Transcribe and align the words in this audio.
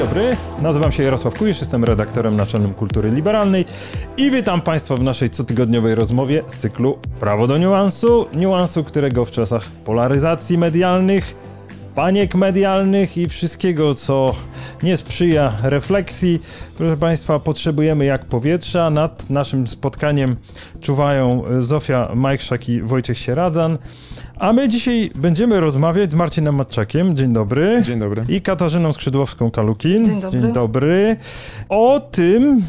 dobry, 0.00 0.36
nazywam 0.62 0.92
się 0.92 1.02
Jarosław 1.02 1.38
Kujisz, 1.38 1.60
jestem 1.60 1.84
redaktorem 1.84 2.36
naczelnym 2.36 2.74
Kultury 2.74 3.10
Liberalnej 3.10 3.64
i 4.16 4.30
witam 4.30 4.60
Państwa 4.60 4.96
w 4.96 5.02
naszej 5.02 5.30
cotygodniowej 5.30 5.94
rozmowie 5.94 6.42
z 6.48 6.56
cyklu 6.56 6.98
Prawo 7.20 7.46
do 7.46 7.58
niuansu, 7.58 8.26
niuansu, 8.34 8.84
którego 8.84 9.24
w 9.24 9.30
czasach 9.30 9.68
polaryzacji 9.84 10.58
medialnych, 10.58 11.34
paniek 11.94 12.34
medialnych 12.34 13.16
i 13.16 13.28
wszystkiego, 13.28 13.94
co 13.94 14.34
nie 14.82 14.96
sprzyja 14.96 15.52
refleksji, 15.62 16.42
proszę 16.78 16.96
Państwa, 16.96 17.38
potrzebujemy 17.38 18.04
jak 18.04 18.24
powietrza. 18.24 18.90
Nad 18.90 19.30
naszym 19.30 19.68
spotkaniem 19.68 20.36
czuwają 20.80 21.44
Zofia 21.60 22.10
Majkszak 22.14 22.68
i 22.68 22.82
Wojciech 22.82 23.18
Sieradzan. 23.18 23.78
A 24.38 24.52
my 24.52 24.68
dzisiaj 24.68 25.10
będziemy 25.14 25.60
rozmawiać 25.60 26.10
z 26.10 26.14
Marcinem 26.14 26.54
Matczakiem, 26.54 27.16
dzień 27.16 27.32
dobry. 27.32 27.82
Dzień 27.82 27.98
dobry. 27.98 28.24
I 28.28 28.40
Katarzyną 28.40 28.90
Skrzydłowską-Kalukin. 28.90 30.06
Dzień 30.06 30.20
dobry. 30.20 30.40
Dzień 30.40 30.52
dobry. 30.52 31.16
O 31.68 32.00
tym, 32.00 32.62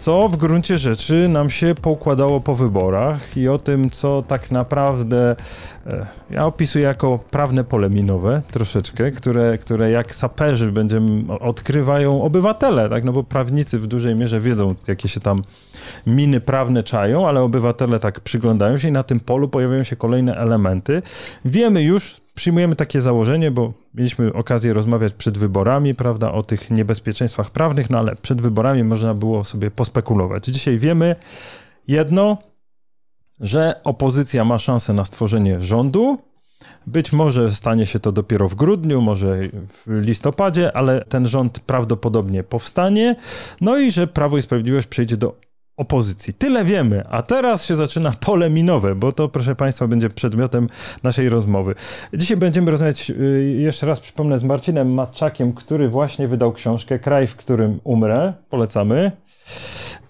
co 0.00 0.28
w 0.28 0.36
gruncie 0.36 0.78
rzeczy 0.78 1.28
nam 1.28 1.50
się 1.50 1.74
poukładało 1.82 2.40
po 2.40 2.54
wyborach 2.54 3.36
i 3.36 3.48
o 3.48 3.58
tym, 3.58 3.90
co 3.90 4.22
tak 4.22 4.50
naprawdę 4.50 5.36
e, 5.86 6.06
ja 6.30 6.46
opisuję 6.46 6.84
jako 6.84 7.18
prawne 7.30 7.64
pole 7.64 7.90
minowe 7.90 8.42
troszeczkę, 8.50 9.10
które, 9.10 9.58
które 9.58 9.90
jak 9.90 10.14
saperzy 10.14 10.72
będziemy 10.72 11.38
odkrywają 11.38 12.22
obywatele, 12.22 12.88
tak? 12.88 13.04
No 13.04 13.12
bo 13.12 13.24
prawnicy 13.24 13.78
w 13.78 13.86
dużej 13.86 14.14
mierze 14.14 14.40
wiedzą, 14.40 14.74
jakie 14.88 15.08
się 15.08 15.20
tam 15.20 15.42
miny 16.06 16.40
prawne 16.40 16.82
czają, 16.82 17.28
ale 17.28 17.40
obywatele 17.40 18.00
tak 18.00 18.20
przyglądają 18.20 18.78
się 18.78 18.88
i 18.88 18.92
na 18.92 19.02
tym 19.02 19.20
polu 19.20 19.48
pojawiają 19.48 19.82
się 19.82 19.96
kolejne 19.96 20.36
elementy. 20.36 21.02
Wiemy 21.44 21.82
już, 21.82 22.20
przyjmujemy 22.40 22.76
takie 22.76 23.00
założenie, 23.00 23.50
bo 23.50 23.72
mieliśmy 23.94 24.32
okazję 24.32 24.72
rozmawiać 24.72 25.12
przed 25.14 25.38
wyborami, 25.38 25.94
prawda, 25.94 26.32
o 26.32 26.42
tych 26.42 26.70
niebezpieczeństwach 26.70 27.50
prawnych, 27.50 27.90
no 27.90 27.98
ale 27.98 28.16
przed 28.16 28.42
wyborami 28.42 28.84
można 28.84 29.14
było 29.14 29.44
sobie 29.44 29.70
pospekulować. 29.70 30.44
Dzisiaj 30.44 30.78
wiemy 30.78 31.16
jedno, 31.88 32.38
że 33.40 33.80
opozycja 33.84 34.44
ma 34.44 34.58
szansę 34.58 34.92
na 34.92 35.04
stworzenie 35.04 35.60
rządu. 35.60 36.18
Być 36.86 37.12
może 37.12 37.50
stanie 37.50 37.86
się 37.86 38.00
to 38.00 38.12
dopiero 38.12 38.48
w 38.48 38.54
grudniu, 38.54 39.00
może 39.00 39.38
w 39.86 40.00
listopadzie, 40.02 40.76
ale 40.76 41.04
ten 41.04 41.28
rząd 41.28 41.60
prawdopodobnie 41.60 42.44
powstanie. 42.44 43.16
No 43.60 43.78
i 43.78 43.90
że 43.90 44.06
Prawo 44.06 44.38
i 44.38 44.42
Sprawiedliwość 44.42 44.86
przejdzie 44.86 45.16
do 45.16 45.49
opozycji. 45.80 46.34
Tyle 46.34 46.64
wiemy, 46.64 47.02
a 47.10 47.22
teraz 47.22 47.64
się 47.64 47.76
zaczyna 47.76 48.12
pole 48.20 48.50
minowe, 48.50 48.94
bo 48.94 49.12
to, 49.12 49.28
proszę 49.28 49.56
Państwa, 49.56 49.86
będzie 49.86 50.10
przedmiotem 50.10 50.66
naszej 51.02 51.28
rozmowy. 51.28 51.74
Dzisiaj 52.14 52.36
będziemy 52.36 52.70
rozmawiać, 52.70 53.10
y, 53.10 53.56
jeszcze 53.58 53.86
raz 53.86 54.00
przypomnę, 54.00 54.38
z 54.38 54.42
Marcinem 54.42 54.94
Matczakiem, 54.94 55.52
który 55.52 55.88
właśnie 55.88 56.28
wydał 56.28 56.52
książkę 56.52 56.98
Kraj, 56.98 57.26
w 57.26 57.36
którym 57.36 57.80
umrę. 57.84 58.32
Polecamy. 58.50 59.12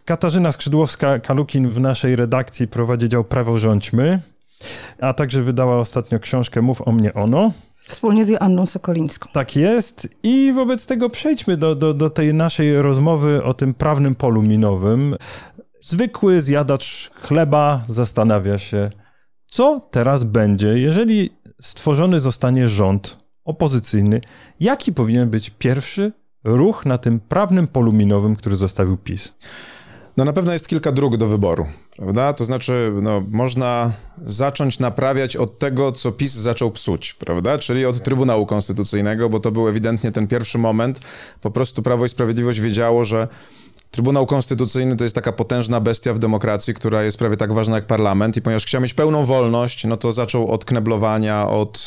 Katarzyna 0.04 0.50
Skrzydłowska-Kalukin 0.50 1.68
w 1.68 1.80
naszej 1.80 2.16
redakcji 2.16 2.68
prowadzi 2.68 3.08
dział 3.08 3.24
Prawo 3.24 3.58
Rządźmy, 3.58 4.20
a 5.00 5.12
także 5.14 5.42
wydała 5.42 5.78
ostatnio 5.78 6.18
książkę 6.18 6.62
Mów 6.62 6.88
o 6.88 6.92
mnie 6.92 7.14
ono. 7.14 7.50
Wspólnie 7.90 8.24
z 8.24 8.28
Joanną 8.28 8.66
Sokolińską. 8.66 9.28
Tak 9.32 9.56
jest. 9.56 10.08
I 10.22 10.52
wobec 10.52 10.86
tego 10.86 11.08
przejdźmy 11.08 11.56
do, 11.56 11.74
do, 11.74 11.94
do 11.94 12.10
tej 12.10 12.34
naszej 12.34 12.82
rozmowy 12.82 13.44
o 13.44 13.54
tym 13.54 13.74
prawnym 13.74 14.14
polu 14.14 14.42
minowym. 14.42 15.16
Zwykły 15.82 16.40
zjadacz 16.40 17.10
chleba 17.14 17.84
zastanawia 17.88 18.58
się, 18.58 18.90
co 19.46 19.88
teraz 19.90 20.24
będzie, 20.24 20.68
jeżeli 20.68 21.30
stworzony 21.60 22.20
zostanie 22.20 22.68
rząd 22.68 23.18
opozycyjny. 23.44 24.20
Jaki 24.60 24.92
powinien 24.92 25.30
być 25.30 25.50
pierwszy 25.50 26.12
ruch 26.44 26.86
na 26.86 26.98
tym 26.98 27.20
prawnym 27.20 27.66
polu 27.66 27.92
minowym, 27.92 28.36
który 28.36 28.56
zostawił 28.56 28.96
PiS? 28.96 29.34
No 30.16 30.24
na 30.24 30.32
pewno 30.32 30.52
jest 30.52 30.68
kilka 30.68 30.92
dróg 30.92 31.16
do 31.16 31.26
wyboru, 31.26 31.66
prawda? 31.96 32.32
To 32.32 32.44
znaczy, 32.44 32.92
no, 33.02 33.22
można 33.28 33.92
zacząć 34.26 34.78
naprawiać 34.78 35.36
od 35.36 35.58
tego, 35.58 35.92
co 35.92 36.12
PiS 36.12 36.32
zaczął 36.32 36.70
psuć, 36.70 37.14
prawda? 37.14 37.58
Czyli 37.58 37.86
od 37.86 38.02
Trybunału 38.02 38.46
Konstytucyjnego, 38.46 39.28
bo 39.28 39.40
to 39.40 39.52
był 39.52 39.68
ewidentnie 39.68 40.10
ten 40.10 40.26
pierwszy 40.26 40.58
moment. 40.58 41.00
Po 41.40 41.50
prostu 41.50 41.82
Prawo 41.82 42.06
i 42.06 42.08
Sprawiedliwość 42.08 42.60
wiedziało, 42.60 43.04
że 43.04 43.28
Trybunał 43.90 44.26
Konstytucyjny 44.26 44.96
to 44.96 45.04
jest 45.04 45.14
taka 45.14 45.32
potężna 45.32 45.80
bestia 45.80 46.14
w 46.14 46.18
demokracji, 46.18 46.74
która 46.74 47.02
jest 47.02 47.18
prawie 47.18 47.36
tak 47.36 47.52
ważna 47.52 47.76
jak 47.76 47.86
parlament 47.86 48.36
i 48.36 48.42
ponieważ 48.42 48.66
chciał 48.66 48.80
mieć 48.80 48.94
pełną 48.94 49.24
wolność, 49.24 49.84
no 49.84 49.96
to 49.96 50.12
zaczął 50.12 50.50
od 50.50 50.64
kneblowania, 50.64 51.48
od 51.48 51.86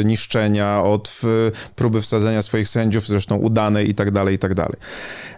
y, 0.00 0.04
niszczenia, 0.04 0.82
od 0.82 1.20
y, 1.24 1.72
próby 1.76 2.00
wsadzenia 2.00 2.42
swoich 2.42 2.68
sędziów, 2.68 3.06
zresztą 3.06 3.36
udanej 3.36 3.90
i 3.90 3.94
tak 3.94 4.10
dalej, 4.10 4.34
i 4.34 4.38
tak 4.38 4.54
dalej. 4.54 4.74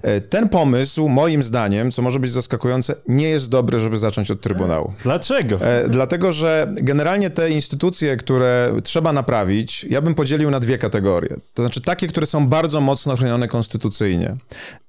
E, 0.02 0.20
ten 0.20 0.48
pomysł, 0.48 1.08
moim 1.08 1.42
zdaniem, 1.42 1.92
co 1.92 2.02
może 2.02 2.20
być 2.20 2.32
zaskakujące, 2.32 2.96
nie 3.08 3.28
jest 3.28 3.50
dobry, 3.50 3.80
żeby 3.80 3.98
zacząć 3.98 4.30
od 4.30 4.40
Trybunału. 4.40 4.92
Dlaczego? 5.02 5.60
E, 5.60 5.88
dlatego, 5.88 6.32
że 6.32 6.72
generalnie 6.74 7.30
te 7.30 7.50
instytucje, 7.50 8.16
które 8.16 8.74
trzeba 8.84 9.12
naprawić, 9.12 9.84
ja 9.84 10.02
bym 10.02 10.14
podzielił 10.14 10.50
na 10.50 10.60
dwie 10.60 10.78
kategorie. 10.78 11.36
To 11.54 11.62
znaczy 11.62 11.80
takie, 11.80 12.08
które 12.08 12.26
są 12.26 12.48
bardzo 12.48 12.80
mocno 12.80 13.16
chronione 13.16 13.48
konstytucyjnie. 13.48 14.36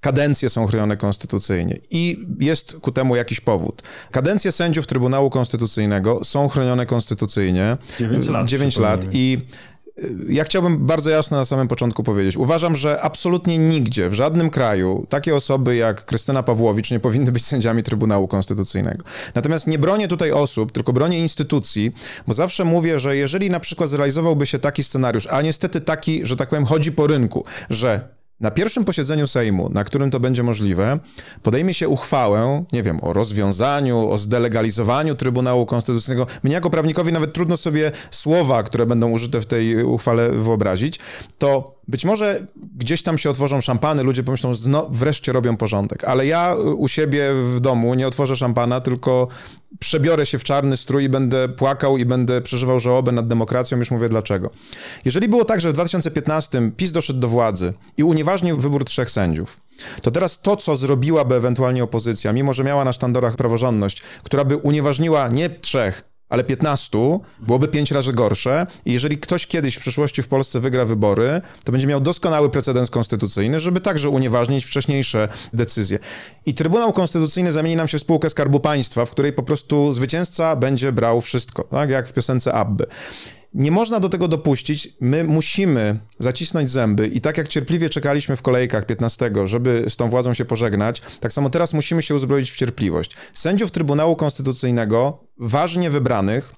Kadencje 0.02 0.50
są 0.50 0.68
chronione 0.68 0.98
konstytucyjnie 0.98 1.15
konstytucyjnie. 1.16 1.80
I 1.92 2.26
jest 2.40 2.78
ku 2.82 2.92
temu 2.92 3.16
jakiś 3.16 3.40
powód. 3.40 3.82
Kadencje 4.12 4.52
sędziów 4.52 4.88
Trybunału 4.88 5.30
Konstytucyjnego 5.30 6.24
są 6.24 6.50
chronione 6.50 6.86
konstytucyjnie. 6.86 7.78
9 8.00 8.28
lat. 8.28 8.46
9 8.46 8.78
lat 8.78 9.06
i 9.12 9.38
y, 9.98 10.16
ja 10.30 10.44
chciałbym 10.44 10.86
bardzo 10.86 11.10
jasno 11.10 11.38
na 11.38 11.46
samym 11.46 11.68
początku 11.68 12.04
powiedzieć. 12.04 12.38
Uważam, 12.38 12.76
że 12.76 13.02
absolutnie 13.02 13.58
nigdzie, 13.58 14.10
w 14.10 14.14
żadnym 14.14 14.50
kraju, 14.50 15.06
takie 15.10 15.36
osoby 15.36 15.76
jak 15.76 16.06
Krystyna 16.06 16.44
Pawłowicz 16.44 16.92
nie 16.92 17.00
powinny 17.00 17.32
być 17.32 17.46
sędziami 17.46 17.84
Trybunału 17.84 18.28
Konstytucyjnego. 18.28 19.04
Natomiast 19.36 19.68
nie 19.68 19.80
bronię 19.80 20.08
tutaj 20.08 20.32
osób, 20.32 20.72
tylko 20.72 20.94
bronię 20.94 21.20
instytucji, 21.20 21.92
bo 22.28 22.34
zawsze 22.34 22.66
mówię, 22.66 23.00
że 23.00 23.18
jeżeli 23.18 23.50
na 23.50 23.60
przykład 23.60 23.90
zrealizowałby 23.90 24.46
się 24.46 24.60
taki 24.60 24.84
scenariusz, 24.84 25.28
a 25.28 25.42
niestety 25.42 25.82
taki, 25.82 26.26
że 26.26 26.36
tak 26.36 26.50
powiem, 26.50 26.66
chodzi 26.66 26.92
po 26.92 27.08
rynku, 27.08 27.46
że 27.70 28.15
na 28.40 28.52
pierwszym 28.52 28.86
posiedzeniu 28.86 29.28
Sejmu, 29.28 29.70
na 29.70 29.84
którym 29.84 30.12
to 30.12 30.20
będzie 30.20 30.44
możliwe, 30.44 31.00
podejmie 31.44 31.74
się 31.74 31.90
uchwałę, 31.90 32.66
nie 32.74 32.84
wiem, 32.84 33.00
o 33.04 33.14
rozwiązaniu, 33.14 34.10
o 34.10 34.18
zdelegalizowaniu 34.18 35.16
Trybunału 35.16 35.66
Konstytucyjnego. 35.66 36.28
Mnie 36.44 36.54
jako 36.54 36.70
prawnikowi 36.70 37.12
nawet 37.12 37.34
trudno 37.34 37.58
sobie 37.58 37.92
słowa, 38.12 38.64
które 38.64 38.86
będą 38.86 39.12
użyte 39.12 39.42
w 39.42 39.46
tej 39.46 39.84
uchwale 39.84 40.30
wyobrazić. 40.30 41.00
To 41.38 41.75
być 41.88 42.06
może 42.06 42.48
gdzieś 42.76 43.04
tam 43.04 43.18
się 43.18 43.30
otworzą 43.30 43.62
szampany, 43.62 44.04
ludzie 44.04 44.24
pomyślą, 44.24 44.52
no 44.68 44.88
wreszcie 44.92 45.32
robią 45.32 45.58
porządek, 45.58 46.04
ale 46.04 46.26
ja 46.26 46.56
u 46.56 46.88
siebie 46.88 47.30
w 47.34 47.60
domu 47.60 47.94
nie 47.94 48.08
otworzę 48.08 48.36
szampana, 48.36 48.82
tylko 48.82 49.28
przebiorę 49.80 50.26
się 50.26 50.40
w 50.40 50.44
czarny 50.44 50.78
strój 50.78 51.04
i 51.04 51.10
będę 51.10 51.50
płakał 51.50 51.98
i 51.98 52.06
będę 52.06 52.42
przeżywał 52.42 52.80
żałobę 52.80 53.12
nad 53.12 53.28
demokracją, 53.28 53.78
już 53.78 53.92
mówię 53.92 54.10
dlaczego. 54.10 54.50
Jeżeli 55.06 55.28
było 55.28 55.46
tak, 55.46 55.62
że 55.62 55.70
w 55.70 55.74
2015 55.74 56.72
PiS 56.78 56.92
doszedł 56.92 57.20
do 57.20 57.28
władzy 57.28 57.74
i 57.98 58.04
unieważnił 58.04 58.58
wybór 58.58 58.86
trzech 58.86 59.12
sędziów, 59.12 59.62
to 60.02 60.12
teraz 60.12 60.42
to, 60.42 60.56
co 60.56 60.76
zrobiłaby 60.76 61.36
ewentualnie 61.36 61.84
opozycja, 61.84 62.34
mimo 62.34 62.54
że 62.54 62.64
miała 62.64 62.86
na 62.86 62.94
sztandarach 62.94 63.36
praworządność, 63.36 64.02
która 64.24 64.46
by 64.46 64.58
unieważniła 64.58 65.28
nie 65.28 65.50
trzech, 65.50 66.15
ale 66.30 66.44
15 66.44 67.20
byłoby 67.40 67.68
5 67.68 67.92
razy 67.92 68.14
gorsze. 68.14 68.68
I 68.86 68.94
jeżeli 68.94 69.18
ktoś 69.18 69.48
kiedyś 69.48 69.76
w 69.76 69.80
przyszłości 69.80 70.22
w 70.22 70.28
Polsce 70.28 70.60
wygra 70.60 70.86
wybory, 70.86 71.42
to 71.64 71.72
będzie 71.72 71.88
miał 71.88 72.02
doskonały 72.02 72.50
precedens 72.50 72.90
konstytucyjny, 72.90 73.60
żeby 73.60 73.80
także 73.82 74.10
unieważnić 74.10 74.66
wcześniejsze 74.66 75.28
decyzje. 75.54 76.00
I 76.46 76.54
Trybunał 76.54 76.94
Konstytucyjny 76.94 77.52
zamieni 77.52 77.76
nam 77.76 77.88
się 77.88 77.98
w 77.98 78.02
spółkę 78.02 78.30
Skarbu 78.30 78.60
Państwa, 78.60 79.06
w 79.06 79.12
której 79.12 79.34
po 79.34 79.44
prostu 79.44 79.94
zwycięzca 79.94 80.56
będzie 80.56 80.92
brał 80.92 81.22
wszystko, 81.22 81.64
tak 81.64 81.90
jak 81.90 82.08
w 82.08 82.14
piosence 82.14 82.54
Abby. 82.54 82.86
Nie 83.56 83.72
można 83.72 84.00
do 84.00 84.10
tego 84.10 84.28
dopuścić. 84.28 84.90
My 85.00 85.24
musimy 85.24 86.00
zacisnąć 86.20 86.70
zęby 86.70 87.08
i 87.08 87.22
tak 87.22 87.38
jak 87.38 87.48
cierpliwie 87.48 87.90
czekaliśmy 87.90 88.36
w 88.36 88.42
kolejkach 88.42 88.86
15, 88.86 89.32
żeby 89.46 89.86
z 89.90 89.96
tą 89.96 90.10
władzą 90.10 90.34
się 90.34 90.46
pożegnać, 90.46 91.02
tak 91.20 91.34
samo 91.34 91.50
teraz 91.50 91.74
musimy 91.74 92.02
się 92.02 92.16
uzbroić 92.16 92.52
w 92.52 92.56
cierpliwość. 92.56 93.16
Sędziów 93.34 93.72
Trybunału 93.72 94.16
Konstytucyjnego, 94.16 95.20
ważnie 95.38 95.90
wybranych, 95.90 96.54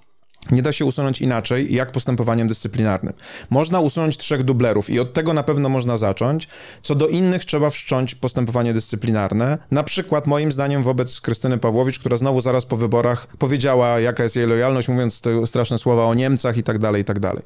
nie 0.51 0.61
da 0.61 0.71
się 0.71 0.85
usunąć 0.85 1.21
inaczej, 1.21 1.73
jak 1.73 1.91
postępowaniem 1.91 2.47
dyscyplinarnym. 2.47 3.13
Można 3.49 3.79
usunąć 3.79 4.17
trzech 4.17 4.43
dublerów 4.43 4.89
i 4.89 4.99
od 4.99 5.13
tego 5.13 5.33
na 5.33 5.43
pewno 5.43 5.69
można 5.69 5.97
zacząć. 5.97 6.47
Co 6.81 6.95
do 6.95 7.07
innych 7.07 7.45
trzeba 7.45 7.69
wszcząć 7.69 8.15
postępowanie 8.15 8.73
dyscyplinarne. 8.73 9.57
Na 9.71 9.83
przykład 9.83 10.27
moim 10.27 10.51
zdaniem 10.51 10.83
wobec 10.83 11.21
Krystyny 11.21 11.57
Pawłowicz, 11.57 11.99
która 11.99 12.17
znowu 12.17 12.41
zaraz 12.41 12.65
po 12.65 12.77
wyborach 12.77 13.27
powiedziała, 13.39 13.99
jaka 13.99 14.23
jest 14.23 14.35
jej 14.35 14.47
lojalność, 14.47 14.87
mówiąc 14.87 15.21
te 15.21 15.47
straszne 15.47 15.77
słowa 15.77 16.05
o 16.05 16.13
Niemcach 16.13 16.57
i 16.57 16.63
tak 16.63 16.79
dalej, 16.79 17.01
i 17.01 17.05
tak 17.05 17.19
dalej. 17.19 17.43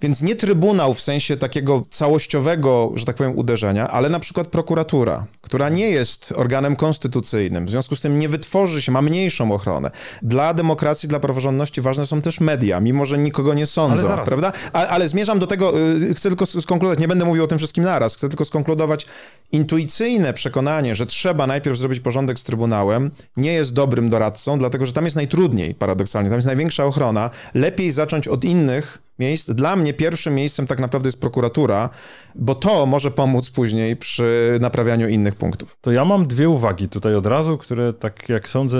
Więc 0.00 0.22
nie 0.22 0.36
trybunał 0.36 0.94
w 0.94 1.00
sensie 1.00 1.36
takiego 1.36 1.82
całościowego, 1.90 2.92
że 2.94 3.04
tak 3.04 3.16
powiem, 3.16 3.38
uderzenia, 3.38 3.88
ale 3.88 4.08
na 4.08 4.20
przykład 4.20 4.48
prokuratura, 4.48 5.26
która 5.40 5.68
nie 5.68 5.90
jest 5.90 6.32
organem 6.36 6.76
konstytucyjnym, 6.76 7.66
w 7.66 7.70
związku 7.70 7.96
z 7.96 8.00
tym 8.00 8.18
nie 8.18 8.28
wytworzy 8.28 8.82
się, 8.82 8.92
ma 8.92 9.02
mniejszą 9.02 9.52
ochronę. 9.52 9.90
Dla 10.22 10.54
demokracji, 10.54 11.08
dla 11.08 11.20
praworządności 11.20 11.80
ważne 11.80 12.06
są 12.06 12.22
też 12.22 12.40
media, 12.40 12.80
mimo 12.80 13.04
że 13.04 13.18
nikogo 13.18 13.54
nie 13.54 13.66
sądzą, 13.66 14.12
ale 14.12 14.24
prawda? 14.24 14.52
Ale, 14.72 14.88
ale 14.88 15.08
zmierzam 15.08 15.38
do 15.38 15.46
tego, 15.46 15.80
y, 15.80 16.14
chcę 16.14 16.28
tylko 16.28 16.46
skonkludować, 16.46 16.98
nie 16.98 17.08
będę 17.08 17.24
mówił 17.24 17.44
o 17.44 17.46
tym 17.46 17.58
wszystkim 17.58 17.84
naraz, 17.84 18.16
chcę 18.16 18.28
tylko 18.28 18.44
skonkludować 18.44 19.06
intuicyjne 19.52 20.32
przekonanie, 20.32 20.94
że 20.94 21.06
trzeba 21.06 21.46
najpierw 21.46 21.78
zrobić 21.78 22.00
porządek 22.00 22.38
z 22.38 22.44
Trybunałem, 22.44 23.10
nie 23.36 23.52
jest 23.52 23.74
dobrym 23.74 24.08
doradcą, 24.08 24.58
dlatego 24.58 24.86
że 24.86 24.92
tam 24.92 25.04
jest 25.04 25.16
najtrudniej, 25.16 25.74
paradoksalnie, 25.74 26.30
tam 26.30 26.38
jest 26.38 26.46
największa 26.46 26.84
ochrona. 26.84 27.30
Lepiej 27.54 27.92
zacząć 27.92 28.28
od 28.28 28.44
innych 28.44 29.07
miejsc. 29.18 29.50
Dla 29.50 29.76
mnie 29.76 29.94
pierwszym 29.94 30.34
miejscem 30.34 30.66
tak 30.66 30.80
naprawdę 30.80 31.08
jest 31.08 31.20
prokuratura, 31.20 31.90
bo 32.34 32.54
to 32.54 32.86
może 32.86 33.10
pomóc 33.10 33.50
później 33.50 33.96
przy 33.96 34.58
naprawianiu 34.60 35.08
innych 35.08 35.34
punktów. 35.34 35.76
To 35.80 35.92
ja 35.92 36.04
mam 36.04 36.26
dwie 36.26 36.48
uwagi 36.48 36.88
tutaj 36.88 37.14
od 37.14 37.26
razu, 37.26 37.58
które 37.58 37.92
tak 37.92 38.28
jak 38.28 38.48
sądzę 38.48 38.78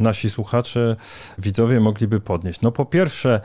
nasi 0.00 0.30
słuchacze, 0.30 0.96
widzowie 1.38 1.80
mogliby 1.80 2.20
podnieść. 2.20 2.60
No 2.60 2.72
po 2.72 2.84
pierwsze, 2.84 3.40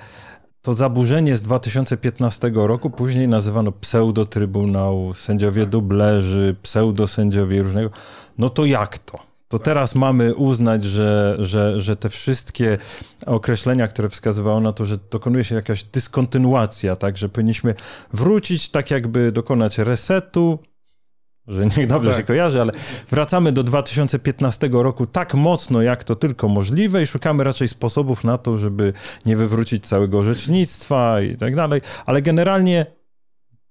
to 0.62 0.74
zaburzenie 0.74 1.38
z 1.38 1.42
2015 1.42 2.52
roku 2.54 2.90
później 2.90 3.28
nazywano 3.28 3.72
pseudotrybunał, 3.72 5.14
sędziowie 5.14 5.66
dublerzy, 5.66 6.56
pseudosędziowie 6.62 7.64
różnego. 7.64 7.90
No 8.38 8.50
to 8.50 8.66
jak 8.66 9.00
to? 9.00 9.35
To 9.48 9.60
teraz 9.60 9.96
mamy 9.96 10.36
uznać, 10.36 10.84
że, 10.84 11.36
że, 11.40 11.82
że 11.82 11.96
te 11.96 12.10
wszystkie 12.10 12.78
określenia, 13.26 13.88
które 13.88 14.10
wskazywały 14.10 14.62
na 14.62 14.72
to, 14.72 14.86
że 14.86 14.98
dokonuje 15.12 15.44
się 15.44 15.56
jakaś 15.56 15.84
dyskontynuacja, 15.84 16.96
tak, 16.96 17.18
że 17.18 17.30
powinniśmy 17.30 17.76
wrócić, 18.14 18.70
tak 18.70 18.92
jakby 18.92 19.32
dokonać 19.32 19.78
resetu, 19.78 20.60
że 21.48 21.66
niech 21.78 21.88
dobrze 21.88 22.10
tak. 22.10 22.20
się 22.20 22.24
kojarzy, 22.24 22.62
ale 22.62 22.72
wracamy 23.10 23.52
do 23.52 23.64
2015 23.64 24.70
roku 24.72 25.08
tak 25.08 25.34
mocno, 25.34 25.82
jak 25.82 26.04
to 26.04 26.16
tylko 26.16 26.48
możliwe 26.48 27.04
i 27.04 27.08
szukamy 27.08 27.44
raczej 27.44 27.68
sposobów 27.68 28.24
na 28.24 28.38
to, 28.38 28.58
żeby 28.58 28.94
nie 29.26 29.38
wywrócić 29.38 29.88
całego 29.88 30.20
orzecznictwa 30.20 31.22
i 31.22 31.36
tak 31.36 31.56
dalej, 31.56 31.82
ale 32.06 32.22
generalnie 32.22 32.86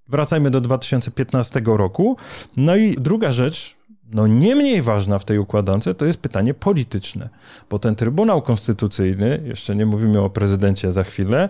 wracajmy 0.09 0.51
do 0.51 0.61
2015 0.61 1.63
roku. 1.65 2.17
No 2.57 2.77
i 2.77 2.93
druga 2.93 3.33
rzecz, 3.33 3.77
no 4.13 4.27
nie 4.27 4.57
mniej 4.57 4.83
ważna 4.83 5.19
w 5.19 5.25
tej 5.25 5.39
układance 5.39 5.89
to 5.97 6.05
jest 6.05 6.21
pytanie 6.21 6.55
polityczne, 6.55 7.29
bo 7.71 7.79
ten 7.79 7.95
Trybunał 7.95 8.43
Konstytucyjny, 8.43 9.43
jeszcze 9.45 9.77
nie 9.77 9.87
mówimy 9.87 10.21
o 10.21 10.31
prezydencie 10.31 10.93
za 10.93 11.05
chwilę, 11.05 11.49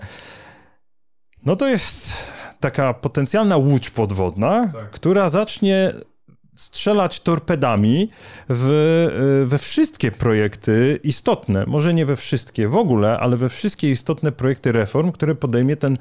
no 1.44 1.56
to 1.56 1.68
jest 1.68 2.12
taka 2.60 2.94
potencjalna 2.94 3.56
łódź 3.56 3.90
podwodna, 3.90 4.70
tak. 4.72 4.90
która 4.90 5.28
zacznie 5.28 5.92
strzelać 6.54 7.20
torpedami 7.20 8.10
w, 8.48 8.70
y, 9.42 9.46
we 9.46 9.58
wszystkie 9.58 10.10
projekty 10.10 11.00
istotne, 11.02 11.64
może 11.66 11.94
nie 11.94 12.06
we 12.06 12.16
wszystkie 12.16 12.68
w 12.68 12.76
ogóle, 12.76 13.18
ale 13.18 13.36
we 13.36 13.48
wszystkie 13.48 13.90
istotne 13.90 14.32
projekty 14.32 14.72
reform, 14.72 15.12
które 15.12 15.34
podejmie 15.34 15.76
ten 15.76 15.98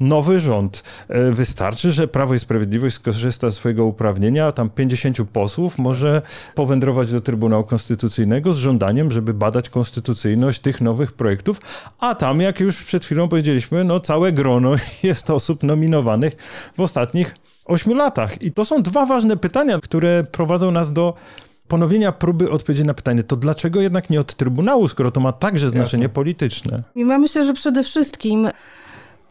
nowy 0.00 0.40
rząd. 0.40 0.82
E, 1.08 1.30
wystarczy, 1.30 1.92
że 1.92 2.08
Prawo 2.08 2.34
i 2.34 2.38
Sprawiedliwość 2.38 2.96
skorzysta 2.96 3.50
z 3.50 3.54
swojego 3.54 3.84
uprawnienia, 3.84 4.52
tam 4.52 4.70
50 4.70 5.16
posłów 5.32 5.78
może 5.78 6.22
powędrować 6.54 7.12
do 7.12 7.20
Trybunału 7.20 7.64
Konstytucyjnego 7.64 8.52
z 8.52 8.56
żądaniem, 8.56 9.10
żeby 9.10 9.34
badać 9.34 9.70
konstytucyjność 9.70 10.60
tych 10.60 10.80
nowych 10.80 11.12
projektów, 11.12 11.60
a 11.98 12.14
tam, 12.14 12.40
jak 12.40 12.60
już 12.60 12.84
przed 12.84 13.04
chwilą 13.04 13.28
powiedzieliśmy, 13.28 13.84
no 13.84 14.00
całe 14.00 14.32
grono 14.32 14.72
jest 15.02 15.30
osób 15.30 15.62
nominowanych 15.62 16.36
w 16.76 16.80
ostatnich 16.80 17.34
ośmiu 17.64 17.94
latach. 17.94 18.42
I 18.42 18.52
to 18.52 18.64
są 18.64 18.82
dwa 18.82 19.06
ważne 19.06 19.36
pytania, 19.36 19.78
które 19.82 20.24
prowadzą 20.24 20.70
nas 20.70 20.92
do 20.92 21.14
ponowienia 21.68 22.12
próby 22.12 22.50
odpowiedzi 22.50 22.84
na 22.84 22.94
pytanie, 22.94 23.22
to 23.22 23.36
dlaczego 23.36 23.80
jednak 23.80 24.10
nie 24.10 24.20
od 24.20 24.34
Trybunału, 24.34 24.88
skoro 24.88 25.10
to 25.10 25.20
ma 25.20 25.32
także 25.32 25.70
znaczenie 25.70 26.02
Jasne. 26.02 26.14
polityczne? 26.14 26.82
Ja 26.96 27.18
myślę, 27.18 27.44
że 27.44 27.52
przede 27.52 27.82
wszystkim 27.82 28.48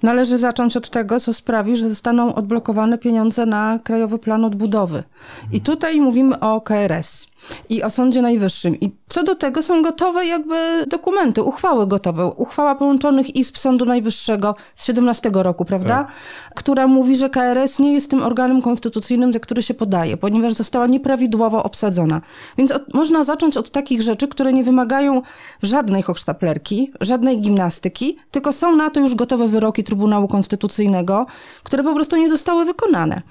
Należy 0.03 0.37
zacząć 0.37 0.77
od 0.77 0.89
tego, 0.89 1.19
co 1.19 1.33
sprawi, 1.33 1.75
że 1.75 1.89
zostaną 1.89 2.35
odblokowane 2.35 2.97
pieniądze 2.97 3.45
na 3.45 3.79
Krajowy 3.83 4.19
Plan 4.19 4.45
Odbudowy. 4.45 5.03
I 5.51 5.61
tutaj 5.61 6.01
mówimy 6.01 6.39
o 6.39 6.61
KRS 6.61 7.27
i 7.69 7.83
o 7.83 7.89
Sądzie 7.89 8.21
Najwyższym. 8.21 8.79
I 8.79 8.91
co 9.09 9.23
do 9.23 9.35
tego 9.35 9.63
są 9.63 9.81
gotowe 9.81 10.25
jakby 10.25 10.85
dokumenty, 10.87 11.43
uchwały 11.43 11.87
gotowe. 11.87 12.25
Uchwała 12.25 12.75
połączonych 12.75 13.35
izb 13.35 13.57
Sądu 13.57 13.85
Najwyższego 13.85 14.55
z 14.75 14.85
17 14.85 15.31
roku, 15.33 15.65
prawda? 15.65 15.97
Tak. 15.97 16.11
Która 16.55 16.87
mówi, 16.87 17.17
że 17.17 17.29
KRS 17.29 17.79
nie 17.79 17.93
jest 17.93 18.09
tym 18.09 18.23
organem 18.23 18.61
konstytucyjnym, 18.61 19.33
za 19.33 19.39
który 19.39 19.63
się 19.63 19.73
podaje, 19.73 20.17
ponieważ 20.17 20.53
została 20.53 20.87
nieprawidłowo 20.87 21.63
obsadzona. 21.63 22.21
Więc 22.57 22.71
od, 22.71 22.93
można 22.93 23.23
zacząć 23.23 23.57
od 23.57 23.69
takich 23.69 24.01
rzeczy, 24.01 24.27
które 24.27 24.53
nie 24.53 24.63
wymagają 24.63 25.21
żadnej 25.63 26.01
hochsztaplerki, 26.01 26.91
żadnej 27.01 27.41
gimnastyki, 27.41 28.17
tylko 28.31 28.53
są 28.53 28.75
na 28.75 28.89
to 28.89 28.99
już 28.99 29.15
gotowe 29.15 29.47
wyroki 29.47 29.83
Trybunału 29.83 30.27
Konstytucyjnego, 30.27 31.25
które 31.63 31.83
po 31.83 31.93
prostu 31.93 32.15
nie 32.15 32.29
zostały 32.29 32.65
wykonane. 32.65 33.21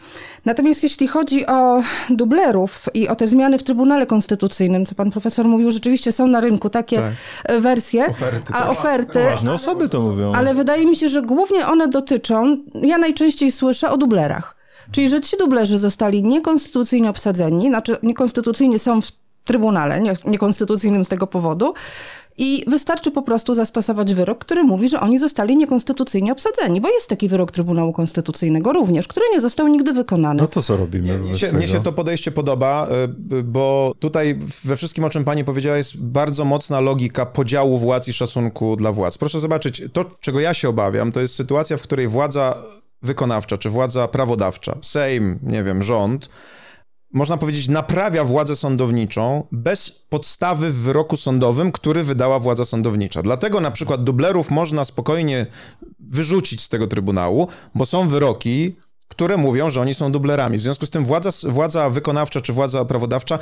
Natomiast 0.45 0.83
jeśli 0.83 1.07
chodzi 1.07 1.47
o 1.47 1.83
dublerów 2.11 2.89
i 2.95 3.09
o 3.09 3.17
te 3.17 3.29
zmiany 3.29 3.59
w 3.59 3.63
Trybunale 3.63 3.98
Konstytucyjnym, 4.07 4.87
co 4.87 4.95
pan 4.95 5.11
profesor 5.11 5.47
mówił, 5.47 5.71
rzeczywiście 5.71 6.13
są 6.13 6.27
na 6.27 6.41
rynku 6.41 6.71
takie 6.71 6.97
tak. 6.97 7.61
wersje, 7.61 8.07
oferty, 8.07 8.53
a 8.55 8.59
tak. 8.59 8.71
oferty... 8.71 9.25
Ważne 9.25 9.53
osoby 9.53 9.89
to 9.89 10.01
mówią. 10.01 10.33
Ale 10.33 10.55
wydaje 10.55 10.87
mi 10.87 10.97
się, 10.97 11.09
że 11.09 11.23
głównie 11.23 11.67
one 11.67 11.89
dotyczą, 11.89 12.57
ja 12.83 12.99
najczęściej 12.99 13.53
słyszę 13.53 13.91
o 13.91 13.97
dublerach. 13.97 14.57
Czyli, 14.91 15.09
że 15.09 15.21
ci 15.21 15.37
dublerzy 15.37 15.79
zostali 15.79 16.23
niekonstytucyjnie 16.23 17.11
obsadzeni, 17.11 17.69
znaczy 17.69 17.97
niekonstytucyjnie 18.03 18.79
są 18.79 19.01
w 19.01 19.13
Trybunale, 19.45 20.03
niekonstytucyjnym 20.25 21.05
z 21.05 21.09
tego 21.09 21.27
powodu, 21.27 21.75
i 22.39 22.65
wystarczy 22.67 23.11
po 23.11 23.23
prostu 23.23 23.55
zastosować 23.55 24.15
wyrok, 24.15 24.39
który 24.39 24.63
mówi, 24.65 24.89
że 24.89 25.01
oni 25.01 25.19
zostali 25.19 25.57
niekonstytucyjnie 25.57 26.33
obsadzeni, 26.33 26.81
bo 26.81 26.89
jest 26.89 27.09
taki 27.09 27.29
wyrok 27.29 27.53
Trybunału 27.53 27.93
Konstytucyjnego 27.93 28.73
również, 28.73 29.09
który 29.09 29.27
nie 29.33 29.41
został 29.41 29.69
nigdy 29.69 29.93
wykonany. 29.93 30.43
No 30.43 30.49
to 30.49 30.63
co 30.63 30.77
robimy? 30.77 31.19
Mnie 31.19 31.39
się, 31.39 31.53
mnie 31.53 31.69
się 31.69 31.83
to 31.83 31.93
podejście 31.93 32.31
podoba, 32.31 32.89
y, 33.33 33.43
bo 33.43 33.93
tutaj 33.99 34.39
we 34.65 34.77
wszystkim, 34.77 35.05
o 35.05 35.11
czym 35.11 35.25
pani 35.25 35.45
powiedziała, 35.45 35.77
jest 35.77 36.03
bardzo 36.03 36.45
mocna 36.45 36.81
logika 36.81 37.27
podziału 37.27 37.79
władz 37.79 38.09
i 38.09 38.13
szacunku 38.13 38.77
dla 38.77 38.93
władz. 38.93 39.19
Proszę 39.19 39.41
zobaczyć, 39.41 39.83
to, 39.93 40.05
czego 40.21 40.41
ja 40.41 40.55
się 40.55 40.69
obawiam, 40.69 41.13
to 41.13 41.21
jest 41.21 41.35
sytuacja, 41.35 41.77
w 41.77 41.83
której 41.83 42.09
władza 42.09 42.57
wykonawcza, 43.03 43.59
czy 43.59 43.71
władza 43.71 44.09
prawodawcza, 44.09 44.77
Sejm, 44.83 45.39
nie 45.43 45.65
wiem, 45.65 45.83
rząd, 45.83 46.29
można 47.13 47.37
powiedzieć, 47.37 47.69
naprawia 47.69 48.25
władzę 48.25 48.57
sądowniczą 48.57 49.47
bez 49.53 49.91
podstawy 49.91 50.71
w 50.71 50.77
wyroku 50.77 51.17
sądowym, 51.17 51.73
który 51.73 52.05
wydała 52.05 52.39
władza 52.39 52.65
sądownicza. 52.65 53.23
Dlatego 53.23 53.61
na 53.61 53.71
przykład 53.71 54.05
dublerów 54.05 54.51
można 54.51 54.85
spokojnie 54.85 55.47
wyrzucić 56.01 56.63
z 56.63 56.69
tego 56.69 56.87
trybunału, 56.87 57.49
bo 57.75 57.87
są 57.87 58.09
wyroki, 58.09 58.77
które 59.09 59.37
mówią, 59.37 59.71
że 59.71 59.81
oni 59.81 59.95
są 59.95 60.13
dublerami. 60.13 60.59
W 60.59 60.61
związku 60.61 60.87
z 60.87 60.91
tym 60.91 61.05
władza, 61.05 61.31
władza 61.49 61.91
wykonawcza 61.91 62.41
czy 62.41 62.53
władza 62.53 62.85
prawodawcza 62.85 63.39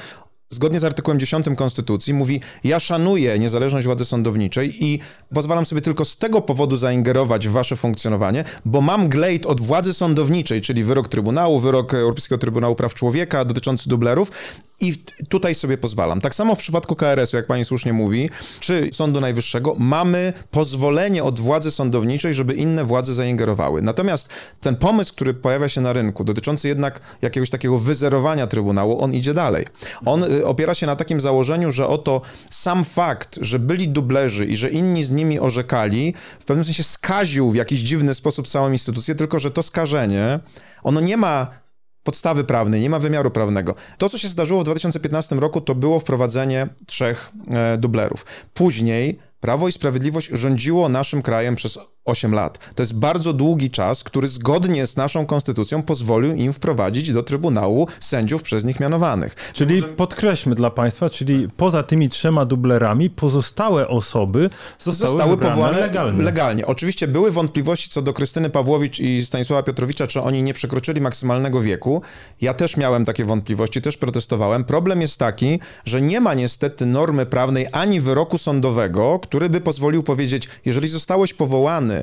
zgodnie 0.51 0.81
z 0.81 0.85
artykułem 0.85 1.21
10 1.21 1.47
Konstytucji 1.57 2.15
mówi, 2.15 2.41
ja 2.65 2.81
szanuję 2.81 3.39
niezależność 3.39 3.87
władzy 3.87 4.05
sądowniczej 4.05 4.85
i 4.85 4.99
pozwalam 5.35 5.67
sobie 5.67 5.81
tylko 5.81 6.05
z 6.05 6.17
tego 6.17 6.41
powodu 6.41 6.77
zaingerować 6.77 7.49
w 7.49 7.53
wasze 7.53 7.77
funkcjonowanie, 7.77 8.45
bo 8.65 8.81
mam 8.81 9.09
glejt 9.09 9.47
od 9.47 9.61
władzy 9.61 9.95
sądowniczej, 9.95 10.61
czyli 10.61 10.85
wyrok 10.85 11.09
Trybunału, 11.09 11.59
wyrok 11.59 11.95
Europejskiego 11.95 12.39
Trybunału 12.39 12.75
Praw 12.75 12.95
Człowieka 12.95 13.45
dotyczący 13.45 13.89
dublerów 13.89 14.31
i 14.81 14.95
tutaj 15.29 15.55
sobie 15.55 15.79
pozwalam. 15.79 16.21
Tak 16.21 16.35
samo 16.35 16.55
w 16.55 16.59
przypadku 16.59 16.97
KRS-u, 16.97 17.37
jak 17.37 17.47
pani 17.47 17.65
słusznie 17.65 17.93
mówi, 17.93 18.31
czy 18.61 18.91
Sądu 18.93 19.21
Najwyższego, 19.21 19.75
mamy 19.79 20.33
pozwolenie 20.51 21.25
od 21.25 21.41
władzy 21.41 21.71
sądowniczej, 21.71 22.35
żeby 22.35 22.55
inne 22.55 22.85
władze 22.85 23.15
zaingerowały. 23.15 23.83
Natomiast 23.83 24.29
ten 24.61 24.77
pomysł, 24.77 25.13
który 25.13 25.35
pojawia 25.35 25.69
się 25.69 25.81
na 25.81 25.93
rynku, 25.93 26.25
dotyczący 26.25 26.69
jednak 26.69 27.01
jakiegoś 27.23 27.51
takiego 27.51 27.79
wyzerowania 27.79 28.47
Trybunału, 28.47 29.03
on 29.03 29.15
idzie 29.15 29.35
dalej. 29.35 29.67
On 30.05 30.25
y, 30.25 30.47
opiera 30.47 30.75
się 30.75 30.87
na 30.87 30.97
takim 30.97 31.21
założeniu, 31.21 31.73
że 31.73 31.89
oto 31.89 32.21
sam 32.51 32.85
fakt, 32.85 33.39
że 33.43 33.59
byli 33.59 33.89
dublerzy 33.89 34.47
i 34.47 34.57
że 34.57 34.71
inni 34.71 35.05
z 35.05 35.13
nimi 35.13 35.41
orzekali, 35.41 36.15
w 36.41 36.45
pewnym 36.45 36.65
sensie 36.65 36.83
skaził 36.83 37.51
w 37.51 37.55
jakiś 37.55 37.81
dziwny 37.81 38.15
sposób 38.15 38.49
całą 38.49 38.73
instytucję, 38.73 39.15
tylko 39.15 39.39
że 39.39 39.51
to 39.51 39.63
skażenie, 39.63 40.41
ono 40.83 41.01
nie 41.01 41.17
ma 41.17 41.66
podstawy 42.07 42.45
prawnej, 42.45 42.81
nie 42.81 42.91
ma 42.91 42.99
wymiaru 42.99 43.31
prawnego. 43.31 43.75
To, 43.99 44.09
co 44.09 44.19
się 44.19 44.29
zdarzyło 44.29 44.61
w 44.61 44.65
2015 44.65 45.37
roku, 45.37 45.61
to 45.61 45.75
było 45.75 45.99
wprowadzenie 45.99 46.69
trzech 46.87 47.33
e, 47.51 47.79
dublerów. 47.79 48.27
Później 48.55 49.19
Prawo 49.41 49.69
i 49.69 49.73
Sprawiedliwość 49.73 50.31
rządziło 50.33 50.89
naszym 50.89 51.23
krajem 51.23 51.57
przez 51.57 51.79
8 52.07 52.33
lat. 52.35 52.59
To 52.75 52.83
jest 52.83 52.99
bardzo 52.99 53.33
długi 53.33 53.71
czas, 53.71 54.05
który 54.05 54.29
zgodnie 54.29 54.87
z 54.87 54.97
naszą 54.97 55.27
konstytucją 55.27 55.83
pozwolił 55.83 56.35
im 56.35 56.53
wprowadzić 56.53 57.13
do 57.13 57.23
Trybunału 57.23 57.89
sędziów 58.01 58.43
przez 58.43 58.65
nich 58.65 58.81
mianowanych. 58.81 59.35
Czyli 59.53 59.83
podkreślmy 59.83 60.55
dla 60.55 60.71
Państwa, 60.71 61.11
czyli 61.11 61.49
poza 61.57 61.83
tymi 61.83 62.09
trzema 62.09 62.45
dublerami 62.45 63.11
pozostałe 63.11 63.89
osoby 63.89 64.51
zostały, 64.79 65.13
Zostały 65.13 65.37
powołane 65.39 65.81
legalnie. 65.81 66.23
legalnie. 66.23 66.67
Oczywiście 66.67 67.09
były 67.09 67.31
wątpliwości 67.31 67.91
co 67.91 68.03
do 68.03 68.13
Krystyny 68.13 68.51
Pawłowicz 68.51 68.99
i 69.01 69.27
Stanisława 69.27 69.63
Piotrowicza, 69.63 70.07
czy 70.07 70.21
oni 70.21 70.43
nie 70.43 70.55
przekroczyli 70.55 71.01
maksymalnego 71.01 71.61
wieku. 71.61 72.03
Ja 72.41 72.55
też 72.55 72.77
miałem 72.77 73.05
takie 73.05 73.25
wątpliwości, 73.25 73.83
też 73.83 73.97
protestowałem. 73.97 74.65
Problem 74.65 75.01
jest 75.01 75.19
taki, 75.19 75.61
że 75.85 76.03
nie 76.03 76.21
ma 76.21 76.35
niestety 76.35 76.87
normy 76.87 77.27
prawnej 77.27 77.67
ani 77.73 78.01
wyroku 78.01 78.39
sądowego, 78.39 79.19
który 79.23 79.49
by 79.51 79.61
pozwolił 79.61 80.03
powiedzieć, 80.03 80.49
jeżeli 80.65 80.89
zostałeś 80.89 81.35
powołany 81.35 81.96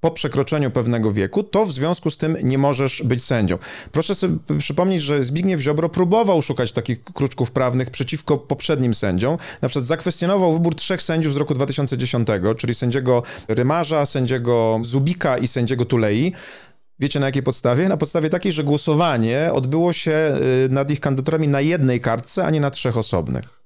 po 0.00 0.10
przekroczeniu 0.10 0.70
pewnego 0.70 1.12
wieku, 1.12 1.42
to 1.42 1.64
w 1.64 1.72
związku 1.72 2.10
z 2.10 2.16
tym 2.16 2.36
nie 2.42 2.58
możesz 2.58 3.02
być 3.02 3.24
sędzią. 3.24 3.58
Proszę 3.92 4.14
sobie 4.14 4.36
przypomnieć, 4.58 5.02
że 5.02 5.22
Zbigniew 5.22 5.60
Ziobro 5.60 5.88
próbował 5.88 6.42
szukać 6.42 6.72
takich 6.72 7.04
kruczków 7.04 7.50
prawnych 7.50 7.90
przeciwko 7.90 8.38
poprzednim 8.38 8.94
sędziom. 8.94 9.36
Na 9.62 9.68
przykład 9.68 9.84
zakwestionował 9.84 10.52
wybór 10.52 10.74
trzech 10.74 11.02
sędziów 11.02 11.34
z 11.34 11.36
roku 11.36 11.54
2010, 11.54 12.28
czyli 12.56 12.74
sędziego 12.74 13.22
Rymarza, 13.48 14.06
sędziego 14.06 14.80
Zubika 14.82 15.38
i 15.38 15.48
sędziego 15.48 15.84
Tulei. 15.84 16.32
Wiecie 17.00 17.20
na 17.20 17.26
jakiej 17.26 17.42
podstawie? 17.42 17.88
Na 17.88 17.96
podstawie 17.96 18.30
takiej, 18.30 18.52
że 18.52 18.64
głosowanie 18.64 19.50
odbyło 19.52 19.92
się 19.92 20.38
y, 20.66 20.68
nad 20.68 20.90
ich 20.90 21.00
kandydaturami 21.00 21.48
na 21.48 21.60
jednej 21.60 22.00
kartce, 22.00 22.44
a 22.44 22.50
nie 22.50 22.60
na 22.60 22.70
trzech 22.70 22.96
osobnych. 22.96 23.57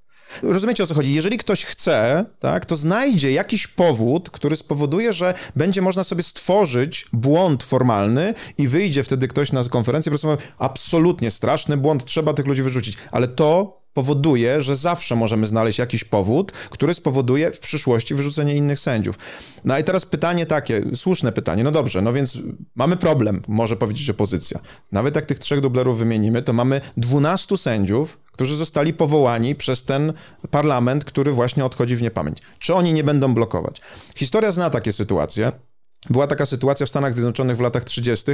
Rozumiecie 0.43 0.85
o 0.85 0.87
co 0.87 0.95
chodzi? 0.95 1.15
Jeżeli 1.15 1.39
ktoś 1.39 1.65
chce, 1.65 2.25
tak, 2.41 2.67
to 2.67 2.77
znajdzie 2.77 3.33
jakiś 3.33 3.67
powód, 3.67 4.31
który 4.31 4.57
spowoduje, 4.57 5.12
że 5.12 5.35
będzie 5.57 5.83
można 5.83 6.05
sobie 6.05 6.23
stworzyć 6.23 7.07
błąd 7.12 7.62
formalny 7.62 8.35
i 8.59 8.69
wyjdzie 8.69 9.03
wtedy 9.03 9.29
ktoś 9.29 9.53
na 9.53 9.65
konferencję 9.65 10.11
i 10.11 10.12
po 10.12 10.19
prostu 10.19 10.29
mówi, 10.29 10.43
absolutnie 10.59 11.31
straszny 11.31 11.77
błąd, 11.77 12.05
trzeba 12.05 12.35
tych 12.35 12.47
ludzi 12.47 12.62
wyrzucić. 12.62 12.97
Ale 13.11 13.29
to 13.29 13.82
powoduje, 13.94 14.62
że 14.62 14.76
zawsze 14.76 15.16
możemy 15.16 15.46
znaleźć 15.46 15.78
jakiś 15.78 16.04
powód, 16.04 16.52
który 16.52 16.94
spowoduje 16.94 17.50
w 17.50 17.61
przyszłości 17.61 18.14
wyrzucenie 18.14 18.56
innych 18.56 18.78
sędziów. 18.78 19.18
No 19.64 19.78
i 19.78 19.84
teraz 19.84 20.06
pytanie 20.06 20.46
takie, 20.46 20.82
słuszne 20.94 21.32
pytanie, 21.32 21.64
no 21.64 21.70
dobrze, 21.70 22.02
no 22.02 22.12
więc 22.12 22.38
mamy 22.75 22.96
problem, 22.96 23.42
może 23.49 23.76
powiedzieć 23.76 24.11
opozycja. 24.11 24.61
Nawet 24.92 25.16
jak 25.16 25.26
tych 25.26 25.38
trzech 25.38 25.61
dublerów 25.61 25.99
wymienimy, 25.99 26.42
to 26.42 26.52
mamy 26.52 26.80
12 26.96 27.56
sędziów, 27.58 28.18
którzy 28.32 28.56
zostali 28.56 28.94
powołani 28.94 29.54
przez 29.54 29.84
ten 29.84 30.12
parlament, 30.50 31.04
który 31.04 31.32
właśnie 31.32 31.64
odchodzi 31.64 31.96
w 31.96 32.02
niepamięć. 32.02 32.38
Czy 32.58 32.75
oni 32.75 32.92
nie 32.92 33.04
będą 33.04 33.34
blokować? 33.34 33.80
Historia 34.16 34.52
zna 34.52 34.70
takie 34.70 34.92
sytuacje. 34.92 35.52
Była 36.11 36.26
taka 36.26 36.46
sytuacja 36.46 36.87
w 36.87 36.88
Stanach 36.88 37.14
Zjednoczonych 37.14 37.56
w 37.56 37.61
latach 37.61 37.84
30., 37.84 38.32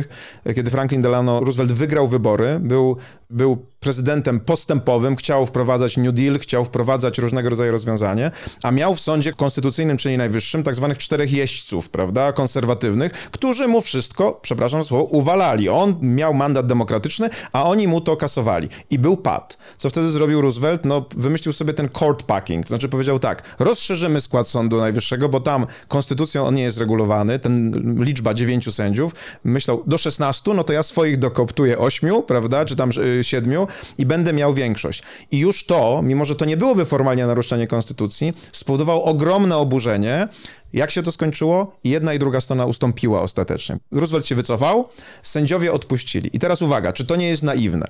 kiedy 0.55 0.71
Franklin 0.71 1.03
Delano 1.03 1.41
Roosevelt 1.41 1.73
wygrał 1.73 2.09
wybory, 2.09 2.61
był, 2.61 2.97
był 3.31 3.67
prezydentem 3.81 4.41
postępowym, 4.41 5.17
chciał 5.17 5.47
wprowadzać 5.47 5.97
New 5.97 6.15
Deal, 6.15 6.39
chciał 6.39 6.65
wprowadzać 6.65 7.19
różnego 7.19 7.51
rodzaju 7.51 7.73
rozwiązanie, 7.73 8.31
a 8.63 8.71
miał 8.71 8.95
w 8.95 9.01
sądzie 9.01 9.33
konstytucyjnym, 9.33 9.97
czyli 9.97 10.19
najwyższym, 10.19 10.63
tak 10.63 10.75
zwanych 10.75 10.99
czterech 10.99 11.33
jeźdźców, 11.33 11.91
prawda, 11.91 12.33
konserwatywnych, 12.33 13.13
którzy 13.13 13.69
mu 13.69 13.81
wszystko, 13.81 14.39
przepraszam 14.43 14.85
słowo, 14.85 15.05
uwalali. 15.05 15.69
On 15.69 15.97
miał 16.03 16.35
mandat 16.35 16.67
demokratyczny, 16.67 17.31
a 17.53 17.65
oni 17.65 17.89
mu 17.89 18.01
to 18.01 18.17
kasowali. 18.17 18.69
I 18.91 18.99
był 18.99 19.17
pad. 19.17 19.59
Co 19.77 19.91
wtedy 19.91 20.11
zrobił 20.11 20.41
Roosevelt? 20.41 20.85
No, 20.85 21.07
wymyślił 21.17 21.53
sobie 21.53 21.73
ten 21.73 21.89
court 21.89 22.23
packing, 22.23 22.65
to 22.65 22.69
znaczy 22.69 22.89
powiedział 22.89 23.19
tak, 23.19 23.43
rozszerzymy 23.59 24.21
skład 24.21 24.49
Sądu 24.49 24.77
Najwyższego, 24.77 25.29
bo 25.29 25.41
tam 25.41 25.67
konstytucją 25.89 26.47
on 26.47 26.55
nie 26.55 26.63
jest 26.63 26.79
regulowany, 26.79 27.39
ten 27.39 27.73
liczba 28.05 28.35
dziewięciu 28.35 28.73
sędziów, 28.73 29.15
myślał 29.45 29.83
do 29.87 29.99
16, 29.99 30.55
no 30.55 30.65
to 30.65 30.73
ja 30.73 30.83
swoich 30.83 31.19
dokoptuję 31.19 31.79
ośmiu, 31.79 32.23
prawda, 32.23 32.65
czy 32.65 32.77
tam 32.77 32.91
y, 33.21 33.25
siedmiu 33.25 33.68
i 33.99 34.07
będę 34.07 34.33
miał 34.33 34.55
większość. 34.55 35.03
I 35.31 35.39
już 35.39 35.67
to, 35.67 36.03
mimo 36.03 36.25
że 36.25 36.37
to 36.37 36.45
nie 36.45 36.57
byłoby 36.57 36.85
formalnie 36.85 37.27
naruszenie 37.27 37.67
konstytucji, 37.67 38.33
spowodowało 38.53 39.05
ogromne 39.05 39.57
oburzenie. 39.57 40.29
Jak 40.73 40.91
się 40.91 41.03
to 41.03 41.13
skończyło? 41.13 41.77
Jedna 41.85 42.15
i 42.15 42.19
druga 42.19 42.41
strona 42.41 42.67
ustąpiła 42.67 43.23
ostatecznie. 43.23 43.79
Roosevelt 43.93 44.27
się 44.27 44.35
wycofał, 44.35 44.89
sędziowie 45.23 45.73
odpuścili. 45.73 46.31
I 46.33 46.39
teraz 46.39 46.63
uwaga, 46.63 46.93
czy 46.93 47.07
to 47.07 47.17
nie 47.17 47.29
jest 47.29 47.43
naiwne? 47.43 47.87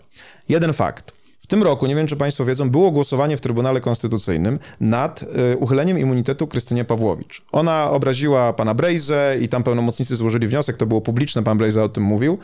Jeden 0.49 0.73
fakt 0.73 1.18
tym 1.49 1.63
roku, 1.63 1.87
nie 1.87 1.95
wiem 1.95 2.07
czy 2.07 2.17
Państwo 2.17 2.45
wiedzą, 2.45 2.71
było 2.71 2.91
głosowanie 2.91 3.37
w 3.37 3.41
Trybunale 3.41 3.81
Konstytucyjnym 3.81 4.59
nad 4.81 5.23
y, 5.53 5.57
uchyleniem 5.57 5.99
immunitetu 5.99 6.47
Krystynie 6.47 6.85
Pawłowicz. 6.85 7.43
Ona 7.53 7.91
obraziła 7.91 8.53
pana 8.53 8.75
Brejzę 8.75 9.37
i 9.41 9.49
tam 9.49 9.63
pełnomocnicy 9.63 10.17
złożyli 10.17 10.49
wniosek, 10.49 10.77
to 10.77 10.87
było 10.87 11.01
publiczne, 11.01 11.43
pan 11.43 11.59
Brejza 11.59 11.83
o 11.83 11.89
tym 11.89 12.03
mówił. 12.03 12.39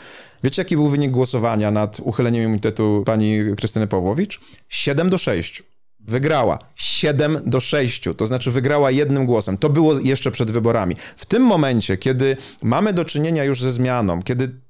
Wiecie, 0.44 0.62
jaki 0.62 0.76
był 0.76 0.88
wynik 0.88 1.10
głosowania 1.10 1.70
nad 1.70 2.00
uchyleniem 2.00 2.42
immunitetu 2.42 3.02
pani 3.06 3.38
Krystyny 3.56 3.86
Pawłowicz? 3.86 4.40
7 4.68 5.10
do 5.10 5.18
6 5.18 5.62
wygrała 6.06 6.58
7 6.74 7.38
do 7.46 7.60
6, 7.60 8.08
to 8.16 8.26
znaczy 8.26 8.50
wygrała 8.50 8.90
jednym 8.90 9.26
głosem. 9.26 9.58
To 9.58 9.70
było 9.70 9.98
jeszcze 9.98 10.30
przed 10.30 10.50
wyborami. 10.50 10.96
W 11.16 11.26
tym 11.26 11.42
momencie, 11.42 11.96
kiedy 11.96 12.36
mamy 12.62 12.92
do 12.92 13.04
czynienia 13.04 13.44
już 13.44 13.60
ze 13.60 13.72
zmianą, 13.72 14.22
kiedy 14.22 14.63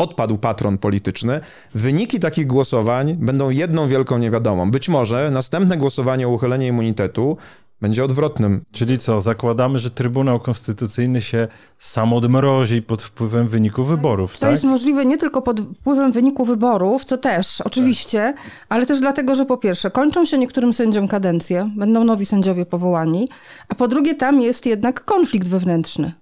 odpadł 0.00 0.38
patron 0.38 0.78
polityczny, 0.78 1.40
wyniki 1.74 2.20
takich 2.20 2.46
głosowań 2.46 3.14
będą 3.14 3.50
jedną 3.50 3.88
wielką 3.88 4.18
niewiadomą. 4.18 4.70
Być 4.70 4.88
może 4.88 5.30
następne 5.30 5.76
głosowanie 5.76 6.28
o 6.28 6.30
uchylenie 6.30 6.66
immunitetu 6.66 7.36
będzie 7.80 8.04
odwrotnym. 8.04 8.64
Czyli 8.72 8.98
co, 8.98 9.20
zakładamy, 9.20 9.78
że 9.78 9.90
Trybunał 9.90 10.40
Konstytucyjny 10.40 11.22
się 11.22 11.48
sam 11.78 12.12
odmrozi 12.12 12.82
pod 12.82 13.02
wpływem 13.02 13.48
wyniku 13.48 13.84
wyborów, 13.84 14.34
To 14.34 14.40
tak? 14.40 14.50
jest 14.50 14.64
możliwe 14.64 15.06
nie 15.06 15.18
tylko 15.18 15.42
pod 15.42 15.60
wpływem 15.60 16.12
wyniku 16.12 16.44
wyborów, 16.44 17.04
co 17.04 17.18
też, 17.18 17.60
oczywiście, 17.60 18.18
tak. 18.18 18.36
ale 18.68 18.86
też 18.86 19.00
dlatego, 19.00 19.34
że 19.34 19.44
po 19.44 19.56
pierwsze, 19.56 19.90
kończą 19.90 20.24
się 20.24 20.38
niektórym 20.38 20.72
sędziom 20.72 21.08
kadencje, 21.08 21.70
będą 21.76 22.04
nowi 22.04 22.26
sędziowie 22.26 22.66
powołani, 22.66 23.28
a 23.68 23.74
po 23.74 23.88
drugie, 23.88 24.14
tam 24.14 24.40
jest 24.40 24.66
jednak 24.66 25.04
konflikt 25.04 25.48
wewnętrzny 25.48 26.12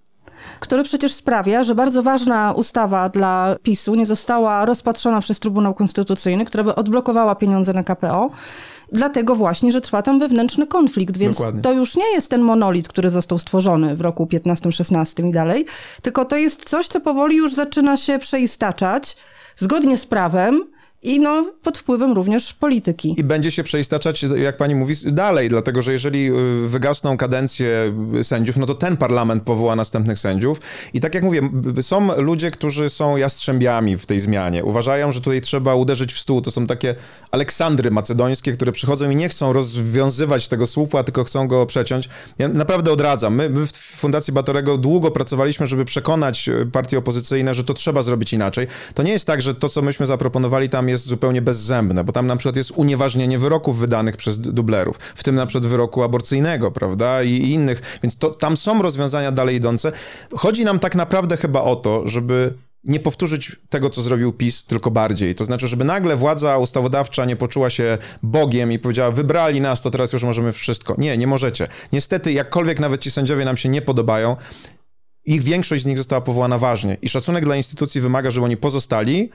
który 0.60 0.82
przecież 0.82 1.14
sprawia, 1.14 1.64
że 1.64 1.74
bardzo 1.74 2.02
ważna 2.02 2.52
ustawa 2.52 3.08
dla 3.08 3.56
PiSu 3.62 3.94
nie 3.94 4.06
została 4.06 4.64
rozpatrzona 4.64 5.20
przez 5.20 5.40
Trybunał 5.40 5.74
Konstytucyjny, 5.74 6.44
która 6.44 6.64
by 6.64 6.74
odblokowała 6.74 7.34
pieniądze 7.34 7.72
na 7.72 7.84
KPO. 7.84 8.30
Dlatego 8.92 9.36
właśnie, 9.36 9.72
że 9.72 9.80
trwa 9.80 10.02
tam 10.02 10.18
wewnętrzny 10.18 10.66
konflikt, 10.66 11.16
więc 11.16 11.36
Dokładnie. 11.36 11.62
to 11.62 11.72
już 11.72 11.96
nie 11.96 12.12
jest 12.14 12.30
ten 12.30 12.40
monolit, 12.40 12.88
który 12.88 13.10
został 13.10 13.38
stworzony 13.38 13.96
w 13.96 14.00
roku 14.00 14.24
15-16 14.24 15.28
i 15.28 15.32
dalej, 15.32 15.66
tylko 16.02 16.24
to 16.24 16.36
jest 16.36 16.68
coś, 16.68 16.88
co 16.88 17.00
powoli 17.00 17.36
już 17.36 17.54
zaczyna 17.54 17.96
się 17.96 18.18
przeistaczać 18.18 19.16
zgodnie 19.56 19.98
z 19.98 20.06
prawem, 20.06 20.64
i 21.02 21.20
no, 21.20 21.52
pod 21.62 21.78
wpływem 21.78 22.12
również 22.12 22.54
polityki. 22.54 23.14
I 23.18 23.24
będzie 23.24 23.50
się 23.50 23.62
przeistaczać, 23.62 24.22
jak 24.22 24.56
pani 24.56 24.74
mówi, 24.74 24.94
dalej, 25.06 25.48
dlatego 25.48 25.82
że 25.82 25.92
jeżeli 25.92 26.30
y, 26.64 26.68
wygasną 26.68 27.16
kadencje 27.16 27.94
sędziów, 28.22 28.56
no 28.56 28.66
to 28.66 28.74
ten 28.74 28.96
parlament 28.96 29.42
powoła 29.42 29.76
następnych 29.76 30.18
sędziów. 30.18 30.60
I 30.94 31.00
tak 31.00 31.14
jak 31.14 31.24
mówię, 31.24 31.50
są 31.82 32.22
ludzie, 32.22 32.50
którzy 32.50 32.90
są 32.90 33.16
jastrzębiami 33.16 33.98
w 33.98 34.06
tej 34.06 34.20
zmianie. 34.20 34.64
Uważają, 34.64 35.12
że 35.12 35.20
tutaj 35.20 35.40
trzeba 35.40 35.74
uderzyć 35.74 36.12
w 36.12 36.18
stół. 36.18 36.40
To 36.40 36.50
są 36.50 36.66
takie 36.66 36.94
Aleksandry 37.30 37.90
macedońskie, 37.90 38.52
które 38.52 38.72
przychodzą 38.72 39.10
i 39.10 39.16
nie 39.16 39.28
chcą 39.28 39.52
rozwiązywać 39.52 40.48
tego 40.48 40.66
słupa, 40.66 41.04
tylko 41.04 41.24
chcą 41.24 41.48
go 41.48 41.66
przeciąć. 41.66 42.08
Ja 42.38 42.48
naprawdę 42.48 42.92
odradzam. 42.92 43.34
My, 43.34 43.50
my 43.50 43.66
w 43.66 43.72
Fundacji 43.72 44.32
Batorego 44.32 44.78
długo 44.78 45.10
pracowaliśmy, 45.10 45.66
żeby 45.66 45.84
przekonać 45.84 46.48
y, 46.48 46.66
partie 46.72 46.98
opozycyjne, 46.98 47.54
że 47.54 47.64
to 47.64 47.74
trzeba 47.74 48.02
zrobić 48.02 48.32
inaczej. 48.32 48.66
To 48.94 49.02
nie 49.02 49.12
jest 49.12 49.26
tak, 49.26 49.42
że 49.42 49.54
to, 49.54 49.68
co 49.68 49.82
myśmy 49.82 50.06
zaproponowali 50.06 50.68
tam 50.68 50.87
jest 50.88 51.06
zupełnie 51.06 51.42
bezzębne, 51.42 52.04
bo 52.04 52.12
tam 52.12 52.26
na 52.26 52.36
przykład 52.36 52.56
jest 52.56 52.70
unieważnienie 52.70 53.38
wyroków 53.38 53.78
wydanych 53.78 54.16
przez 54.16 54.40
dublerów, 54.40 54.98
w 54.98 55.22
tym 55.24 55.34
na 55.34 55.46
przykład 55.46 55.70
wyroku 55.70 56.02
aborcyjnego, 56.02 56.70
prawda, 56.70 57.22
i, 57.22 57.30
i 57.30 57.52
innych, 57.52 57.98
więc 58.02 58.18
to, 58.18 58.30
tam 58.30 58.56
są 58.56 58.82
rozwiązania 58.82 59.32
dalej 59.32 59.56
idące. 59.56 59.92
Chodzi 60.36 60.64
nam 60.64 60.80
tak 60.80 60.94
naprawdę 60.94 61.36
chyba 61.36 61.62
o 61.62 61.76
to, 61.76 62.08
żeby 62.08 62.54
nie 62.84 63.00
powtórzyć 63.00 63.56
tego, 63.68 63.90
co 63.90 64.02
zrobił 64.02 64.32
PiS, 64.32 64.64
tylko 64.64 64.90
bardziej. 64.90 65.34
To 65.34 65.44
znaczy, 65.44 65.68
żeby 65.68 65.84
nagle 65.84 66.16
władza 66.16 66.58
ustawodawcza 66.58 67.24
nie 67.24 67.36
poczuła 67.36 67.70
się 67.70 67.98
Bogiem 68.22 68.72
i 68.72 68.78
powiedziała, 68.78 69.10
wybrali 69.10 69.60
nas, 69.60 69.82
to 69.82 69.90
teraz 69.90 70.12
już 70.12 70.22
możemy 70.22 70.52
wszystko. 70.52 70.94
Nie, 70.98 71.18
nie 71.18 71.26
możecie. 71.26 71.68
Niestety, 71.92 72.32
jakkolwiek 72.32 72.80
nawet 72.80 73.00
ci 73.00 73.10
sędziowie 73.10 73.44
nam 73.44 73.56
się 73.56 73.68
nie 73.68 73.82
podobają, 73.82 74.36
ich 75.24 75.42
większość 75.42 75.82
z 75.82 75.86
nich 75.86 75.98
została 75.98 76.20
powołana 76.20 76.58
ważnie 76.58 76.96
i 77.02 77.08
szacunek 77.08 77.44
dla 77.44 77.56
instytucji 77.56 78.00
wymaga, 78.00 78.30
żeby 78.30 78.44
oni 78.44 78.56
pozostali, 78.56 79.30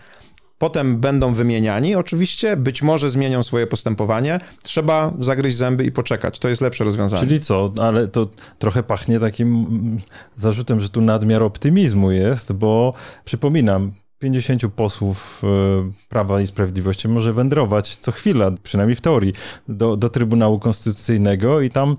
Potem 0.64 0.98
będą 0.98 1.34
wymieniani, 1.34 1.96
oczywiście, 1.96 2.58
być 2.58 2.82
może 2.82 3.10
zmienią 3.10 3.44
swoje 3.44 3.68
postępowanie. 3.68 4.40
Trzeba 4.64 5.14
zagryźć 5.20 5.58
zęby 5.58 5.84
i 5.84 5.92
poczekać. 5.92 6.40
To 6.40 6.50
jest 6.50 6.62
lepsze 6.62 6.84
rozwiązanie. 6.84 7.24
Czyli 7.24 7.40
co? 7.40 7.72
Ale 7.82 8.08
to 8.08 8.28
trochę 8.60 8.84
pachnie 8.84 9.20
takim 9.20 9.48
mm, 9.48 10.00
zarzutem, 10.36 10.80
że 10.80 10.90
tu 10.90 11.02
nadmiar 11.02 11.44
optymizmu 11.44 12.12
jest, 12.12 12.54
bo 12.54 12.94
przypominam, 13.26 13.92
50 14.24 14.74
posłów 14.76 15.42
e, 15.44 15.92
Prawa 16.10 16.42
i 16.42 16.48
Sprawiedliwości 16.48 17.08
może 17.08 17.34
wędrować 17.34 17.98
co 17.98 18.12
chwila, 18.12 18.52
przynajmniej 18.64 18.96
w 18.96 19.02
teorii, 19.02 19.34
do, 19.68 19.98
do 19.98 20.10
Trybunału 20.10 20.60
Konstytucyjnego 20.60 21.62
i 21.62 21.70
tam 21.70 21.98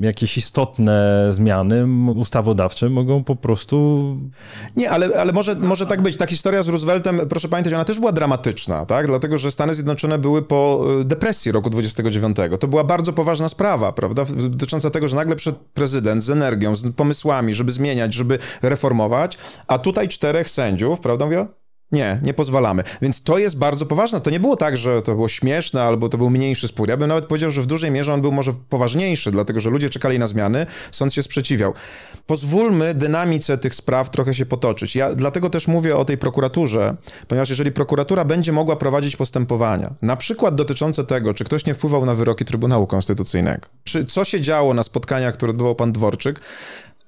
jakieś 0.00 0.36
istotne 0.38 1.26
zmiany 1.30 1.86
ustawodawcze 2.14 2.90
mogą 2.90 3.24
po 3.24 3.36
prostu... 3.36 4.16
Nie, 4.76 4.90
ale, 4.90 5.20
ale 5.20 5.32
może, 5.32 5.54
może 5.54 5.86
tak 5.86 6.02
być. 6.02 6.16
Ta 6.16 6.26
historia 6.26 6.62
z 6.62 6.68
Rooseveltem, 6.68 7.20
proszę 7.28 7.48
pamiętać, 7.48 7.72
ona 7.72 7.84
też 7.84 8.00
była 8.00 8.12
dramatyczna, 8.12 8.86
tak? 8.86 9.06
Dlatego, 9.06 9.38
że 9.38 9.50
Stany 9.50 9.74
Zjednoczone 9.74 10.18
były 10.18 10.42
po 10.42 10.86
e, 11.00 11.04
depresji 11.04 11.52
roku 11.52 11.70
29. 11.70 12.36
To 12.60 12.68
była 12.68 12.84
bardzo 12.84 13.12
poważna 13.12 13.48
sprawa, 13.48 13.92
prawda? 13.92 14.24
Dotycząca 14.48 14.90
tego, 14.90 15.08
że 15.08 15.16
nagle 15.16 15.36
przed 15.36 15.56
prezydent 15.56 16.22
z 16.22 16.30
energią, 16.30 16.76
z 16.76 16.92
pomysłami, 16.96 17.54
żeby 17.54 17.72
zmieniać, 17.72 18.14
żeby 18.14 18.38
reformować, 18.62 19.38
a 19.66 19.78
tutaj 19.78 20.08
czterech 20.08 20.50
sędziów, 20.50 21.00
prawda, 21.00 21.24
mówią, 21.24 21.46
nie, 21.92 22.20
nie 22.22 22.34
pozwalamy. 22.34 22.82
Więc 23.02 23.22
to 23.22 23.38
jest 23.38 23.58
bardzo 23.58 23.86
poważne. 23.86 24.20
To 24.20 24.30
nie 24.30 24.40
było 24.40 24.56
tak, 24.56 24.76
że 24.76 25.02
to 25.02 25.14
było 25.14 25.28
śmieszne 25.28 25.82
albo 25.82 26.08
to 26.08 26.18
był 26.18 26.30
mniejszy 26.30 26.68
spór. 26.68 26.88
Ja 26.88 26.96
bym 26.96 27.08
nawet 27.08 27.26
powiedział, 27.26 27.50
że 27.50 27.62
w 27.62 27.66
dużej 27.66 27.90
mierze 27.90 28.14
on 28.14 28.20
był 28.20 28.32
może 28.32 28.52
poważniejszy, 28.68 29.30
dlatego 29.30 29.60
że 29.60 29.70
ludzie 29.70 29.90
czekali 29.90 30.18
na 30.18 30.26
zmiany, 30.26 30.66
sąd 30.90 31.14
się 31.14 31.22
sprzeciwiał. 31.22 31.74
Pozwólmy 32.26 32.94
dynamice 32.94 33.58
tych 33.58 33.74
spraw 33.74 34.10
trochę 34.10 34.34
się 34.34 34.46
potoczyć. 34.46 34.96
Ja 34.96 35.14
dlatego 35.14 35.50
też 35.50 35.68
mówię 35.68 35.96
o 35.96 36.04
tej 36.04 36.18
prokuraturze, 36.18 36.96
ponieważ 37.28 37.50
jeżeli 37.50 37.72
prokuratura 37.72 38.24
będzie 38.24 38.52
mogła 38.52 38.76
prowadzić 38.76 39.16
postępowania, 39.16 39.94
na 40.02 40.16
przykład 40.16 40.54
dotyczące 40.54 41.04
tego, 41.04 41.34
czy 41.34 41.44
ktoś 41.44 41.66
nie 41.66 41.74
wpływał 41.74 42.06
na 42.06 42.14
wyroki 42.14 42.44
Trybunału 42.44 42.86
Konstytucyjnego, 42.86 43.68
czy 43.84 44.04
co 44.04 44.24
się 44.24 44.40
działo 44.40 44.74
na 44.74 44.82
spotkaniach, 44.82 45.34
które 45.34 45.50
odbywał 45.50 45.74
pan 45.74 45.92
Dworczyk, 45.92 46.40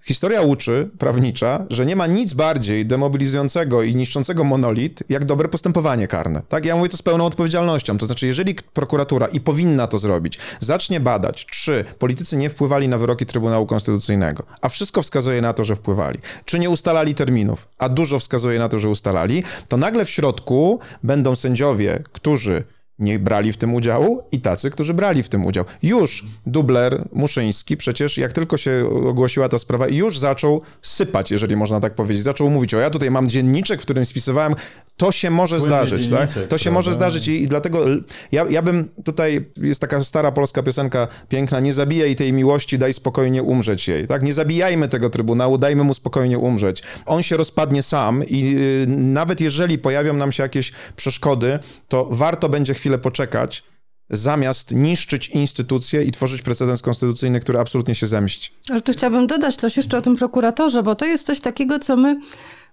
Historia 0.06 0.40
uczy, 0.42 0.90
prawnicza, 0.98 1.66
że 1.70 1.86
nie 1.86 1.96
ma 1.96 2.06
nic 2.06 2.32
bardziej 2.32 2.86
demobilizującego 2.86 3.82
i 3.82 3.96
niszczącego 3.96 4.44
monolit, 4.44 5.02
jak 5.08 5.25
dobre 5.25 5.48
postępowanie 5.48 6.08
karne. 6.08 6.42
Tak, 6.48 6.64
ja 6.64 6.76
mówię 6.76 6.88
to 6.88 6.96
z 6.96 7.02
pełną 7.02 7.26
odpowiedzialnością. 7.26 7.98
To 7.98 8.06
znaczy, 8.06 8.26
jeżeli 8.26 8.54
prokuratura, 8.54 9.26
i 9.26 9.40
powinna 9.40 9.86
to 9.86 9.98
zrobić, 9.98 10.38
zacznie 10.60 11.00
badać, 11.00 11.46
czy 11.46 11.84
politycy 11.98 12.36
nie 12.36 12.50
wpływali 12.50 12.88
na 12.88 12.98
wyroki 12.98 13.26
Trybunału 13.26 13.66
Konstytucyjnego, 13.66 14.44
a 14.60 14.68
wszystko 14.68 15.02
wskazuje 15.02 15.40
na 15.40 15.52
to, 15.52 15.64
że 15.64 15.76
wpływali, 15.76 16.18
czy 16.44 16.58
nie 16.58 16.70
ustalali 16.70 17.14
terminów, 17.14 17.68
a 17.78 17.88
dużo 17.88 18.18
wskazuje 18.18 18.58
na 18.58 18.68
to, 18.68 18.78
że 18.78 18.88
ustalali, 18.88 19.42
to 19.68 19.76
nagle 19.76 20.04
w 20.04 20.10
środku 20.10 20.78
będą 21.02 21.36
sędziowie, 21.36 22.02
którzy 22.12 22.64
nie 22.98 23.18
brali 23.18 23.52
w 23.52 23.56
tym 23.56 23.74
udziału 23.74 24.22
i 24.32 24.40
tacy, 24.40 24.70
którzy 24.70 24.94
brali 24.94 25.22
w 25.22 25.28
tym 25.28 25.46
udział. 25.46 25.64
Już 25.82 26.24
dubler 26.46 27.08
Muszyński 27.12 27.76
przecież, 27.76 28.18
jak 28.18 28.32
tylko 28.32 28.56
się 28.56 28.88
ogłosiła 29.08 29.48
ta 29.48 29.58
sprawa, 29.58 29.88
już 29.88 30.18
zaczął 30.18 30.62
sypać, 30.82 31.30
jeżeli 31.30 31.56
można 31.56 31.80
tak 31.80 31.94
powiedzieć. 31.94 32.22
Zaczął 32.22 32.50
mówić, 32.50 32.74
o 32.74 32.80
ja 32.80 32.90
tutaj 32.90 33.10
mam 33.10 33.28
dzienniczek, 33.28 33.80
w 33.80 33.84
którym 33.84 34.06
spisywałem, 34.06 34.54
to 34.96 35.12
się 35.12 35.30
może 35.30 35.60
Słynny 35.60 35.76
zdarzyć, 35.76 36.10
tak? 36.10 36.28
To 36.30 36.38
się 36.38 36.46
prawda? 36.48 36.70
może 36.70 36.94
zdarzyć 36.94 37.28
i, 37.28 37.42
i 37.42 37.46
dlatego 37.46 37.84
ja, 38.32 38.44
ja 38.50 38.62
bym 38.62 38.88
tutaj, 39.04 39.50
jest 39.56 39.80
taka 39.80 40.04
stara 40.04 40.32
polska 40.32 40.62
piosenka 40.62 41.08
piękna, 41.28 41.60
nie 41.60 41.72
zabijaj 41.72 42.16
tej 42.16 42.32
miłości, 42.32 42.78
daj 42.78 42.92
spokojnie 42.92 43.42
umrzeć 43.42 43.88
jej, 43.88 44.06
tak? 44.06 44.22
Nie 44.22 44.32
zabijajmy 44.32 44.88
tego 44.88 45.10
Trybunału, 45.10 45.58
dajmy 45.58 45.84
mu 45.84 45.94
spokojnie 45.94 46.38
umrzeć. 46.38 46.82
On 47.06 47.22
się 47.22 47.36
rozpadnie 47.36 47.82
sam 47.82 48.24
i 48.24 48.50
yy, 48.50 48.86
nawet 48.86 49.40
jeżeli 49.40 49.78
pojawią 49.78 50.14
nam 50.14 50.32
się 50.32 50.42
jakieś 50.42 50.72
przeszkody, 50.96 51.58
to 51.88 52.08
warto 52.10 52.48
będzie 52.48 52.74
chwilę 52.74 52.86
chwilę 52.87 52.99
poczekać, 52.99 53.62
zamiast 54.11 54.75
niszczyć 54.75 55.28
instytucje 55.28 56.05
i 56.05 56.11
tworzyć 56.11 56.43
precedens 56.43 56.83
konstytucyjny, 56.83 57.40
który 57.40 57.59
absolutnie 57.59 57.95
się 57.95 58.07
zemści. 58.07 58.50
Ale 58.71 58.81
tu 58.81 58.93
chciałabym 58.93 59.26
dodać 59.26 59.57
coś 59.57 59.76
jeszcze 59.76 59.99
o 59.99 60.02
tym 60.02 60.16
prokuratorze, 60.16 60.83
bo 60.83 60.95
to 60.95 61.05
jest 61.05 61.26
coś 61.26 61.40
takiego, 61.40 61.78
co 61.78 61.97
my 61.97 62.21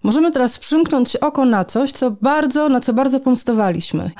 możemy 0.04 0.32
teraz 0.32 0.60
przymknąć 0.60 1.16
oko 1.16 1.46
na 1.46 1.66
coś, 1.66 1.92
co 1.92 2.12
bardzo, 2.12 2.70
na 2.70 2.82
co 2.82 2.94
bardzo 2.94 3.20
pomstowaliśmy 3.20 4.12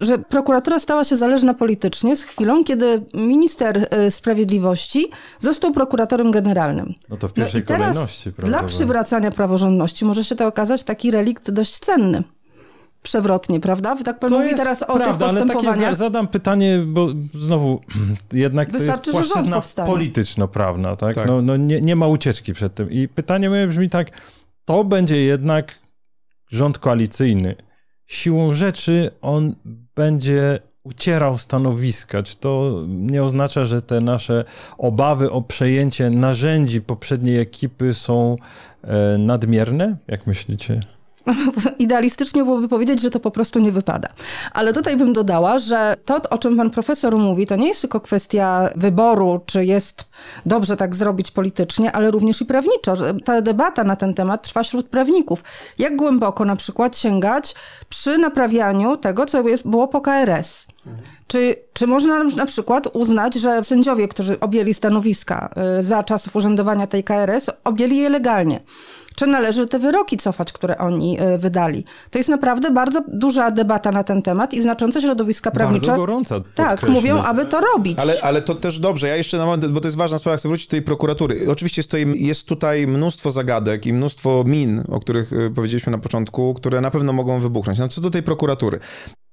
że 0.00 0.18
prokuratura 0.18 0.80
stała 0.80 1.04
się 1.04 1.16
zależna 1.16 1.54
politycznie 1.54 2.16
z 2.16 2.22
chwilą, 2.22 2.64
kiedy 2.64 3.04
minister 3.14 3.88
e, 3.90 4.10
sprawiedliwości 4.10 5.06
został 5.38 5.72
prokuratorem 5.72 6.30
generalnym. 6.30 6.94
No 7.08 7.16
to 7.16 7.28
w 7.28 7.32
pierwszej 7.32 7.60
no 7.60 7.64
i 7.64 7.66
teraz 7.66 7.80
kolejności. 7.80 8.32
Dla 8.38 8.62
przywracania 8.62 9.30
praworządności 9.30 10.04
może 10.04 10.24
się 10.24 10.34
to 10.34 10.46
okazać 10.46 10.84
taki 10.84 11.10
relikt 11.10 11.50
dość 11.50 11.78
cenny 11.78 12.22
przewrotnie, 13.06 13.60
prawda? 13.60 13.96
Tak 14.04 14.18
pan 14.18 14.30
to 14.30 14.38
mówi 14.38 14.54
teraz 14.54 14.82
o 14.82 14.86
prawda, 14.86 15.06
tych 15.06 15.18
postępowaniach. 15.18 15.74
Ale 15.74 15.84
takie 15.84 15.96
zadam 15.96 16.28
pytanie, 16.28 16.78
bo 16.86 17.08
znowu 17.34 17.80
jednak 18.32 18.72
Wystarczy, 18.72 19.12
to 19.12 19.18
jest 19.18 19.32
płaszczyzna 19.32 19.86
polityczno-prawna, 19.86 20.96
tak? 20.96 21.14
tak. 21.14 21.26
No, 21.26 21.42
no 21.42 21.56
nie, 21.56 21.80
nie 21.80 21.96
ma 21.96 22.06
ucieczki 22.06 22.52
przed 22.52 22.74
tym. 22.74 22.90
I 22.90 23.08
pytanie 23.08 23.50
moje 23.50 23.66
brzmi 23.66 23.90
tak, 23.90 24.10
to 24.64 24.84
będzie 24.84 25.24
jednak 25.24 25.78
rząd 26.50 26.78
koalicyjny. 26.78 27.54
Siłą 28.06 28.54
rzeczy 28.54 29.10
on 29.20 29.54
będzie 29.94 30.60
ucierał 30.82 31.38
stanowiska. 31.38 32.22
Czy 32.22 32.36
to 32.36 32.82
nie 32.88 33.22
oznacza, 33.22 33.64
że 33.64 33.82
te 33.82 34.00
nasze 34.00 34.44
obawy 34.78 35.30
o 35.30 35.42
przejęcie 35.42 36.10
narzędzi 36.10 36.80
poprzedniej 36.82 37.38
ekipy 37.38 37.94
są 37.94 38.36
e, 38.82 39.18
nadmierne? 39.18 39.96
Jak 40.08 40.26
myślicie? 40.26 40.80
idealistycznie 41.78 42.44
byłoby 42.44 42.68
powiedzieć, 42.68 43.00
że 43.00 43.10
to 43.10 43.20
po 43.20 43.30
prostu 43.30 43.58
nie 43.58 43.72
wypada. 43.72 44.08
Ale 44.52 44.72
tutaj 44.72 44.96
bym 44.96 45.12
dodała, 45.12 45.58
że 45.58 45.94
to, 46.04 46.20
o 46.30 46.38
czym 46.38 46.56
pan 46.56 46.70
profesor 46.70 47.16
mówi, 47.16 47.46
to 47.46 47.56
nie 47.56 47.68
jest 47.68 47.80
tylko 47.80 48.00
kwestia 48.00 48.70
wyboru, 48.76 49.40
czy 49.46 49.64
jest 49.64 50.08
dobrze 50.46 50.76
tak 50.76 50.94
zrobić 50.94 51.30
politycznie, 51.30 51.92
ale 51.92 52.10
również 52.10 52.40
i 52.40 52.44
prawniczo. 52.44 52.96
Ta 53.24 53.40
debata 53.40 53.84
na 53.84 53.96
ten 53.96 54.14
temat 54.14 54.42
trwa 54.42 54.62
wśród 54.62 54.88
prawników. 54.88 55.44
Jak 55.78 55.96
głęboko 55.96 56.44
na 56.44 56.56
przykład 56.56 56.96
sięgać 56.96 57.54
przy 57.88 58.18
naprawianiu 58.18 58.96
tego, 58.96 59.26
co 59.26 59.48
jest, 59.48 59.68
było 59.68 59.88
po 59.88 60.00
KRS. 60.00 60.66
Czy, 61.26 61.56
czy 61.72 61.86
można 61.86 62.24
na 62.24 62.46
przykład 62.46 62.88
uznać, 62.92 63.34
że 63.34 63.64
sędziowie, 63.64 64.08
którzy 64.08 64.40
objęli 64.40 64.74
stanowiska 64.74 65.54
y, 65.80 65.84
za 65.84 66.04
czasów 66.04 66.36
urzędowania 66.36 66.86
tej 66.86 67.04
KRS, 67.04 67.50
objęli 67.64 67.96
je 67.96 68.08
legalnie? 68.08 68.60
Czy 69.16 69.26
należy 69.26 69.66
te 69.66 69.78
wyroki 69.78 70.16
cofać, 70.16 70.52
które 70.52 70.78
oni 70.78 71.20
e, 71.20 71.38
wydali. 71.38 71.84
To 72.10 72.18
jest 72.18 72.28
naprawdę 72.28 72.70
bardzo 72.70 73.02
duża 73.08 73.50
debata 73.50 73.92
na 73.92 74.04
ten 74.04 74.22
temat 74.22 74.54
i 74.54 74.62
znaczące 74.62 75.00
środowiska 75.00 75.50
prawnicze. 75.50 75.86
Bardzo 75.86 76.00
gorąca. 76.00 76.40
Tak, 76.54 76.88
mówią, 76.88 77.22
aby 77.22 77.46
to 77.46 77.60
robić. 77.60 77.98
Ale, 77.98 78.20
ale 78.22 78.42
to 78.42 78.54
też 78.54 78.78
dobrze. 78.78 79.08
Ja 79.08 79.16
jeszcze 79.16 79.38
na 79.38 79.44
moment, 79.44 79.66
bo 79.66 79.80
to 79.80 79.86
jest 79.86 79.96
ważna 79.96 80.18
sprawa, 80.18 80.38
chcę 80.38 80.48
wrócić 80.48 80.66
do 80.66 80.70
tej 80.70 80.82
prokuratury. 80.82 81.50
Oczywiście 81.50 81.80
jest 81.80 81.90
tutaj, 81.90 82.14
jest 82.14 82.48
tutaj 82.48 82.86
mnóstwo 82.86 83.32
zagadek 83.32 83.86
i 83.86 83.92
mnóstwo 83.92 84.44
min, 84.46 84.82
o 84.88 85.00
których 85.00 85.32
e, 85.32 85.50
powiedzieliśmy 85.50 85.92
na 85.92 85.98
początku, 85.98 86.54
które 86.54 86.80
na 86.80 86.90
pewno 86.90 87.12
mogą 87.12 87.40
wybuchnąć. 87.40 87.78
No 87.78 87.88
co 87.88 88.00
do 88.00 88.10
tej 88.10 88.22
prokuratury. 88.22 88.80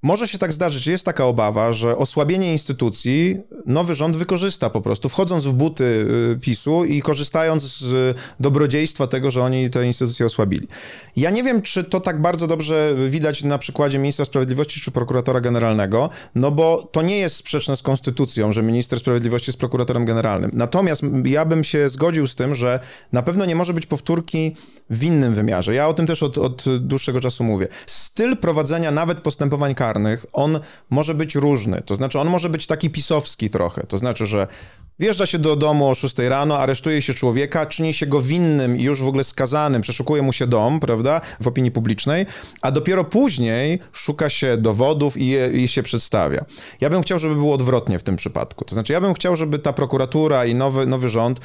Może 0.03 0.27
się 0.27 0.37
tak 0.37 0.53
zdarzyć, 0.53 0.87
jest 0.87 1.05
taka 1.05 1.25
obawa, 1.25 1.73
że 1.73 1.97
osłabienie 1.97 2.51
instytucji 2.51 3.37
nowy 3.65 3.95
rząd 3.95 4.17
wykorzysta 4.17 4.69
po 4.69 4.81
prostu, 4.81 5.09
wchodząc 5.09 5.45
w 5.45 5.53
buty 5.53 5.83
y, 5.83 6.39
PiSu 6.39 6.85
i 6.85 7.01
korzystając 7.01 7.63
z 7.63 8.17
dobrodziejstwa 8.39 9.07
tego, 9.07 9.31
że 9.31 9.43
oni 9.43 9.69
te 9.69 9.87
instytucje 9.87 10.25
osłabili. 10.25 10.67
Ja 11.15 11.29
nie 11.29 11.43
wiem, 11.43 11.61
czy 11.61 11.83
to 11.83 11.99
tak 11.99 12.21
bardzo 12.21 12.47
dobrze 12.47 12.95
widać 13.09 13.43
na 13.43 13.57
przykładzie 13.57 13.99
ministra 13.99 14.25
sprawiedliwości 14.25 14.81
czy 14.81 14.91
prokuratora 14.91 15.41
generalnego, 15.41 16.09
no 16.35 16.51
bo 16.51 16.89
to 16.91 17.01
nie 17.01 17.17
jest 17.17 17.35
sprzeczne 17.35 17.77
z 17.77 17.81
konstytucją, 17.81 18.51
że 18.51 18.63
minister 18.63 18.99
sprawiedliwości 18.99 19.49
jest 19.49 19.59
prokuratorem 19.59 20.05
generalnym. 20.05 20.51
Natomiast 20.53 21.03
ja 21.25 21.45
bym 21.45 21.63
się 21.63 21.89
zgodził 21.89 22.27
z 22.27 22.35
tym, 22.35 22.55
że 22.55 22.79
na 23.11 23.21
pewno 23.21 23.45
nie 23.45 23.55
może 23.55 23.73
być 23.73 23.85
powtórki 23.85 24.55
w 24.93 25.03
innym 25.03 25.34
wymiarze. 25.34 25.73
Ja 25.73 25.88
o 25.88 25.93
tym 25.93 26.08
też 26.08 26.23
od, 26.23 26.38
od 26.38 26.65
dłuższego 26.79 27.21
czasu 27.21 27.43
mówię. 27.43 27.67
Styl 27.86 28.38
prowadzenia 28.38 28.91
nawet 28.91 29.19
postępowań 29.19 29.75
karnych 29.75 30.25
on 30.34 30.60
może 30.89 31.13
być 31.13 31.36
różny. 31.36 31.82
To 31.86 31.95
znaczy, 31.95 32.19
on 32.19 32.27
może 32.27 32.49
być 32.49 32.67
taki 32.67 32.89
pisowski 32.89 33.49
trochę. 33.49 33.84
To 33.88 33.97
znaczy, 33.97 34.25
że 34.25 34.47
wjeżdża 34.99 35.25
się 35.25 35.39
do 35.39 35.56
domu 35.56 35.89
o 35.89 35.95
6 35.95 36.19
rano, 36.19 36.60
aresztuje 36.60 37.01
się 37.01 37.13
człowieka, 37.13 37.65
czyni 37.65 37.93
się 37.93 38.06
go 38.06 38.21
winnym 38.21 38.77
i 38.77 38.84
już 38.84 39.01
w 39.01 39.08
ogóle 39.08 39.23
skazanym, 39.23 39.82
przeszukuje 39.82 40.21
mu 40.21 40.34
się 40.34 40.47
dom, 40.47 40.79
prawda, 40.79 41.21
w 41.41 41.47
opinii 41.47 41.71
publicznej, 41.71 42.25
a 42.62 42.71
dopiero 42.71 43.03
później 43.03 43.79
szuka 43.91 44.29
się 44.29 44.58
dowodów 44.58 45.17
i, 45.17 45.27
je, 45.27 45.51
i 45.51 45.67
się 45.67 45.84
przedstawia. 45.84 46.45
Ja 46.82 46.89
bym 46.89 47.01
chciał, 47.01 47.19
żeby 47.19 47.36
było 47.36 47.53
odwrotnie 47.53 47.99
w 47.99 48.03
tym 48.03 48.15
przypadku. 48.15 48.65
To 48.65 48.73
znaczy, 48.73 48.93
ja 48.93 49.01
bym 49.01 49.13
chciał, 49.13 49.36
żeby 49.36 49.60
ta 49.60 49.73
prokuratura 49.73 50.45
i 50.45 50.56
nowy, 50.56 50.86
nowy 50.86 51.10
rząd 51.10 51.39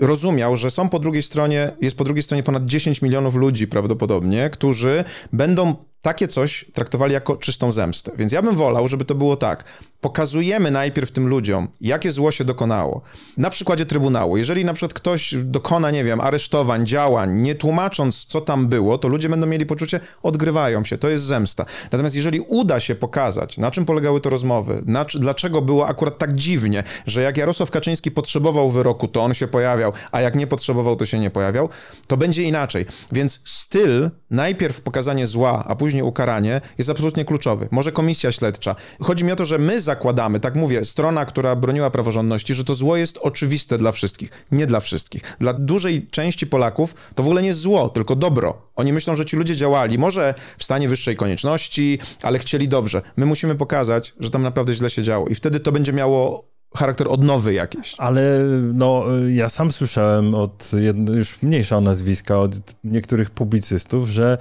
rozumiał, 0.00 0.56
że 0.56 0.70
są 0.70 0.88
po 0.88 0.98
drugiej 0.98 1.22
stronie, 1.22 1.70
jest 1.80 1.96
po 1.96 2.04
drugiej 2.04 2.22
stronie 2.22 2.42
ponad 2.42 2.64
10 2.64 3.02
milionów 3.02 3.34
ludzi 3.34 3.68
prawdopodobnie, 3.68 4.50
którzy 4.50 5.04
będą 5.32 5.76
takie 6.02 6.28
coś 6.28 6.64
traktowali 6.72 7.12
jako 7.12 7.36
czystą 7.36 7.72
zemstę. 7.72 8.12
Więc 8.16 8.32
ja 8.32 8.42
bym 8.42 8.56
wolał, 8.56 8.88
żeby 8.88 9.04
to 9.04 9.14
było 9.14 9.36
tak. 9.36 9.64
Pokazujemy 10.00 10.70
najpierw 10.70 11.10
tym 11.10 11.28
ludziom, 11.28 11.68
jakie 11.80 12.10
zło 12.10 12.30
się 12.30 12.44
dokonało. 12.44 13.02
Na 13.36 13.50
przykładzie 13.50 13.86
Trybunału. 13.86 14.36
Jeżeli 14.36 14.64
na 14.64 14.72
przykład 14.74 14.94
ktoś 14.94 15.34
dokona, 15.44 15.90
nie 15.90 16.04
wiem, 16.04 16.20
aresztowań, 16.20 16.86
działań, 16.86 17.40
nie 17.40 17.54
tłumacząc, 17.54 18.24
co 18.24 18.40
tam 18.40 18.68
było, 18.68 18.98
to 18.98 19.08
ludzie 19.08 19.28
będą 19.28 19.46
mieli 19.46 19.66
poczucie, 19.66 20.00
odgrywają 20.22 20.84
się, 20.84 20.98
to 20.98 21.08
jest 21.08 21.24
zemsta. 21.24 21.64
Natomiast 21.92 22.16
jeżeli 22.16 22.40
uda 22.40 22.80
się 22.80 22.94
pokazać, 22.94 23.58
na 23.58 23.70
czym 23.70 23.84
polegały 23.84 24.20
to 24.20 24.30
rozmowy, 24.30 24.82
na, 24.86 25.06
dlaczego 25.14 25.62
było 25.62 25.88
akurat 25.88 26.18
tak 26.18 26.34
dziwnie, 26.34 26.84
że 27.06 27.22
jak 27.22 27.36
Jarosław 27.36 27.70
Kaczyński 27.70 28.10
potrzebował 28.10 28.70
wyroku, 28.70 29.08
to 29.08 29.22
on 29.22 29.34
się 29.34 29.48
pojawiał, 29.48 29.92
a 30.12 30.20
jak 30.20 30.34
nie 30.34 30.46
potrzebował, 30.46 30.96
to 30.96 31.06
się 31.06 31.18
nie 31.18 31.30
pojawiał, 31.30 31.68
to 32.06 32.16
będzie 32.16 32.42
inaczej. 32.42 32.86
Więc 33.12 33.40
styl, 33.44 34.10
najpierw 34.30 34.80
pokazanie 34.80 35.26
zła, 35.26 35.64
a 35.68 35.76
później 35.76 36.02
ukaranie, 36.02 36.60
jest 36.78 36.90
absolutnie 36.90 37.24
kluczowy. 37.24 37.68
Może 37.70 37.92
komisja 37.92 38.32
śledcza. 38.32 38.74
Chodzi 39.00 39.24
mi 39.24 39.32
o 39.32 39.36
to, 39.36 39.44
że 39.44 39.58
my 39.58 39.80
zakładamy, 39.88 40.40
tak 40.40 40.54
mówię, 40.54 40.84
strona, 40.84 41.24
która 41.24 41.56
broniła 41.56 41.90
praworządności, 41.90 42.54
że 42.54 42.64
to 42.64 42.74
zło 42.74 42.96
jest 42.96 43.18
oczywiste 43.18 43.78
dla 43.78 43.92
wszystkich. 43.92 44.30
Nie 44.52 44.66
dla 44.66 44.80
wszystkich. 44.80 45.22
Dla 45.40 45.52
dużej 45.52 46.06
części 46.06 46.46
Polaków 46.46 46.94
to 47.14 47.22
w 47.22 47.26
ogóle 47.26 47.42
nie 47.42 47.54
zło, 47.54 47.88
tylko 47.88 48.16
dobro. 48.16 48.62
Oni 48.76 48.92
myślą, 48.92 49.16
że 49.16 49.24
ci 49.24 49.36
ludzie 49.36 49.56
działali, 49.56 49.98
może 49.98 50.34
w 50.58 50.64
stanie 50.64 50.88
wyższej 50.88 51.16
konieczności, 51.16 51.98
ale 52.22 52.38
chcieli 52.38 52.68
dobrze. 52.68 53.02
My 53.16 53.26
musimy 53.26 53.54
pokazać, 53.54 54.14
że 54.20 54.30
tam 54.30 54.42
naprawdę 54.42 54.74
źle 54.74 54.90
się 54.90 55.02
działo 55.02 55.28
i 55.28 55.34
wtedy 55.34 55.60
to 55.60 55.72
będzie 55.72 55.92
miało 55.92 56.44
charakter 56.76 57.08
odnowy 57.08 57.54
jakiś. 57.54 57.94
Ale 57.98 58.40
no, 58.74 59.04
ja 59.30 59.48
sam 59.48 59.70
słyszałem 59.70 60.34
od, 60.34 60.70
już 61.16 61.42
mniejsza 61.42 61.80
nazwiska, 61.80 62.38
od 62.38 62.54
niektórych 62.84 63.30
publicystów, 63.30 64.08
że 64.08 64.38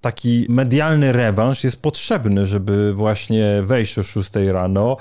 taki 0.00 0.46
medialny 0.48 1.12
rewanż 1.12 1.64
jest 1.64 1.82
potrzebny, 1.82 2.46
żeby 2.46 2.94
właśnie 2.94 3.62
wejść 3.62 3.98
o 3.98 4.02
6 4.02 4.30
rano, 4.52 4.96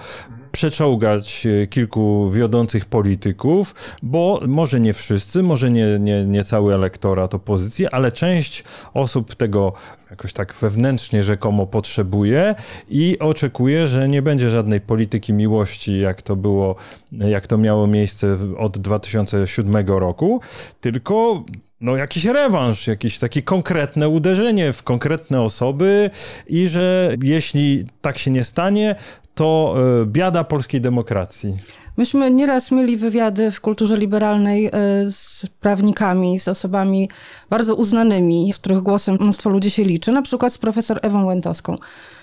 przeczołgać 0.52 1.46
e, 1.46 1.68
kilku 1.68 2.32
wiodących 2.32 2.86
polityków, 2.86 3.76
bo 4.04 4.42
może 4.48 4.80
nie 4.80 4.94
wszyscy, 4.94 5.44
może 5.44 5.72
nie, 5.72 6.00
nie, 6.00 6.26
nie 6.26 6.44
cały 6.44 6.74
elektorat 6.74 7.34
opozycji, 7.34 7.88
ale 7.88 8.12
część 8.12 8.64
osób 8.94 9.36
tego 9.36 9.74
jakoś 10.10 10.34
tak 10.34 10.54
wewnętrznie 10.54 11.24
rzekomo 11.24 11.68
potrzebuje 11.68 12.56
i 12.90 13.20
oczekuje, 13.20 13.88
że 13.88 14.10
nie 14.10 14.22
będzie 14.22 14.50
żadnej 14.50 14.82
polityki 14.82 15.34
miłości, 15.34 16.00
jak 16.00 16.22
to 16.22 16.36
było, 16.36 16.76
jak 17.12 17.48
to 17.48 17.58
miało 17.58 17.88
miejsce 17.88 18.38
od 18.58 18.78
2007 18.78 19.88
roku, 19.88 20.42
tylko 20.82 21.44
no, 21.82 21.96
jakiś 21.96 22.26
rewanż, 22.26 22.88
jakieś 22.88 23.20
takie 23.20 23.42
konkretne 23.42 24.10
uderzenie 24.10 24.74
w 24.74 24.84
konkretne 24.84 25.42
osoby 25.42 26.10
i 26.48 26.68
że 26.68 27.16
jeśli 27.24 27.86
tak 28.02 28.18
się 28.18 28.32
nie 28.32 28.44
stanie, 28.44 28.96
to 29.36 29.76
e, 30.02 30.06
biada 30.06 30.44
polskiej 30.44 30.82
demokracji. 30.82 31.58
Myśmy 31.98 32.32
nieraz 32.32 32.72
mieli 32.72 32.98
wywiady 32.98 33.52
w 33.52 33.62
kulturze 33.62 33.98
liberalnej 33.98 34.66
e, 34.66 34.72
z 35.12 35.48
prawnikami, 35.60 36.40
z 36.40 36.48
osobami 36.48 37.10
bardzo 37.50 37.76
uznanymi, 37.76 38.54
z 38.54 38.58
których 38.60 38.80
głosem 38.80 39.18
mnóstwo 39.20 39.50
ludzi 39.50 39.72
się 39.72 39.84
liczy, 39.84 40.12
na 40.12 40.22
przykład 40.22 40.54
z 40.54 40.58
profesor 40.58 41.00
Ewą 41.02 41.26
Łętowską, 41.26 41.76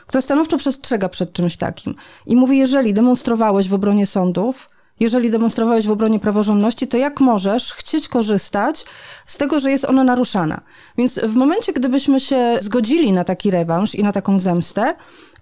która 0.07 0.23
stanowczo 0.23 0.59
przestrzega 0.59 1.09
przed 1.09 1.33
czymś 1.33 1.57
takim. 1.57 1.95
I 2.27 2.37
mówi, 2.37 2.59
jeżeli 2.59 2.95
demonstrowałeś 2.95 3.69
w 3.69 3.75
obronie 3.75 4.07
sądów, 4.07 4.69
jeżeli 5.01 5.31
demonstrowałeś 5.31 5.87
w 5.87 5.91
obronie 5.91 6.21
praworządności, 6.21 6.89
to 6.89 6.97
jak 6.97 7.21
możesz 7.21 7.73
chcieć 7.73 8.09
korzystać 8.09 8.85
z 9.27 9.37
tego, 9.39 9.61
że 9.61 9.71
jest 9.71 9.85
ona 9.85 10.05
naruszana? 10.05 10.61
Więc 10.99 11.19
w 11.19 11.35
momencie, 11.35 11.73
gdybyśmy 11.73 12.21
się 12.21 12.59
zgodzili 12.61 13.13
na 13.13 13.25
taki 13.25 13.51
rewanż 13.51 13.95
i 13.95 14.03
na 14.03 14.13
taką 14.13 14.41
zemstę, 14.41 14.95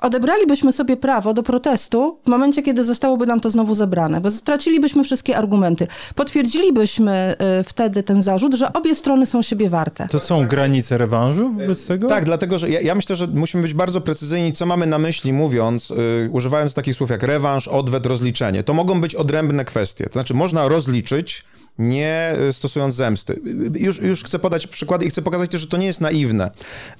odebralibyśmy 0.04 0.72
sobie 0.72 0.96
prawo 0.96 1.34
do 1.34 1.42
protestu 1.42 2.16
w 2.24 2.28
momencie, 2.28 2.62
kiedy 2.62 2.84
zostałoby 2.84 3.26
nam 3.26 3.40
to 3.40 3.50
znowu 3.50 3.74
zebrane, 3.74 4.20
bo 4.20 4.30
stracilibyśmy 4.30 5.04
wszystkie 5.04 5.36
argumenty. 5.36 5.86
Potwierdzilibyśmy 6.14 7.36
y, 7.60 7.64
wtedy 7.64 8.02
ten 8.02 8.22
zarzut, 8.22 8.54
że 8.54 8.72
obie 8.72 8.94
strony 8.94 9.26
są 9.26 9.42
siebie 9.42 9.70
warte. 9.70 10.08
To 10.08 10.20
są 10.20 10.46
granice 10.46 10.98
rewanżu 10.98 11.52
wobec 11.52 11.86
tego? 11.86 12.08
Tak, 12.08 12.24
dlatego, 12.24 12.58
że 12.58 12.70
ja, 12.70 12.80
ja 12.80 12.94
myślę, 12.94 13.16
że 13.16 13.26
musimy 13.26 13.62
być 13.62 13.74
bardzo 13.74 14.00
precyzyjni, 14.00 14.52
co 14.52 14.66
mamy 14.66 14.86
na 14.86 14.98
myśli, 14.98 15.32
mówiąc, 15.32 15.90
yy, 15.90 16.28
używając 16.30 16.74
takich 16.74 16.96
słów 16.96 17.10
jak 17.10 17.22
rewanż, 17.22 17.68
odwet, 17.68 18.06
rozliczenie. 18.06 18.62
To 18.62 18.74
mogą 18.74 19.00
być 19.00 19.14
odrębne 19.14 19.64
kwestie. 19.64 20.06
To 20.06 20.12
znaczy, 20.12 20.34
można 20.34 20.68
rozliczyć 20.68 21.44
nie 21.78 22.36
stosując 22.52 22.94
zemsty. 22.94 23.40
Już, 23.74 23.98
już 23.98 24.24
chcę 24.24 24.38
podać 24.38 24.66
przykłady 24.66 25.06
i 25.06 25.10
chcę 25.10 25.22
pokazać 25.22 25.50
też, 25.50 25.60
że 25.60 25.66
to 25.66 25.76
nie 25.76 25.86
jest 25.86 26.00
naiwne. 26.00 26.50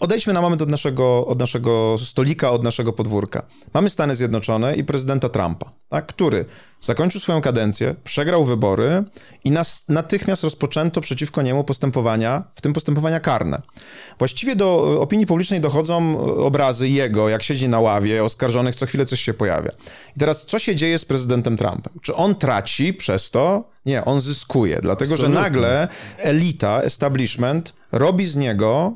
Odejdźmy 0.00 0.32
na 0.32 0.40
moment 0.40 0.62
od 0.62 0.70
naszego, 0.70 1.26
od 1.26 1.38
naszego 1.38 1.96
stolika, 1.98 2.50
od 2.50 2.62
naszego 2.62 2.92
podwórka. 2.92 3.42
Mamy 3.74 3.90
Stany 3.90 4.16
Zjednoczone 4.16 4.76
i 4.76 4.84
prezydenta 4.84 5.28
Trumpa, 5.28 5.72
tak, 5.88 6.06
który 6.06 6.44
zakończył 6.84 7.20
swoją 7.20 7.40
kadencję, 7.40 7.94
przegrał 8.04 8.44
wybory 8.44 9.04
i 9.44 9.50
nas, 9.50 9.84
natychmiast 9.88 10.44
rozpoczęto 10.44 11.00
przeciwko 11.00 11.42
niemu 11.42 11.64
postępowania, 11.64 12.44
w 12.54 12.60
tym 12.60 12.72
postępowania 12.72 13.20
karne. 13.20 13.62
Właściwie 14.18 14.56
do 14.56 15.00
opinii 15.00 15.26
publicznej 15.26 15.60
dochodzą 15.60 16.18
obrazy 16.36 16.88
jego, 16.88 17.28
jak 17.28 17.42
siedzi 17.42 17.68
na 17.68 17.80
ławie, 17.80 18.24
oskarżonych, 18.24 18.76
co 18.76 18.86
chwilę 18.86 19.06
coś 19.06 19.20
się 19.20 19.34
pojawia. 19.34 19.70
I 20.16 20.18
teraz, 20.18 20.46
co 20.46 20.58
się 20.58 20.76
dzieje 20.76 20.98
z 20.98 21.04
prezydentem 21.04 21.56
Trumpem? 21.56 21.92
Czy 22.02 22.14
on 22.14 22.34
traci 22.34 22.94
przez 22.94 23.30
to? 23.30 23.64
Nie, 23.86 24.04
on 24.04 24.20
zyskuje, 24.20 24.78
dlatego 24.82 25.14
Absolutnie. 25.14 25.36
że 25.36 25.42
nagle 25.42 25.88
elita, 26.18 26.82
establishment 26.82 27.74
robi 27.92 28.26
z 28.26 28.36
niego 28.36 28.92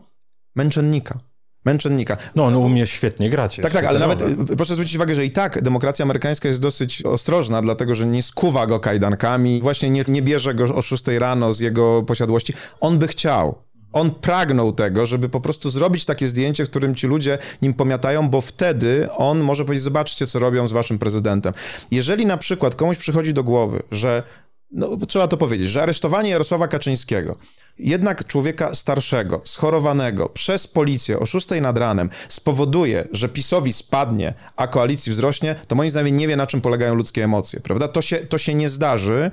męczennika 0.57 1.28
męczennika. 1.69 2.17
No, 2.35 2.45
on 2.45 2.57
umie 2.57 2.87
świetnie 2.87 3.31
grać. 3.31 3.61
Tak, 3.63 3.73
tak, 3.73 3.85
ale 3.85 3.99
nawet 3.99 4.23
proszę 4.57 4.75
zwrócić 4.75 4.97
uwagę, 4.97 5.15
że 5.15 5.25
i 5.25 5.31
tak 5.31 5.63
demokracja 5.63 6.03
amerykańska 6.03 6.49
jest 6.49 6.61
dosyć 6.61 7.03
ostrożna, 7.03 7.63
dlatego 7.63 7.95
że 7.95 8.07
nie 8.07 8.23
skuwa 8.23 8.67
go 8.67 8.81
kajdankami, 8.81 9.61
właśnie 9.63 9.91
nie, 9.91 10.05
nie 10.09 10.23
bierze 10.23 10.55
go 10.55 10.65
o 10.65 10.83
6 10.83 11.05
rano 11.19 11.53
z 11.55 11.61
jego 11.61 12.03
posiadłości. 12.03 12.53
On 12.81 12.99
by 12.99 13.09
chciał. 13.09 13.55
On 13.93 14.11
pragnął 14.11 14.73
tego, 14.73 15.07
żeby 15.07 15.29
po 15.29 15.41
prostu 15.41 15.71
zrobić 15.71 16.05
takie 16.05 16.29
zdjęcie, 16.29 16.65
w 16.65 16.71
którym 16.71 16.95
ci 16.95 17.07
ludzie 17.07 17.39
nim 17.63 17.75
pomiatają, 17.75 18.31
bo 18.31 18.41
wtedy 18.41 19.09
on 19.17 19.41
może 19.41 19.65
powiedzieć: 19.65 19.85
Zobaczcie, 19.85 20.27
co 20.27 20.39
robią 20.39 20.69
z 20.69 20.73
waszym 20.73 20.99
prezydentem. 20.99 21.53
Jeżeli 21.91 22.27
na 22.27 22.37
przykład 22.37 22.75
komuś 22.75 22.97
przychodzi 22.97 23.35
do 23.35 23.45
głowy, 23.45 23.83
że 23.91 24.23
no, 24.71 24.97
trzeba 25.09 25.29
to 25.29 25.37
powiedzieć, 25.37 25.71
że 25.71 25.83
aresztowanie 25.83 26.31
Jarosława 26.31 26.69
Kaczyńskiego, 26.69 27.37
jednak 27.79 28.27
człowieka 28.27 28.75
starszego, 28.75 29.41
schorowanego 29.45 30.29
przez 30.29 30.67
policję 30.67 31.19
o 31.19 31.27
6 31.27 31.49
nad 31.63 31.79
ranem 31.79 32.11
spowoduje, 32.29 33.09
że 33.13 33.29
PiSowi 33.29 33.73
spadnie, 33.73 34.35
a 34.57 34.67
koalicji 34.67 35.13
wzrośnie, 35.13 35.55
to 35.69 35.77
moim 35.77 35.91
zdaniem 35.91 36.17
nie 36.17 36.29
wie, 36.29 36.37
na 36.37 36.47
czym 36.47 36.61
polegają 36.61 36.95
ludzkie 36.95 37.25
emocje, 37.25 37.61
prawda? 37.61 37.89
To 37.89 38.03
się, 38.03 38.17
to 38.17 38.39
się 38.39 38.55
nie 38.55 38.69
zdarzy. 38.69 39.31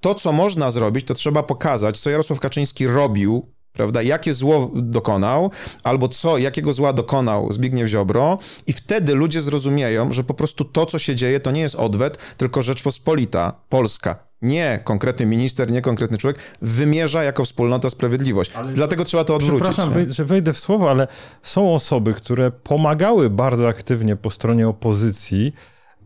To, 0.00 0.14
co 0.14 0.32
można 0.32 0.70
zrobić, 0.70 1.06
to 1.06 1.14
trzeba 1.14 1.42
pokazać, 1.42 2.00
co 2.00 2.10
Jarosław 2.10 2.40
Kaczyński 2.40 2.86
robił 2.86 3.46
prawda, 3.72 4.02
jakie 4.02 4.32
zło 4.32 4.70
dokonał, 4.74 5.50
albo 5.82 6.08
co, 6.08 6.38
jakiego 6.38 6.72
zła 6.72 6.92
dokonał 6.92 7.52
Zbigniew 7.52 7.88
Ziobro 7.88 8.38
i 8.66 8.72
wtedy 8.72 9.14
ludzie 9.14 9.42
zrozumieją, 9.42 10.12
że 10.12 10.24
po 10.24 10.34
prostu 10.34 10.64
to, 10.64 10.86
co 10.86 10.98
się 10.98 11.16
dzieje, 11.16 11.40
to 11.40 11.50
nie 11.50 11.60
jest 11.60 11.74
odwet, 11.74 12.18
tylko 12.36 12.62
Rzeczpospolita, 12.62 13.52
Polska, 13.68 14.31
nie 14.42 14.80
konkretny 14.84 15.26
minister, 15.26 15.70
nie 15.70 15.82
konkretny 15.82 16.18
człowiek, 16.18 16.38
wymierza 16.62 17.22
jako 17.22 17.44
wspólnota 17.44 17.90
sprawiedliwość. 17.90 18.52
Ale 18.54 18.72
Dlatego 18.72 19.04
trzeba 19.04 19.24
to 19.24 19.34
odwrócić. 19.34 19.68
Przepraszam, 19.68 20.12
że 20.12 20.24
wejdę 20.24 20.52
w 20.52 20.58
słowo, 20.58 20.90
ale 20.90 21.08
są 21.42 21.74
osoby, 21.74 22.12
które 22.12 22.50
pomagały 22.50 23.30
bardzo 23.30 23.68
aktywnie 23.68 24.16
po 24.16 24.30
stronie 24.30 24.68
opozycji 24.68 25.52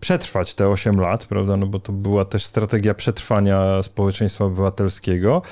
przetrwać 0.01 0.55
te 0.55 0.69
8 0.69 1.01
lat, 1.01 1.25
prawda, 1.25 1.57
no 1.57 1.67
bo 1.67 1.79
to 1.79 1.93
była 1.93 2.25
też 2.25 2.47
strategia 2.47 2.95
przetrwania 2.95 3.83
społeczeństwa 3.83 4.45
obywatelskiego 4.45 5.43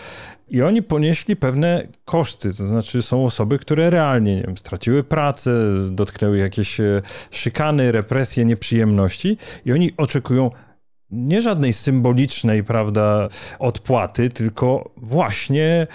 i 0.48 0.62
oni 0.62 0.82
ponieśli 0.82 1.36
pewne 1.36 1.86
koszty, 2.04 2.54
to 2.54 2.66
znaczy 2.66 3.02
są 3.02 3.24
osoby, 3.24 3.58
które 3.58 3.90
realnie 3.90 4.36
nie 4.36 4.42
wiem, 4.42 4.56
straciły 4.56 5.04
pracę, 5.04 5.50
dotknęły 5.90 6.38
jakieś 6.38 6.80
e, 6.80 7.02
szykany, 7.30 7.92
represje, 7.92 8.44
nieprzyjemności 8.44 9.38
i 9.66 9.72
oni 9.72 9.92
oczekują 9.96 10.50
nie 11.14 11.42
żadnej 11.42 11.72
symbolicznej, 11.72 12.64
prawda, 12.64 13.28
odpłaty, 13.58 14.30
tylko 14.30 14.90
właśnie 14.96 15.86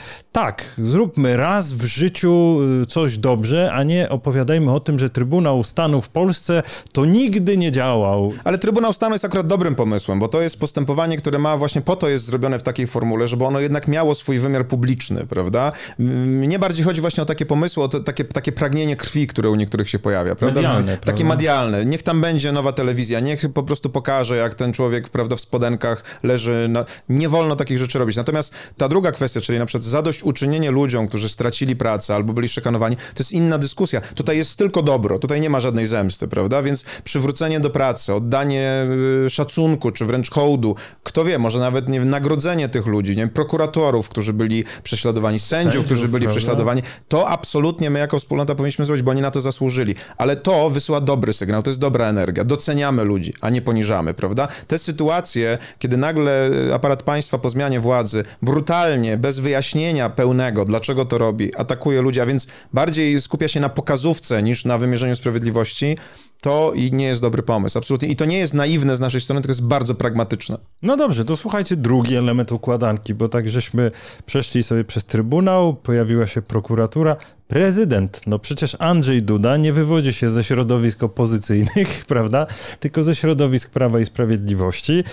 tak, 0.44 0.66
zróbmy 0.78 1.38
raz 1.38 1.74
w 1.74 1.84
życiu 1.86 2.58
y, 2.82 2.86
coś 2.86 3.18
dobrze, 3.18 3.72
a 3.74 3.84
nie 3.84 4.10
opowiadajmy 4.10 4.74
o 4.74 4.80
tym, 4.80 5.00
że 5.00 5.10
Trybunał 5.10 5.64
Stanu 5.64 6.02
w 6.02 6.10
Polsce 6.10 6.64
to 6.92 7.06
nigdy 7.06 7.58
nie 7.58 7.72
działał. 7.72 8.34
Ale 8.44 8.58
Trybunał 8.58 8.94
Stanu 8.94 9.16
jest 9.16 9.26
akurat 9.26 9.48
dobrym 9.48 9.76
pomysłem, 9.76 10.20
bo 10.20 10.28
to 10.28 10.42
jest 10.42 10.60
postępowanie, 10.60 11.18
które 11.18 11.40
ma 11.40 11.58
właśnie 11.58 11.82
po 11.82 11.96
to 11.96 12.10
jest 12.10 12.26
zrobione 12.26 12.60
w 12.60 12.64
takiej 12.64 12.88
formule, 12.88 13.28
żeby 13.28 13.46
ono 13.46 13.60
jednak 13.60 13.88
miało 13.88 14.16
swój 14.16 14.40
wymiar 14.40 14.68
publiczny, 14.68 15.26
prawda? 15.28 15.72
Mnie 16.00 16.60
bardziej 16.60 16.86
chodzi 16.86 17.02
właśnie 17.02 17.24
o 17.24 17.26
takie 17.26 17.46
pomysły, 17.46 17.84
o 17.84 17.88
to, 17.88 18.00
takie, 18.00 18.26
takie 18.26 18.52
pragnienie 18.52 18.96
krwi, 18.96 19.28
które 19.28 19.50
u 19.50 19.56
niektórych 19.56 19.90
się 19.90 20.00
pojawia, 20.00 20.36
prawda? 20.36 20.62
Medialne, 20.62 20.98
takie 20.98 21.26
medialne. 21.26 21.86
Niech 21.86 22.04
tam 22.04 22.22
będzie 22.22 22.52
nowa 22.52 22.72
telewizja, 22.72 23.20
niech 23.20 23.54
po 23.54 23.64
prostu 23.64 23.90
pokaże, 23.90 24.36
jak 24.36 24.54
ten 24.54 24.74
człowiek 24.74 25.10
prawda, 25.10 25.36
w 25.36 25.42
spodenkach 25.42 26.04
leży. 26.24 26.68
Na... 26.70 26.86
Nie 27.10 27.30
wolno 27.30 27.56
takich 27.56 27.78
rzeczy 27.78 28.00
robić. 28.00 28.18
Natomiast 28.18 28.54
ta 28.78 28.88
druga 28.88 29.12
kwestia, 29.12 29.42
czyli 29.42 29.60
na 29.60 29.66
przykład 29.66 29.84
zadośćuczynienie 30.30 30.72
ludziom, 30.72 31.08
którzy 31.08 31.30
stracili 31.30 31.76
pracę 31.76 32.16
albo 32.16 32.34
byli 32.34 32.50
szykanowani, 32.50 32.96
to 32.96 33.20
jest 33.20 33.32
inna 33.32 33.58
dyskusja. 33.58 34.02
Tutaj 34.02 34.38
jest 34.38 34.58
tylko 34.58 34.84
dobro, 34.84 35.20
tutaj 35.20 35.42
nie 35.42 35.50
ma 35.50 35.60
żadnej 35.60 35.86
zemsty, 35.86 36.28
prawda? 36.28 36.64
Więc 36.64 36.84
przywrócenie 37.04 37.60
do 37.60 37.70
pracy, 37.70 38.14
oddanie 38.14 38.88
y, 39.26 39.30
szacunku, 39.30 39.92
czy 39.92 40.06
wręcz 40.06 40.32
hołdu, 40.32 40.76
kto 41.04 41.26
wie, 41.26 41.40
może 41.40 41.60
nawet 41.60 41.90
nie 41.90 42.06
nagrodzenie 42.06 42.70
tych 42.70 42.86
ludzi, 42.86 43.16
nie 43.16 43.28
prokuratorów, 43.28 44.10
którzy 44.10 44.34
byli 44.34 44.64
prześladowani, 44.84 45.40
sędziów, 45.40 45.74
Sędziów, 45.74 45.86
którzy 45.86 46.08
byli 46.08 46.26
prawda? 46.26 46.40
prześladowani, 46.40 46.82
to 47.08 47.30
absolutnie 47.30 47.90
my 47.90 48.00
jako 48.00 48.20
wspólnota 48.20 48.56
powinniśmy 48.56 48.86
zrobić, 48.86 49.04
bo 49.04 49.12
oni 49.12 49.22
na 49.22 49.32
to 49.32 49.42
zasłużyli. 49.42 49.96
Ale 50.18 50.36
to 50.36 50.70
wysyła 50.70 51.02
dobry 51.02 51.34
sygnał, 51.34 51.64
to 51.64 51.70
jest 51.70 51.80
dobra 51.80 52.08
energia. 52.08 52.44
Doceniamy 52.44 53.04
ludzi, 53.04 53.34
a 53.42 53.50
nie 53.50 53.62
poniżamy, 53.62 54.14
prawda? 54.14 54.48
Te 54.68 54.78
sytuacje, 54.78 55.58
kiedy 55.80 55.98
nagle 55.98 56.50
y, 56.68 56.74
aparat 56.74 57.04
państwa 57.04 57.38
po 57.38 57.50
zmianie 57.50 57.80
władzy 57.80 58.24
brutalnie, 58.42 59.18
bez 59.18 59.40
wyjaśnienia 59.40 60.09
pełnego, 60.10 60.66
dlaczego 60.66 61.06
to 61.06 61.18
robi, 61.18 61.56
atakuje 61.56 62.02
ludzi, 62.02 62.22
a 62.22 62.26
więc 62.26 62.48
bardziej 62.74 63.22
skupia 63.22 63.48
się 63.48 63.60
na 63.60 63.70
pokazówce 63.70 64.44
niż 64.44 64.66
na 64.66 64.78
wymierzeniu 64.78 65.16
sprawiedliwości, 65.16 65.98
to 66.42 66.74
nie 66.92 67.06
jest 67.06 67.22
dobry 67.22 67.44
pomysł, 67.44 67.78
absolutnie. 67.78 68.08
I 68.10 68.16
to 68.16 68.26
nie 68.26 68.38
jest 68.38 68.54
naiwne 68.54 68.96
z 68.96 69.00
naszej 69.00 69.22
strony, 69.22 69.42
tylko 69.42 69.52
jest 69.52 69.64
bardzo 69.64 69.96
pragmatyczne. 69.96 70.58
No 70.82 70.98
dobrze, 70.98 71.26
to 71.26 71.38
słuchajcie, 71.38 71.76
drugi 71.76 72.16
element 72.16 72.52
układanki, 72.52 73.14
bo 73.14 73.30
tak 73.30 73.50
żeśmy 73.50 73.92
przeszli 74.26 74.64
sobie 74.64 74.84
przez 74.84 75.06
Trybunał, 75.06 75.74
pojawiła 75.74 76.28
się 76.28 76.42
prokuratura, 76.42 77.16
prezydent. 77.50 78.22
No 78.28 78.40
przecież 78.40 78.76
Andrzej 78.80 79.24
Duda 79.24 79.58
nie 79.58 79.74
wywodzi 79.74 80.14
się 80.14 80.30
ze 80.30 80.44
środowisk 80.44 81.04
opozycyjnych, 81.04 82.04
prawda, 82.08 82.48
tylko 82.80 83.04
ze 83.04 83.16
środowisk 83.16 83.70
Prawa 83.70 84.00
i 84.00 84.06
Sprawiedliwości. 84.06 85.04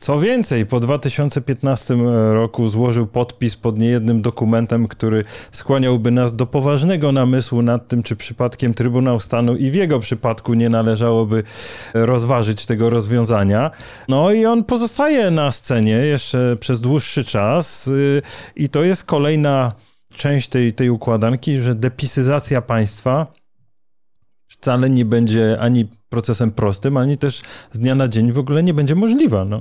Co 0.00 0.20
więcej, 0.20 0.66
po 0.66 0.80
2015 0.80 1.96
roku 2.32 2.68
złożył 2.68 3.06
podpis 3.06 3.56
pod 3.56 3.78
niejednym 3.78 4.22
dokumentem, 4.22 4.88
który 4.88 5.24
skłaniałby 5.52 6.10
nas 6.10 6.36
do 6.36 6.46
poważnego 6.46 7.12
namysłu 7.12 7.62
nad 7.62 7.88
tym, 7.88 8.02
czy 8.02 8.16
przypadkiem 8.16 8.74
Trybunał 8.74 9.20
Stanu 9.20 9.56
i 9.56 9.70
w 9.70 9.74
jego 9.74 10.00
przypadku 10.00 10.54
nie 10.54 10.68
należałoby 10.68 11.42
rozważyć 11.94 12.66
tego 12.66 12.90
rozwiązania. 12.90 13.70
No 14.08 14.32
i 14.32 14.46
on 14.46 14.64
pozostaje 14.64 15.30
na 15.30 15.52
scenie 15.52 15.92
jeszcze 15.96 16.56
przez 16.60 16.80
dłuższy 16.80 17.24
czas 17.24 17.88
y, 17.88 18.22
i 18.56 18.68
to 18.68 18.84
jest 18.84 19.04
kolejna 19.04 19.72
część 20.14 20.48
tej, 20.48 20.72
tej 20.72 20.90
układanki, 20.90 21.58
że 21.58 21.74
depisyzacja 21.74 22.62
państwa 22.62 23.26
wcale 24.48 24.90
nie 24.90 25.04
będzie 25.04 25.60
ani 25.60 25.86
procesem 26.08 26.50
prostym, 26.50 26.96
ani 26.96 27.18
też 27.18 27.42
z 27.72 27.78
dnia 27.78 27.94
na 27.94 28.08
dzień 28.08 28.32
w 28.32 28.38
ogóle 28.38 28.62
nie 28.62 28.74
będzie 28.74 28.94
możliwa. 28.94 29.44
No. 29.44 29.60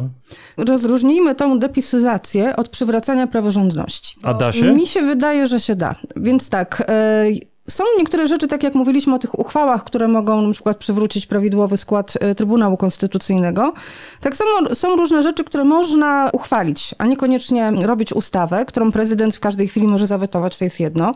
Rozróżnijmy 0.57 1.35
tą 1.35 1.59
depisyzację 1.59 2.55
od 2.55 2.69
przywracania 2.69 3.27
praworządności. 3.27 4.19
A 4.23 4.33
da 4.33 4.51
się? 4.51 4.71
Mi 4.71 4.87
się 4.87 5.01
wydaje, 5.01 5.47
że 5.47 5.59
się 5.59 5.75
da. 5.75 5.95
Więc 6.15 6.49
tak, 6.49 6.83
e, 6.87 7.25
są 7.69 7.83
niektóre 7.97 8.27
rzeczy, 8.27 8.47
tak 8.47 8.63
jak 8.63 8.75
mówiliśmy 8.75 9.15
o 9.15 9.19
tych 9.19 9.39
uchwałach, 9.39 9.83
które 9.83 10.07
mogą 10.07 10.41
na 10.41 10.53
przykład 10.53 10.77
przywrócić 10.77 11.25
prawidłowy 11.25 11.77
skład 11.77 12.13
e, 12.19 12.35
Trybunału 12.35 12.77
Konstytucyjnego. 12.77 13.73
Tak 14.21 14.35
samo 14.35 14.75
są 14.75 14.95
różne 14.95 15.23
rzeczy, 15.23 15.43
które 15.43 15.63
można 15.63 16.29
uchwalić, 16.33 16.95
a 16.97 17.05
niekoniecznie 17.05 17.71
robić 17.71 18.13
ustawę, 18.13 18.65
którą 18.65 18.91
prezydent 18.91 19.35
w 19.35 19.39
każdej 19.39 19.67
chwili 19.67 19.87
może 19.87 20.07
zawetować, 20.07 20.57
to 20.57 20.63
jest 20.63 20.79
jedno. 20.79 21.11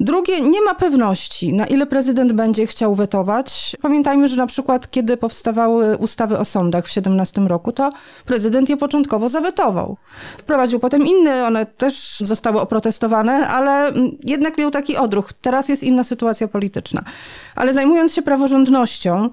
Drugie, 0.00 0.40
nie 0.40 0.62
ma 0.62 0.74
pewności, 0.74 1.52
na 1.52 1.66
ile 1.66 1.86
prezydent 1.86 2.32
będzie 2.32 2.66
chciał 2.66 2.94
wetować. 2.94 3.76
Pamiętajmy, 3.82 4.28
że 4.28 4.36
na 4.36 4.46
przykład, 4.46 4.90
kiedy 4.90 5.16
powstawały 5.16 5.96
ustawy 5.96 6.38
o 6.38 6.44
sądach 6.44 6.86
w 6.86 6.90
17 6.90 7.40
roku, 7.40 7.72
to 7.72 7.90
prezydent 8.26 8.68
je 8.68 8.76
początkowo 8.76 9.28
zawetował. 9.28 9.96
Wprowadził 10.38 10.80
potem 10.80 11.06
inne, 11.06 11.46
one 11.46 11.66
też 11.66 12.20
zostały 12.20 12.60
oprotestowane, 12.60 13.48
ale 13.48 13.88
mm, 13.88 14.10
jednak 14.24 14.58
miał 14.58 14.70
taki 14.70 14.96
odruch. 14.96 15.32
Teraz 15.32 15.68
jest 15.68 15.82
inna 15.82 16.04
sytuacja 16.04 16.48
polityczna. 16.48 17.04
Ale 17.56 17.74
zajmując 17.74 18.14
się 18.14 18.22
praworządnością, 18.22 19.30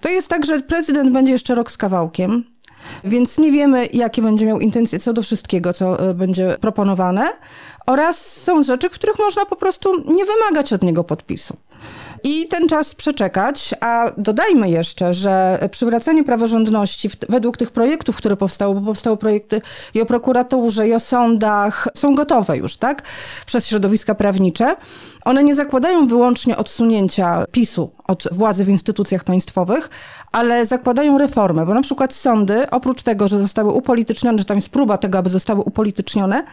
to 0.00 0.08
jest 0.08 0.28
tak, 0.28 0.46
że 0.46 0.60
prezydent 0.60 1.12
będzie 1.12 1.32
jeszcze 1.32 1.54
rok 1.54 1.70
z 1.70 1.76
kawałkiem. 1.76 2.44
Więc 3.04 3.38
nie 3.38 3.52
wiemy, 3.52 3.86
jakie 3.92 4.22
będzie 4.22 4.46
miał 4.46 4.60
intencje 4.60 4.98
co 4.98 5.12
do 5.12 5.22
wszystkiego, 5.22 5.72
co 5.72 6.10
e, 6.10 6.14
będzie 6.14 6.56
proponowane. 6.60 7.28
Oraz 7.86 8.42
są 8.42 8.64
rzeczy, 8.64 8.90
których 8.90 9.18
można 9.18 9.46
po 9.46 9.56
prostu 9.56 10.12
nie 10.12 10.24
wymagać 10.24 10.72
od 10.72 10.82
niego 10.82 11.04
podpisu. 11.04 11.56
I 12.24 12.48
ten 12.48 12.68
czas 12.68 12.94
przeczekać, 12.94 13.74
a 13.80 14.12
dodajmy 14.16 14.70
jeszcze, 14.70 15.14
że 15.14 15.58
przywracanie 15.70 16.24
praworządności 16.24 17.08
w, 17.08 17.16
według 17.28 17.56
tych 17.56 17.70
projektów, 17.70 18.16
które 18.16 18.36
powstały, 18.36 18.74
bo 18.74 18.80
powstały 18.80 19.16
projekty 19.16 19.60
i 19.94 20.00
o 20.00 20.06
prokuraturze, 20.06 20.88
i 20.88 20.94
o 20.94 21.00
sądach, 21.00 21.88
są 21.94 22.14
gotowe 22.14 22.56
już, 22.56 22.76
tak? 22.76 23.02
Przez 23.46 23.66
środowiska 23.66 24.14
prawnicze. 24.14 24.76
One 25.24 25.44
nie 25.44 25.54
zakładają 25.54 26.06
wyłącznie 26.06 26.56
odsunięcia 26.56 27.44
PiSu 27.52 27.90
od 28.06 28.28
władzy 28.32 28.64
w 28.64 28.68
instytucjach 28.68 29.24
państwowych, 29.24 29.90
ale 30.32 30.66
zakładają 30.66 31.18
reformę, 31.18 31.66
bo 31.66 31.74
na 31.74 31.82
przykład 31.82 32.14
sądy, 32.14 32.70
oprócz 32.70 33.02
tego, 33.02 33.28
że 33.28 33.38
zostały 33.38 33.72
upolitycznione, 33.72 34.38
że 34.38 34.44
tam 34.44 34.56
jest 34.56 34.68
próba 34.68 34.96
tego, 34.96 35.18
aby 35.18 35.30
zostały 35.30 35.60
upolitycznione, 35.60 36.44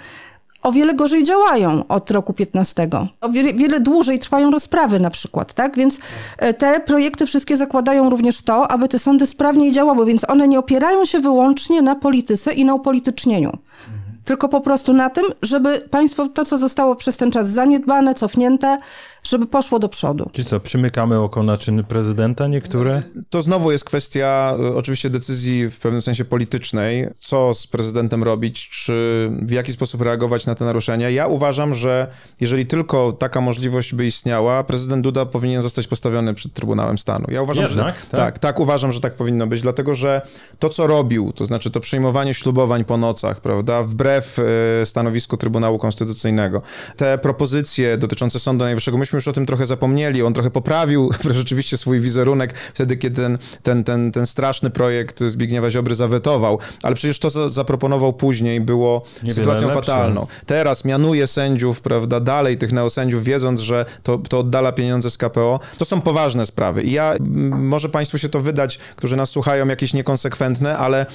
o 0.64 0.72
wiele 0.72 0.94
gorzej 0.94 1.24
działają 1.24 1.88
od 1.88 2.12
roku 2.12 2.34
15. 2.34 2.90
O 3.22 3.30
wiele, 3.30 3.54
wiele 3.54 3.80
dłużej 3.80 4.20
trwają 4.20 4.52
rozprawy 4.52 5.00
na 5.00 5.10
przykład, 5.10 5.54
tak? 5.54 5.76
Więc 5.76 6.00
e, 6.38 6.54
te 6.54 6.80
projekty 6.80 7.26
wszystkie 7.26 7.58
zakładają 7.58 8.10
również 8.10 8.42
to, 8.42 8.72
aby 8.72 8.88
te 8.88 9.00
sądy 9.00 9.28
sprawniej 9.28 9.72
działały, 9.72 10.06
więc 10.06 10.30
one 10.30 10.48
nie 10.48 10.60
opierają 10.60 11.06
się 11.06 11.20
wyłącznie 11.20 11.82
na 11.82 11.96
polityce 11.96 12.54
i 12.54 12.66
na 12.66 12.74
upolitycznieniu. 12.74 13.58
Tylko 14.26 14.50
po 14.50 14.62
prostu 14.62 14.94
na 14.94 15.10
tym, 15.10 15.26
żeby 15.42 15.80
państwo 15.92 16.28
to, 16.28 16.46
co 16.46 16.58
zostało 16.58 16.96
przez 16.96 17.18
ten 17.18 17.32
czas 17.32 17.50
zaniedbane, 17.50 18.16
cofnięte, 18.16 18.78
żeby 19.24 19.46
poszło 19.46 19.80
do 19.80 19.90
przodu. 19.90 20.30
Czy 20.34 20.44
co, 20.44 20.60
przymykamy 20.60 21.20
oko 21.20 21.44
na 21.44 21.58
czyny 21.58 21.84
prezydenta 21.84 22.48
niektóre? 22.48 23.04
To 23.30 23.42
znowu 23.42 23.72
jest 23.72 23.84
kwestia 23.84 24.56
e, 24.60 24.76
oczywiście 24.76 25.10
decyzji 25.10 25.70
w 25.70 25.80
pewnym 25.80 26.02
sensie 26.02 26.26
politycznej, 26.26 27.08
co 27.20 27.54
z 27.54 27.68
prezydentem 27.68 28.24
robić, 28.24 28.70
czy 28.70 29.30
w 29.42 29.52
jaki 29.52 29.72
sposób 29.72 30.02
reagować 30.02 30.46
na 30.46 30.56
te 30.56 30.66
naruszenia. 30.66 31.10
Ja 31.10 31.28
uważam, 31.28 31.74
że 31.74 32.08
jeżeli 32.40 32.66
tylko 32.66 33.12
taka 33.12 33.42
możliwość 33.42 33.94
by 33.94 34.06
istniała, 34.06 34.64
prezydent 34.64 35.04
Duda 35.04 35.26
powinien 35.26 35.62
zostać 35.62 35.88
postawiony 35.88 36.34
przed 36.34 36.54
Trybunałem 36.54 36.98
Stanu. 36.98 37.26
Ja 37.32 37.42
uważam, 37.42 37.64
Jednak, 37.64 37.96
że 37.96 38.02
tak? 38.02 38.20
tak, 38.20 38.40
tak, 38.40 38.60
uważam, 38.60 38.92
że 38.92 39.00
tak 39.00 39.14
powinno 39.14 39.48
być, 39.48 39.62
dlatego 39.62 39.96
że 39.96 40.22
to, 40.60 40.70
co 40.70 40.88
robił, 40.88 41.34
to 41.34 41.46
znaczy 41.46 41.72
to 41.72 41.80
przyjmowanie 41.80 42.34
ślubowań 42.34 42.86
po 42.86 42.98
nocach, 42.98 43.42
prawda, 43.42 43.84
wbrew 43.84 44.40
e, 44.82 44.86
stanowisku 44.86 45.38
Trybunału 45.38 45.80
Konstytucyjnego, 45.80 46.62
te 46.98 47.18
propozycje 47.18 47.98
dotyczące 47.98 48.40
Sądu 48.40 48.66
Najwyższego, 48.66 48.98
myśmy 49.10 49.18
już 49.18 49.28
o 49.28 49.34
tym 49.34 49.46
trochę 49.46 49.66
zapomnieli, 49.66 50.24
on 50.24 50.34
trochę 50.34 50.52
poprawił 50.52 51.12
rzeczywiście 51.30 51.78
swój 51.78 52.00
wizerunek 52.00 52.58
wtedy, 52.58 52.98
kiedy 52.98 53.22
ten, 53.22 53.38
ten, 53.64 53.84
ten, 53.84 54.12
ten 54.12 54.26
straszny 54.26 54.70
projekt 54.70 55.20
Zbigniewa 55.20 55.72
Ziobry 55.72 55.96
zawetował, 55.96 56.60
ale 56.84 56.96
przecież 56.96 57.20
to, 57.20 57.32
co 57.32 57.50
zaproponował 57.50 58.14
później, 58.14 58.62
było 58.62 59.04
sytuacją 59.30 59.68
lepsze. 59.68 59.76
fatalną. 59.76 60.28
Teraz 60.46 60.86
mianuje 60.86 61.28
sędziów, 61.28 61.82
prawda, 61.82 62.20
dalej 62.20 62.58
tych 62.58 62.72
neosędziów, 62.72 63.24
wiedząc, 63.24 63.60
że 63.60 63.86
to, 64.04 64.18
to 64.18 64.40
oddala 64.40 64.72
pieniądze 64.72 65.12
z 65.12 65.18
KPO. 65.18 65.60
To 65.78 65.86
są 65.86 66.02
poważne 66.02 66.46
sprawy 66.46 66.84
i 66.84 66.92
ja, 66.92 67.16
może 67.50 67.90
państwu 67.90 68.18
się 68.18 68.30
to 68.30 68.42
wydać, 68.42 68.78
którzy 68.96 69.16
nas 69.16 69.30
słuchają, 69.30 69.68
jakieś 69.68 69.94
niekonsekwentne, 69.94 70.78
ale 70.78 71.06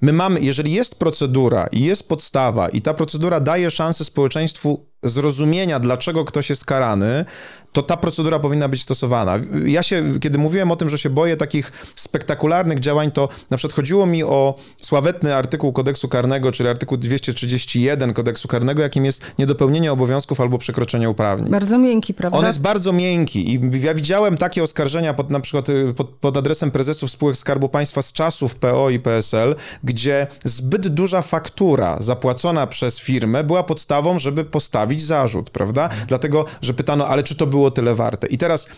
My 0.00 0.12
mamy, 0.12 0.40
jeżeli 0.40 0.72
jest 0.72 0.98
procedura 0.98 1.66
i 1.66 1.80
jest 1.80 2.08
podstawa, 2.08 2.68
i 2.68 2.80
ta 2.80 2.94
procedura 2.94 3.40
daje 3.40 3.70
szansę 3.70 4.04
społeczeństwu 4.04 4.91
zrozumienia, 5.02 5.80
dlaczego 5.80 6.24
ktoś 6.24 6.50
jest 6.50 6.64
karany, 6.64 7.24
to 7.72 7.82
ta 7.82 7.96
procedura 7.96 8.38
powinna 8.38 8.68
być 8.68 8.82
stosowana. 8.82 9.38
Ja 9.66 9.82
się, 9.82 10.20
kiedy 10.20 10.38
mówiłem 10.38 10.70
o 10.70 10.76
tym, 10.76 10.90
że 10.90 10.98
się 10.98 11.10
boję 11.10 11.36
takich 11.36 11.72
spektakularnych 11.96 12.80
działań, 12.80 13.10
to 13.10 13.28
na 13.50 13.56
przykład 13.56 13.76
chodziło 13.76 14.06
mi 14.06 14.24
o 14.24 14.54
sławetny 14.80 15.34
artykuł 15.34 15.72
kodeksu 15.72 16.08
karnego, 16.08 16.52
czyli 16.52 16.68
artykuł 16.68 16.98
231 16.98 18.12
kodeksu 18.12 18.48
karnego, 18.48 18.82
jakim 18.82 19.04
jest 19.04 19.22
niedopełnienie 19.38 19.92
obowiązków 19.92 20.40
albo 20.40 20.58
przekroczenie 20.58 21.10
uprawnień. 21.10 21.50
Bardzo 21.50 21.78
miękki, 21.78 22.14
prawda? 22.14 22.38
On 22.38 22.44
jest 22.44 22.60
bardzo 22.60 22.92
miękki 22.92 23.54
i 23.54 23.60
ja 23.82 23.94
widziałem 23.94 24.36
takie 24.36 24.62
oskarżenia 24.62 25.14
pod, 25.14 25.30
na 25.30 25.40
przykład 25.40 25.68
y, 25.68 25.94
pod, 25.94 26.08
pod 26.08 26.36
adresem 26.36 26.70
prezesów 26.70 27.10
spółek 27.10 27.36
Skarbu 27.36 27.68
Państwa 27.68 28.02
z 28.02 28.12
czasów 28.12 28.54
PO 28.54 28.90
i 28.90 28.98
PSL, 28.98 29.54
gdzie 29.84 30.26
zbyt 30.44 30.88
duża 30.88 31.22
faktura 31.22 31.96
zapłacona 32.00 32.66
przez 32.66 33.00
firmę 33.00 33.44
była 33.44 33.62
podstawą, 33.62 34.18
żeby 34.18 34.44
postawić 34.44 34.91
zarzut, 35.00 35.50
prawda? 35.50 35.88
Dlatego, 36.08 36.44
że 36.62 36.74
pytano, 36.74 37.06
ale 37.08 37.22
czy 37.22 37.34
to 37.34 37.46
było 37.46 37.70
tyle 37.70 37.94
warte? 37.94 38.26
I 38.26 38.38
teraz 38.38 38.68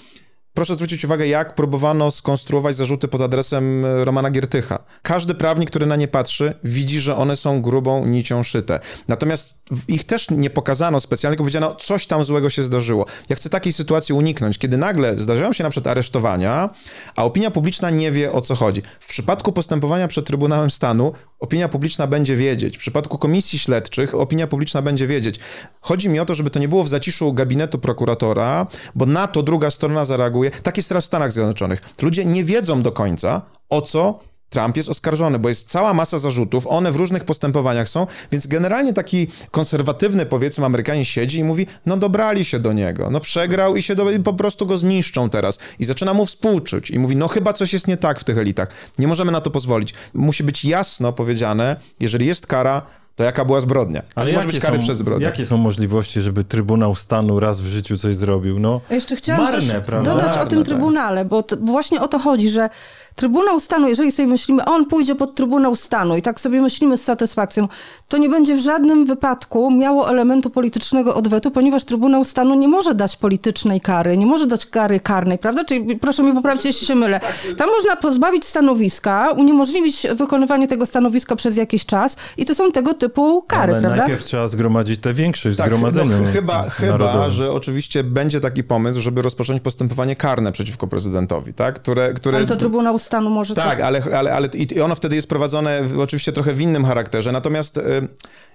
Proszę 0.54 0.74
zwrócić 0.74 1.04
uwagę, 1.04 1.26
jak 1.26 1.54
próbowano 1.54 2.10
skonstruować 2.10 2.76
zarzuty 2.76 3.08
pod 3.08 3.20
adresem 3.20 3.84
e, 3.84 4.04
Romana 4.04 4.30
Giertycha. 4.30 4.78
Każdy 5.02 5.34
prawnik, 5.34 5.70
który 5.70 5.86
na 5.86 5.96
nie 5.96 6.08
patrzy, 6.08 6.54
widzi, 6.64 7.00
że 7.00 7.16
one 7.16 7.36
są 7.36 7.62
grubą 7.62 8.06
nicią 8.06 8.42
szyte. 8.42 8.80
Natomiast 9.08 9.58
ich 9.88 10.04
też 10.04 10.30
nie 10.30 10.50
pokazano 10.50 11.00
specjalnie, 11.00 11.32
tylko 11.32 11.44
powiedziano, 11.44 11.74
coś 11.74 12.06
tam 12.06 12.24
złego 12.24 12.50
się 12.50 12.62
zdarzyło. 12.62 13.06
Ja 13.28 13.36
chcę 13.36 13.50
takiej 13.50 13.72
sytuacji 13.72 14.14
uniknąć, 14.14 14.58
kiedy 14.58 14.76
nagle 14.76 15.18
zdarzają 15.18 15.52
się 15.52 15.64
na 15.64 15.70
przykład 15.70 15.90
aresztowania, 15.90 16.70
a 17.16 17.24
opinia 17.24 17.50
publiczna 17.50 17.90
nie 17.90 18.12
wie 18.12 18.32
o 18.32 18.40
co 18.40 18.54
chodzi. 18.54 18.82
W 19.00 19.06
przypadku 19.06 19.52
postępowania 19.52 20.08
przed 20.08 20.26
Trybunałem 20.26 20.70
Stanu 20.70 21.12
opinia 21.40 21.68
publiczna 21.68 22.06
będzie 22.06 22.36
wiedzieć. 22.36 22.76
W 22.76 22.80
przypadku 22.80 23.18
komisji 23.18 23.58
śledczych 23.58 24.14
opinia 24.14 24.46
publiczna 24.46 24.82
będzie 24.82 25.06
wiedzieć. 25.06 25.40
Chodzi 25.80 26.08
mi 26.08 26.20
o 26.20 26.24
to, 26.24 26.34
żeby 26.34 26.50
to 26.50 26.58
nie 26.58 26.68
było 26.68 26.84
w 26.84 26.88
zaciszu 26.88 27.32
gabinetu 27.32 27.78
prokuratora, 27.78 28.66
bo 28.94 29.06
na 29.06 29.26
to 29.28 29.42
druga 29.42 29.70
strona 29.70 30.04
zareaguje. 30.04 30.43
Tak 30.50 30.76
jest 30.76 30.88
teraz 30.88 31.04
w 31.04 31.06
Stanach 31.06 31.32
Zjednoczonych. 31.32 31.80
Ludzie 32.02 32.24
nie 32.24 32.44
wiedzą 32.44 32.82
do 32.82 32.92
końca, 32.92 33.42
o 33.68 33.82
co 33.82 34.20
Trump 34.54 34.76
jest 34.76 34.88
oskarżony, 34.88 35.38
bo 35.38 35.48
jest 35.48 35.68
cała 35.68 35.94
masa 35.94 36.18
zarzutów, 36.18 36.66
one 36.66 36.92
w 36.92 36.96
różnych 36.96 37.24
postępowaniach 37.24 37.88
są, 37.88 38.06
więc 38.32 38.46
generalnie 38.46 38.92
taki 38.92 39.26
konserwatywny, 39.50 40.26
powiedzmy, 40.26 40.66
Amerykanin 40.66 41.04
siedzi 41.04 41.38
i 41.38 41.44
mówi, 41.44 41.66
no 41.86 41.96
dobrali 41.96 42.44
się 42.44 42.58
do 42.58 42.72
niego, 42.72 43.10
no 43.10 43.20
przegrał 43.20 43.76
i 43.76 43.82
się 43.82 43.94
do, 43.94 44.06
po 44.24 44.34
prostu 44.34 44.66
go 44.66 44.78
zniszczą 44.78 45.30
teraz. 45.30 45.58
I 45.78 45.84
zaczyna 45.84 46.14
mu 46.14 46.26
współczuć 46.26 46.90
i 46.90 46.98
mówi, 46.98 47.16
no 47.16 47.28
chyba 47.28 47.52
coś 47.52 47.72
jest 47.72 47.88
nie 47.88 47.96
tak 47.96 48.20
w 48.20 48.24
tych 48.24 48.38
elitach. 48.38 48.68
Nie 48.98 49.06
możemy 49.06 49.32
na 49.32 49.40
to 49.40 49.50
pozwolić. 49.50 49.94
Musi 50.14 50.44
być 50.44 50.64
jasno 50.64 51.12
powiedziane, 51.12 51.76
jeżeli 52.00 52.26
jest 52.26 52.46
kara, 52.46 52.82
to 53.16 53.24
jaka 53.24 53.44
była 53.44 53.60
zbrodnia. 53.60 54.02
Ale 54.14 54.30
nie 54.30 54.36
może 54.36 54.48
być 54.48 54.60
kary 54.60 54.76
są, 54.76 54.82
przez 54.82 54.98
zbrodnię. 54.98 55.26
Jakie 55.26 55.46
są 55.46 55.56
możliwości, 55.56 56.20
żeby 56.20 56.44
Trybunał 56.44 56.94
Stanu 56.94 57.40
raz 57.40 57.60
w 57.60 57.66
życiu 57.66 57.98
coś 57.98 58.16
zrobił? 58.16 58.58
No, 58.60 58.80
Jeszcze 58.90 59.16
chciałam 59.16 59.44
marne, 59.44 59.60
coś 59.60 59.86
prawda? 59.86 60.10
dodać 60.10 60.26
Marne, 60.26 60.42
o 60.42 60.46
tym 60.46 60.58
tak. 60.58 60.66
Trybunale, 60.66 61.24
bo 61.24 61.42
to, 61.42 61.56
właśnie 61.56 62.00
o 62.00 62.08
to 62.08 62.18
chodzi, 62.18 62.50
że 62.50 62.68
Trybunał 63.16 63.60
Stanu, 63.60 63.88
jeżeli 63.88 64.12
sobie 64.12 64.28
myślimy, 64.28 64.64
on 64.64 64.86
pójdzie 64.86 65.14
pod 65.14 65.34
Trybunał 65.34 65.76
Stanu 65.76 66.16
i 66.16 66.22
tak 66.22 66.40
sobie 66.40 66.60
myślimy 66.60 66.98
z 66.98 67.04
satysfakcją, 67.04 67.68
to 68.08 68.16
nie 68.16 68.28
będzie 68.28 68.56
w 68.56 68.60
żadnym 68.60 69.06
wypadku 69.06 69.70
miało 69.70 70.10
elementu 70.10 70.50
politycznego 70.50 71.14
odwetu, 71.14 71.50
ponieważ 71.50 71.84
Trybunał 71.84 72.24
Stanu 72.24 72.54
nie 72.54 72.68
może 72.68 72.94
dać 72.94 73.16
politycznej 73.16 73.80
kary, 73.80 74.16
nie 74.16 74.26
może 74.26 74.46
dać 74.46 74.66
kary 74.66 75.00
karnej, 75.00 75.38
prawda? 75.38 75.64
Czyli 75.64 75.96
proszę 75.96 76.22
mi 76.22 76.32
poprawić, 76.32 76.64
jeśli 76.64 76.86
się 76.86 76.94
mylę. 76.94 77.20
Tam 77.56 77.70
można 77.70 77.96
pozbawić 77.96 78.44
stanowiska, 78.44 79.30
uniemożliwić 79.30 80.06
wykonywanie 80.14 80.68
tego 80.68 80.86
stanowiska 80.86 81.36
przez 81.36 81.56
jakiś 81.56 81.86
czas 81.86 82.16
i 82.36 82.44
to 82.44 82.54
są 82.54 82.72
tego 82.72 82.94
typu 82.94 83.42
kary, 83.42 83.72
Ale 83.72 83.80
prawda? 83.82 83.98
najpierw 83.98 84.24
trzeba 84.24 84.48
zgromadzić 84.48 85.00
tę 85.00 85.14
większość 85.14 85.54
w 85.56 85.58
Tak, 85.58 85.66
zgromadzeniu 85.66 86.22
no, 86.22 86.32
chyba, 86.32 86.70
chyba, 86.70 87.30
że 87.30 87.52
oczywiście 87.52 88.04
będzie 88.04 88.40
taki 88.40 88.64
pomysł, 88.64 89.00
żeby 89.00 89.22
rozpocząć 89.22 89.62
postępowanie 89.62 90.16
karne 90.16 90.52
przeciwko 90.52 90.86
prezydentowi, 90.86 91.54
tak? 91.54 91.74
Które, 91.74 92.14
które... 92.14 92.36
Ale 92.38 92.46
to 92.46 92.56
Trybunał 92.56 92.98
Stanu 93.04 93.30
może... 93.30 93.54
Tak, 93.54 93.80
ale, 93.80 94.02
ale, 94.14 94.32
ale 94.32 94.48
i 94.54 94.80
ono 94.80 94.94
wtedy 94.94 95.16
jest 95.16 95.28
prowadzone 95.28 95.82
w, 95.82 95.98
oczywiście 95.98 96.32
trochę 96.32 96.52
w 96.52 96.60
innym 96.60 96.84
charakterze. 96.84 97.32
Natomiast 97.32 97.78
y, 97.78 97.82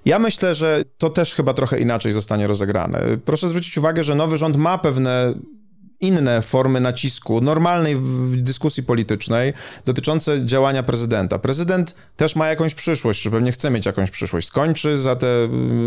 ja 0.06 0.20
myślę, 0.20 0.56
że 0.56 0.84
to 0.98 1.10
też 1.10 1.36
chyba 1.36 1.54
trochę 1.54 1.80
inaczej 1.80 2.12
zostanie 2.12 2.48
rozegrane. 2.48 3.02
Proszę 3.26 3.50
zwrócić 3.50 3.78
uwagę, 3.78 4.04
że 4.04 4.16
nowy 4.16 4.38
rząd 4.38 4.58
ma 4.58 4.78
pewne 4.78 5.34
inne 6.02 6.42
formy 6.42 6.80
nacisku, 6.80 7.42
normalnej 7.42 7.96
w- 7.96 8.42
dyskusji 8.42 8.84
politycznej 8.84 9.54
dotyczące 9.86 10.46
działania 10.46 10.84
prezydenta. 10.84 11.40
Prezydent 11.40 11.96
też 12.16 12.36
ma 12.36 12.48
jakąś 12.48 12.74
przyszłość, 12.76 13.22
czy 13.22 13.32
pewnie 13.32 13.52
chce 13.52 13.70
mieć 13.72 13.86
jakąś 13.86 14.12
przyszłość. 14.12 14.48
Skończy 14.48 14.98
za 14.98 15.16
te 15.16 15.28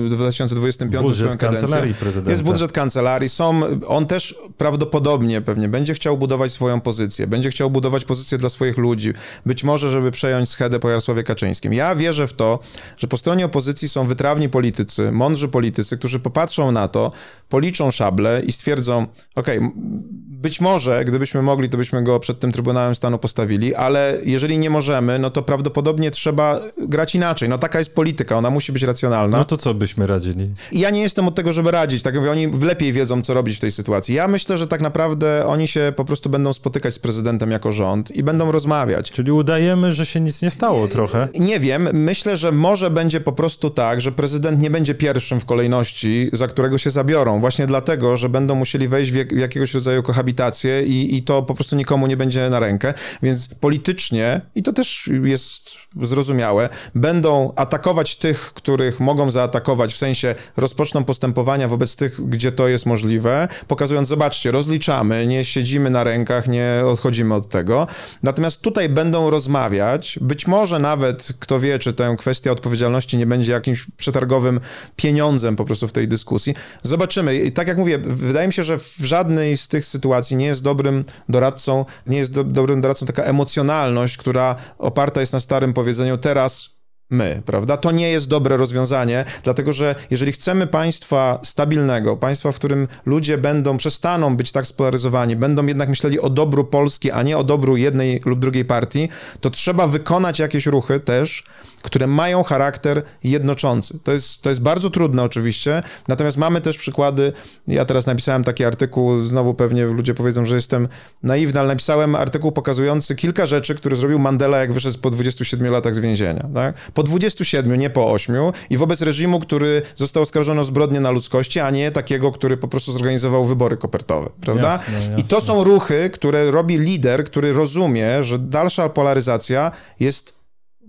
y, 0.07 0.09
2025 0.11 1.03
Budżet 1.03 1.37
kancelarii 1.37 1.95
prezydenta. 1.95 2.31
Jest 2.31 2.43
budżet 2.43 2.73
kancelarii, 2.73 3.29
są, 3.29 3.61
on 3.87 4.07
też 4.07 4.35
prawdopodobnie 4.59 5.41
pewnie 5.41 5.69
będzie 5.69 5.95
chciał 5.95 6.19
budować 6.19 6.53
swoją 6.53 6.81
pozycję, 6.81 7.27
będzie 7.27 7.51
chciał 7.51 7.71
budować 7.71 8.05
pozycję 8.05 8.39
dla 8.39 8.49
swoich 8.49 8.79
ludzi, 8.79 9.13
być 9.47 9.65
może, 9.65 9.91
żeby 9.91 10.11
przejąć 10.11 10.49
schedę 10.49 10.79
po 10.81 10.89
Jarosławie 10.89 11.23
Kaczyńskim. 11.23 11.73
Ja 11.73 11.95
wierzę 11.95 12.27
w 12.27 12.33
to, 12.33 12.59
że 12.99 13.09
po 13.09 13.17
stronie 13.17 13.45
opozycji 13.47 13.89
są 13.89 14.07
wytrawni 14.07 14.49
politycy, 14.49 15.13
mądrzy 15.13 15.49
politycy, 15.49 15.99
którzy 15.99 16.21
popatrzą 16.21 16.73
na 16.73 16.89
to, 16.89 17.13
policzą 17.49 17.91
szable 17.91 18.43
i 18.47 18.53
stwierdzą, 18.53 19.07
okej, 19.35 19.57
m- 19.59 20.02
być 20.43 20.61
może, 20.61 21.05
gdybyśmy 21.05 21.43
mogli, 21.43 21.69
to 21.69 21.79
byśmy 21.79 22.03
go 22.03 22.21
przed 22.21 22.39
tym 22.39 22.53
Trybunałem 22.53 22.95
Stanu 22.95 23.19
postawili, 23.19 23.75
ale 23.75 24.19
jeżeli 24.25 24.59
nie 24.59 24.71
możemy, 24.71 25.19
no 25.19 25.31
to 25.31 25.43
prawdopodobnie 25.43 26.11
trzeba 26.11 26.61
grać 26.89 27.15
inaczej. 27.15 27.49
No 27.49 27.59
taka 27.59 27.79
jest 27.79 27.95
polityka, 27.95 28.37
ona 28.37 28.51
musi 28.51 28.73
być 28.73 28.83
racjonalna. 28.83 29.39
No 29.39 29.45
to 29.45 29.57
co 29.57 29.75
byśmy 29.75 30.07
radzili? 30.07 30.51
I 30.73 30.81
ja 30.81 30.91
nie 30.91 31.03
jestem 31.03 31.29
od 31.29 31.35
tego, 31.35 31.53
żeby 31.53 31.71
radzić. 31.71 32.03
Tak 32.03 32.15
jak 32.15 32.21
mówię, 32.21 32.33
oni 32.33 32.65
lepiej 32.65 32.93
wiedzą, 32.93 33.23
co 33.23 33.35
robić 33.35 33.57
w 33.57 33.61
tej 33.61 33.73
sytuacji. 33.73 34.15
Ja 34.15 34.29
myślę, 34.29 34.59
że 34.59 34.67
tak 34.67 34.81
naprawdę 34.81 35.47
oni 35.47 35.69
się 35.69 35.93
po 35.97 36.05
prostu 36.05 36.31
będą 36.31 36.53
spotykać 36.53 36.95
z 36.95 36.99
prezydentem 36.99 37.51
jako 37.51 37.73
rząd 37.73 38.11
i 38.11 38.23
będą 38.23 38.53
rozmawiać. 38.53 39.11
Czyli 39.11 39.33
udajemy, 39.33 39.93
że 39.93 40.07
się 40.07 40.21
nic 40.21 40.43
nie 40.43 40.51
stało 40.51 40.89
trochę. 40.89 41.29
Nie 41.39 41.61
wiem, 41.61 41.89
myślę, 41.93 42.37
że 42.37 42.53
może 42.53 42.91
będzie 42.91 43.21
po 43.21 43.33
prostu 43.33 43.71
tak, 43.71 44.01
że 44.01 44.13
prezydent 44.13 44.61
nie 44.61 44.71
będzie 44.71 44.95
pierwszym 44.95 45.41
w 45.41 45.45
kolejności, 45.45 46.31
za 46.33 46.47
którego 46.47 46.79
się 46.79 46.91
zabiorą. 46.91 47.41
Właśnie 47.41 47.67
dlatego, 47.67 48.17
że 48.17 48.29
będą 48.29 48.55
musieli 48.55 48.89
wejść 48.89 49.13
w 49.13 49.37
jakiegoś 49.37 49.75
rodzaju 49.75 49.92
kohabitację 50.03 50.83
i, 50.83 51.17
i 51.17 51.23
to 51.23 51.43
po 51.43 51.55
prostu 51.55 51.77
nikomu 51.77 52.07
nie 52.07 52.17
będzie 52.17 52.51
na 52.51 52.61
rękę. 52.61 52.95
Więc 53.23 53.49
politycznie, 53.55 54.41
i 54.55 54.63
to 54.63 54.73
też 54.73 55.11
jest 55.25 55.71
zrozumiałe, 56.03 56.69
będą 56.95 57.53
atakować 57.57 58.17
tych, 58.17 58.55
których 58.55 59.01
mogą 59.01 59.31
zaatakować, 59.31 59.95
w 59.95 59.99
sensie 59.99 60.35
rozpoczną 60.57 61.05
postępowania 61.05 61.69
wobec 61.69 61.97
tych, 61.97 62.29
gdzie 62.29 62.53
to 62.53 62.69
jest 62.69 62.87
możliwe, 62.87 63.49
pokazując, 63.69 64.09
zobaczcie, 64.09 64.51
rozliczamy, 64.51 65.27
nie 65.27 65.45
siedzimy 65.45 65.91
na 65.91 66.05
rękach, 66.05 66.49
nie 66.49 66.83
odchodzimy 66.87 67.35
od 67.35 67.49
tego. 67.49 67.87
Natomiast 68.23 68.61
tutaj 68.61 68.89
będą 68.89 69.31
rozmawiać, 69.31 70.19
być 70.21 70.47
może 70.47 70.79
nawet, 70.79 71.29
kto 71.39 71.61
wie, 71.61 71.79
czy 71.79 71.93
tę 71.93 72.15
kwestię 72.19 72.53
odpowiedzialności 72.53 73.17
nie 73.17 73.27
będzie 73.27 73.53
jakimś 73.53 73.87
przetargowym 73.97 74.61
pieniądzem 74.97 75.57
po 75.57 75.65
prostu 75.65 75.89
w 75.89 75.93
tej 75.93 76.09
dyskusji. 76.09 76.55
Zobaczymy. 76.83 77.37
I 77.37 77.53
tak 77.53 77.69
jak 77.69 77.79
mówię, 77.79 77.99
wydaje 77.99 78.47
mi 78.47 78.53
się, 78.53 78.65
że 78.65 78.79
w 78.79 78.97
żadnej 79.01 79.57
z 79.57 79.69
tych 79.69 79.82
sytuacji 79.87 80.37
nie 80.37 80.47
jest 80.47 80.63
dobrym 80.63 81.05
doradcą, 81.29 81.85
nie 82.07 82.19
jest 82.19 82.33
do, 82.33 82.45
dobrym 82.45 82.81
doradcą 82.81 83.07
taka 83.07 83.23
emocjonalność, 83.23 84.17
która 84.17 84.57
oparta 84.79 85.21
jest 85.21 85.33
na 85.33 85.41
starym 85.41 85.73
powiedzeniu 85.73 86.19
teraz 86.19 86.83
my, 87.13 87.43
prawda? 87.47 87.77
To 87.77 87.91
nie 87.91 88.11
jest 88.11 88.29
dobre 88.29 88.57
rozwiązanie, 88.57 89.25
dlatego 89.45 89.73
że 89.73 89.95
jeżeli 90.11 90.33
chcemy 90.33 90.67
państwa 90.67 91.41
stabilnego, 91.45 92.17
państwa, 92.17 92.53
w 92.53 92.57
którym 92.57 92.89
ludzie 93.07 93.39
będą, 93.39 93.77
przestaną 93.77 94.37
być 94.37 94.53
tak 94.53 94.67
spolaryzowani, 94.67 95.37
będą 95.37 95.67
jednak 95.67 95.89
myśleli 95.89 96.21
o 96.21 96.31
dobru 96.31 96.65
Polski, 96.65 97.11
a 97.11 97.23
nie 97.23 97.39
o 97.39 97.45
dobru 97.45 97.77
jednej 97.77 98.21
lub 98.25 98.41
drugiej 98.41 98.65
partii, 98.65 99.09
to 99.41 99.51
trzeba 99.51 99.87
wykonać 99.87 100.39
jakieś 100.39 100.67
ruchy 100.67 101.01
też, 101.01 101.45
które 101.83 102.07
mają 102.07 102.43
charakter 102.43 103.03
jednoczący. 103.25 103.99
To 104.05 104.13
jest, 104.13 104.43
to 104.43 104.49
jest 104.49 104.63
bardzo 104.63 104.91
trudne 104.91 105.23
oczywiście, 105.23 105.83
natomiast 106.09 106.37
mamy 106.37 106.61
też 106.61 106.77
przykłady, 106.77 107.33
ja 107.69 107.85
teraz 107.85 108.07
napisałem 108.07 108.45
taki 108.45 108.65
artykuł, 108.65 109.21
znowu 109.21 109.55
pewnie 109.55 109.85
ludzie 109.85 110.15
powiedzą, 110.15 110.47
że 110.47 110.55
jestem 110.55 110.89
naiwny, 111.23 111.61
ale 111.61 111.69
napisałem 111.69 112.15
artykuł 112.15 112.53
pokazujący 112.53 113.17
kilka 113.17 113.47
rzeczy, 113.47 113.75
które 113.75 113.97
zrobił 113.97 114.19
Mandela, 114.19 114.59
jak 114.59 114.73
wyszedł 114.73 114.99
po 114.99 115.11
27 115.11 115.73
latach 115.73 115.95
z 115.95 115.99
więzienia. 115.99 116.49
Tak? 116.55 116.75
Po 116.95 117.03
27, 117.03 117.79
nie 117.79 117.91
po 117.91 118.13
8 118.13 118.37
i 118.71 118.77
wobec 118.77 119.03
reżimu, 119.03 119.41
który 119.41 119.83
został 119.97 120.23
oskarżony 120.23 120.61
o 120.61 120.65
zbrodnię 120.65 121.01
na 121.01 121.11
ludzkości, 121.11 121.61
a 121.61 121.71
nie 121.71 121.91
takiego, 121.91 122.33
który 122.33 122.57
po 122.57 122.69
prostu 122.69 122.93
zorganizował 122.93 123.45
wybory 123.45 123.77
kopertowe, 123.77 124.31
prawda? 124.41 124.73
Jasne, 124.73 124.95
jasne. 124.95 125.21
I 125.21 125.25
to 125.25 125.41
są 125.41 125.65
ruchy, 125.65 126.11
które 126.11 126.51
robi 126.51 126.79
lider, 126.79 127.25
który 127.25 127.53
rozumie, 127.53 128.25
że 128.25 128.39
dalsza 128.39 128.89
polaryzacja 128.89 129.71
jest 130.01 130.42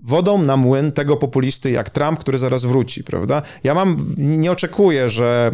wodą 0.04 0.38
na 0.38 0.56
młyn 0.56 0.92
tego 0.92 1.16
populisty 1.16 1.70
jak 1.70 1.90
Trump, 1.90 2.18
który 2.18 2.38
zaraz 2.38 2.64
wróci, 2.64 3.04
prawda? 3.04 3.42
Ja 3.64 3.74
mam, 3.74 3.96
nie 4.16 4.52
oczekuję, 4.52 5.08
że 5.08 5.50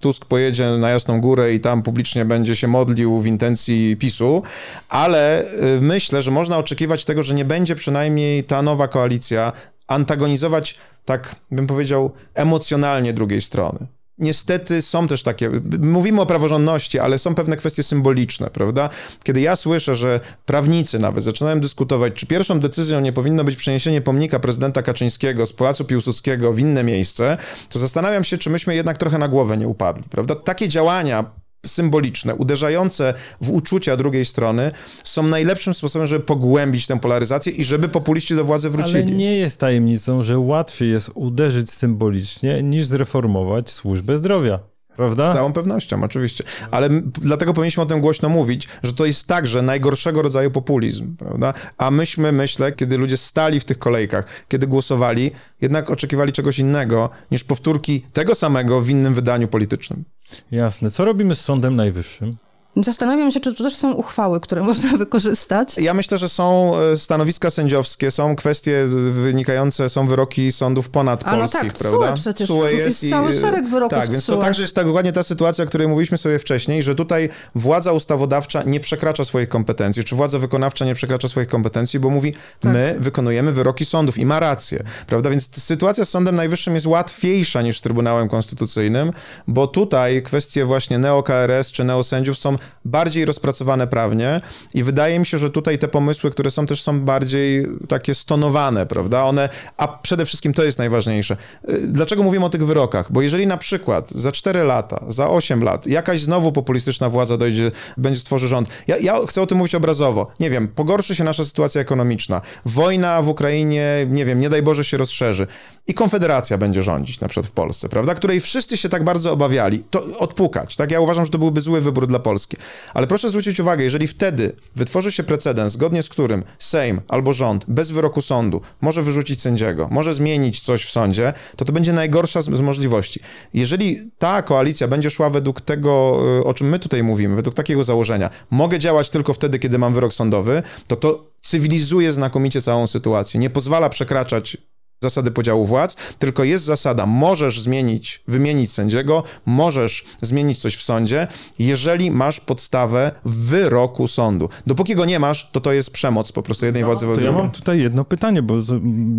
Tusk 0.00 0.24
pojedzie 0.24 0.66
na 0.66 0.90
Jasną 0.90 1.20
Górę 1.20 1.54
i 1.54 1.60
tam 1.60 1.82
publicznie 1.82 2.24
będzie 2.24 2.56
się 2.56 2.68
modlił 2.68 3.20
w 3.20 3.26
intencji 3.26 3.96
PiSu, 3.96 4.42
ale 4.88 5.42
y, 5.42 5.80
myślę, 5.80 6.22
że 6.22 6.30
można 6.30 6.58
oczekiwać 6.58 7.04
tego, 7.04 7.22
że 7.22 7.34
nie 7.34 7.44
będzie 7.44 7.74
przynajmniej 7.74 8.44
ta 8.44 8.62
nowa 8.62 8.88
koalicja 8.88 9.52
antagonizować, 9.86 10.78
tak 11.04 11.36
bym 11.50 11.66
powiedział, 11.66 12.12
emocjonalnie 12.34 13.12
drugiej 13.12 13.40
strony. 13.40 13.93
Niestety 14.18 14.82
są 14.82 15.08
też 15.08 15.22
takie, 15.22 15.50
mówimy 15.80 16.20
o 16.20 16.26
praworządności, 16.26 16.98
ale 16.98 17.18
są 17.18 17.34
pewne 17.34 17.56
kwestie 17.56 17.82
symboliczne, 17.82 18.50
prawda? 18.50 18.88
Kiedy 19.24 19.40
ja 19.40 19.56
słyszę, 19.56 19.96
że 19.96 20.20
prawnicy 20.46 20.98
nawet 20.98 21.24
zaczynają 21.24 21.60
dyskutować, 21.60 22.14
czy 22.14 22.26
pierwszą 22.26 22.60
decyzją 22.60 23.00
nie 23.00 23.12
powinno 23.12 23.44
być 23.44 23.56
przeniesienie 23.56 24.00
pomnika 24.00 24.38
prezydenta 24.40 24.82
Kaczyńskiego 24.82 25.46
z 25.46 25.52
Pałacu 25.52 25.84
Piłsudskiego 25.84 26.52
w 26.52 26.58
inne 26.58 26.84
miejsce, 26.84 27.36
to 27.68 27.78
zastanawiam 27.78 28.24
się, 28.24 28.38
czy 28.38 28.50
myśmy 28.50 28.74
jednak 28.74 28.98
trochę 28.98 29.18
na 29.18 29.28
głowę 29.28 29.56
nie 29.56 29.68
upadli, 29.68 30.04
prawda? 30.10 30.34
Takie 30.34 30.68
działania 30.68 31.24
symboliczne, 31.64 32.34
uderzające 32.34 33.14
w 33.40 33.50
uczucia 33.50 33.96
drugiej 33.96 34.24
strony 34.24 34.70
są 35.04 35.22
najlepszym 35.22 35.74
sposobem, 35.74 36.06
żeby 36.06 36.24
pogłębić 36.24 36.86
tę 36.86 37.00
polaryzację 37.00 37.52
i 37.52 37.64
żeby 37.64 37.88
populiści 37.88 38.34
do 38.34 38.44
władzy 38.44 38.70
wrócili. 38.70 39.02
Ale 39.02 39.10
nie 39.10 39.36
jest 39.36 39.60
tajemnicą, 39.60 40.22
że 40.22 40.38
łatwiej 40.38 40.90
jest 40.90 41.10
uderzyć 41.14 41.70
symbolicznie, 41.70 42.62
niż 42.62 42.86
zreformować 42.86 43.70
służbę 43.70 44.16
zdrowia. 44.16 44.58
Prawda? 44.96 45.30
Z 45.30 45.34
całą 45.34 45.52
pewnością, 45.52 46.04
oczywiście. 46.04 46.44
Ale 46.70 46.88
dlatego 47.02 47.52
powinniśmy 47.52 47.82
o 47.82 47.86
tym 47.86 48.00
głośno 48.00 48.28
mówić, 48.28 48.68
że 48.82 48.92
to 48.92 49.06
jest 49.06 49.28
także 49.28 49.62
najgorszego 49.62 50.22
rodzaju 50.22 50.50
populizm, 50.50 51.16
prawda? 51.16 51.54
A 51.78 51.90
myśmy, 51.90 52.32
myślę, 52.32 52.72
kiedy 52.72 52.98
ludzie 52.98 53.16
stali 53.16 53.60
w 53.60 53.64
tych 53.64 53.78
kolejkach, 53.78 54.44
kiedy 54.48 54.66
głosowali, 54.66 55.30
jednak 55.60 55.90
oczekiwali 55.90 56.32
czegoś 56.32 56.58
innego 56.58 57.10
niż 57.30 57.44
powtórki 57.44 58.00
tego 58.12 58.34
samego 58.34 58.80
w 58.80 58.90
innym 58.90 59.14
wydaniu 59.14 59.48
politycznym. 59.48 60.04
Jasne. 60.50 60.90
Co 60.90 61.04
robimy 61.04 61.34
z 61.34 61.40
Sądem 61.40 61.76
Najwyższym? 61.76 62.36
Zastanawiam 62.76 63.30
się, 63.32 63.40
czy 63.40 63.54
to 63.54 63.64
też 63.64 63.76
są 63.76 63.92
uchwały, 63.92 64.40
które 64.40 64.62
można 64.70 64.96
wykorzystać. 64.98 65.78
Ja 65.78 65.94
myślę, 65.94 66.18
że 66.18 66.28
są 66.28 66.72
e, 66.78 66.96
stanowiska 66.96 67.50
sędziowskie, 67.50 68.10
są 68.10 68.36
kwestie 68.36 68.84
wynikające, 69.10 69.88
są 69.88 70.06
wyroki 70.06 70.52
sądów 70.52 70.84
A 70.84 70.88
no 70.88 70.92
ponadpolskich, 70.92 71.72
tak, 71.72 71.74
prawda? 71.78 72.12
TSUE 72.12 72.14
przecież. 72.22 72.46
TSUE 72.48 72.66
Jest 72.70 73.10
cały 73.10 73.34
i- 73.34 73.40
szereg 73.40 73.68
wyroków 73.68 73.98
Tak, 73.98 74.10
więc 74.10 74.26
to 74.26 74.36
także 74.36 74.62
jest 74.62 74.74
tak 74.74 74.86
dokładnie 74.86 75.12
ta 75.12 75.22
sytuacja, 75.22 75.64
o 75.64 75.66
której 75.66 75.88
mówiliśmy 75.88 76.18
sobie 76.18 76.38
wcześniej, 76.38 76.82
że 76.82 76.94
tutaj 76.94 77.28
władza 77.54 77.92
ustawodawcza 77.92 78.62
nie 78.62 78.80
przekracza 78.80 79.24
swoich 79.24 79.48
kompetencji, 79.48 80.04
czy 80.04 80.16
władza 80.16 80.38
wykonawcza 80.38 80.84
nie 80.84 80.94
przekracza 80.94 81.28
swoich 81.28 81.48
kompetencji, 81.48 82.00
bo 82.00 82.10
mówi, 82.10 82.32
Tak. 82.60 82.72
my 82.72 82.96
wykonujemy 83.00 83.52
wyroki 83.52 83.84
sądów 83.84 84.18
i 84.18 84.26
ma 84.26 84.40
rację, 84.40 84.84
prawda? 85.06 85.30
Więc 85.30 85.62
sytuacja 85.64 86.04
z 86.04 86.08
Sądem 86.08 86.34
Najwyższym 86.34 86.74
jest 86.74 86.86
łatwiejsza 86.86 87.62
niż 87.62 87.78
z 87.78 87.82
Trybunałem 87.82 88.28
Konstytucyjnym, 88.28 89.12
bo 89.48 89.66
tutaj 89.66 90.22
kwestie 90.22 90.64
właśnie 90.64 90.98
neo-KRS 90.98 91.72
czy 91.72 91.84
neosędziów 91.84 92.38
są 92.38 92.56
bardziej 92.84 93.24
rozpracowane 93.24 93.86
prawnie 93.86 94.40
i 94.74 94.82
wydaje 94.82 95.18
mi 95.18 95.26
się, 95.26 95.38
że 95.38 95.50
tutaj 95.50 95.78
te 95.78 95.88
pomysły, 95.88 96.30
które 96.30 96.50
są 96.50 96.66
też 96.66 96.82
są 96.82 97.00
bardziej 97.00 97.66
takie 97.88 98.14
stonowane, 98.14 98.86
prawda? 98.86 99.24
One, 99.24 99.48
a 99.76 99.88
przede 99.88 100.26
wszystkim 100.26 100.52
to 100.52 100.64
jest 100.64 100.78
najważniejsze. 100.78 101.36
Y, 101.68 101.80
Dlaczego 101.86 102.22
mówimy 102.22 102.44
o 102.44 102.48
tych 102.48 102.66
wyrokach? 102.66 103.12
Bo 103.12 103.22
jeżeli 103.22 103.46
na 103.46 103.56
przykład 103.56 104.10
za 104.10 104.32
4 104.32 104.64
lata, 104.64 105.04
za 105.08 105.28
8 105.30 105.64
lat 105.64 105.86
jakaś 105.86 106.20
znowu 106.22 106.52
populistyczna 106.52 107.08
władza 107.10 107.36
dojdzie, 107.36 107.70
będzie 107.96 108.20
stworzy 108.20 108.48
rząd. 108.48 108.68
Ja, 108.86 108.96
ja 108.98 109.18
chcę 109.26 109.42
o 109.42 109.46
tym 109.46 109.58
mówić 109.58 109.74
obrazowo. 109.74 110.26
Nie 110.40 110.50
wiem, 110.50 110.68
pogorszy 110.68 111.14
się 111.14 111.24
nasza 111.24 111.44
sytuacja 111.44 111.80
ekonomiczna. 111.80 112.40
Wojna 112.64 113.22
w 113.22 113.28
Ukrainie, 113.28 114.06
nie 114.08 114.24
wiem, 114.24 114.40
nie 114.40 114.50
daj 114.50 114.62
Boże 114.62 114.84
się 114.84 114.96
rozszerzy. 114.96 115.46
I 115.86 115.94
Konfederacja 115.94 116.58
będzie 116.58 116.82
rządzić 116.82 117.20
na 117.20 117.28
przykład 117.28 117.46
w 117.46 117.50
Polsce, 117.50 117.88
prawda? 117.88 118.14
Której 118.14 118.40
wszyscy 118.40 118.76
się 118.76 118.88
tak 118.88 119.04
bardzo 119.04 119.32
obawiali. 119.32 119.84
To 119.90 120.18
odpukać, 120.18 120.76
tak? 120.76 120.90
Ja 120.90 121.00
uważam, 121.00 121.24
że 121.24 121.30
to 121.30 121.38
byłby 121.38 121.60
zły 121.60 121.80
wybór 121.80 122.06
dla 122.06 122.18
Polski. 122.18 122.53
Ale 122.94 123.06
proszę 123.06 123.28
zwrócić 123.28 123.60
uwagę, 123.60 123.84
jeżeli 123.84 124.06
wtedy 124.06 124.52
wytworzy 124.76 125.12
się 125.12 125.22
precedens, 125.22 125.72
zgodnie 125.72 126.02
z 126.02 126.08
którym 126.08 126.44
Sejm 126.58 127.00
albo 127.08 127.32
rząd 127.32 127.64
bez 127.68 127.90
wyroku 127.90 128.22
sądu 128.22 128.60
może 128.80 129.02
wyrzucić 129.02 129.42
sędziego, 129.42 129.88
może 129.90 130.14
zmienić 130.14 130.60
coś 130.60 130.84
w 130.84 130.90
sądzie, 130.90 131.32
to 131.56 131.64
to 131.64 131.72
będzie 131.72 131.92
najgorsza 131.92 132.42
z, 132.42 132.44
z 132.44 132.60
możliwości. 132.60 133.20
Jeżeli 133.54 134.10
ta 134.18 134.42
koalicja 134.42 134.88
będzie 134.88 135.10
szła 135.10 135.30
według 135.30 135.60
tego, 135.60 136.20
y, 136.40 136.44
o 136.44 136.54
czym 136.54 136.68
my 136.68 136.78
tutaj 136.78 137.02
mówimy, 137.02 137.36
według 137.36 137.54
takiego 137.54 137.84
założenia, 137.84 138.30
mogę 138.50 138.78
działać 138.78 139.10
tylko 139.10 139.34
wtedy, 139.34 139.58
kiedy 139.58 139.78
mam 139.78 139.94
wyrok 139.94 140.12
sądowy, 140.12 140.62
to 140.86 140.96
to 140.96 141.24
cywilizuje 141.40 142.12
znakomicie 142.12 142.62
całą 142.62 142.86
sytuację. 142.86 143.40
Nie 143.40 143.50
pozwala 143.50 143.90
przekraczać 143.90 144.56
zasady 145.04 145.30
podziału 145.30 145.64
władz, 145.64 145.96
tylko 146.18 146.44
jest 146.44 146.64
zasada, 146.64 147.06
możesz 147.06 147.60
zmienić, 147.60 148.22
wymienić 148.28 148.72
sędziego, 148.72 149.22
możesz 149.46 150.04
zmienić 150.22 150.58
coś 150.58 150.76
w 150.76 150.82
sądzie, 150.82 151.26
jeżeli 151.58 152.10
masz 152.10 152.40
podstawę 152.40 153.12
wyroku 153.24 154.08
sądu. 154.08 154.48
Dopóki 154.66 154.94
go 154.94 155.04
nie 155.04 155.18
masz, 155.18 155.50
to 155.52 155.60
to 155.60 155.72
jest 155.72 155.90
przemoc 155.90 156.32
po 156.32 156.42
prostu 156.42 156.66
jednej 156.66 156.84
władzy 156.84 157.00
To 157.00 157.06
wobec 157.06 157.22
ja 157.22 157.30
drugiej. 157.30 157.42
mam 157.42 157.52
tutaj 157.52 157.80
jedno 157.80 158.04
pytanie, 158.04 158.42
bo 158.42 158.54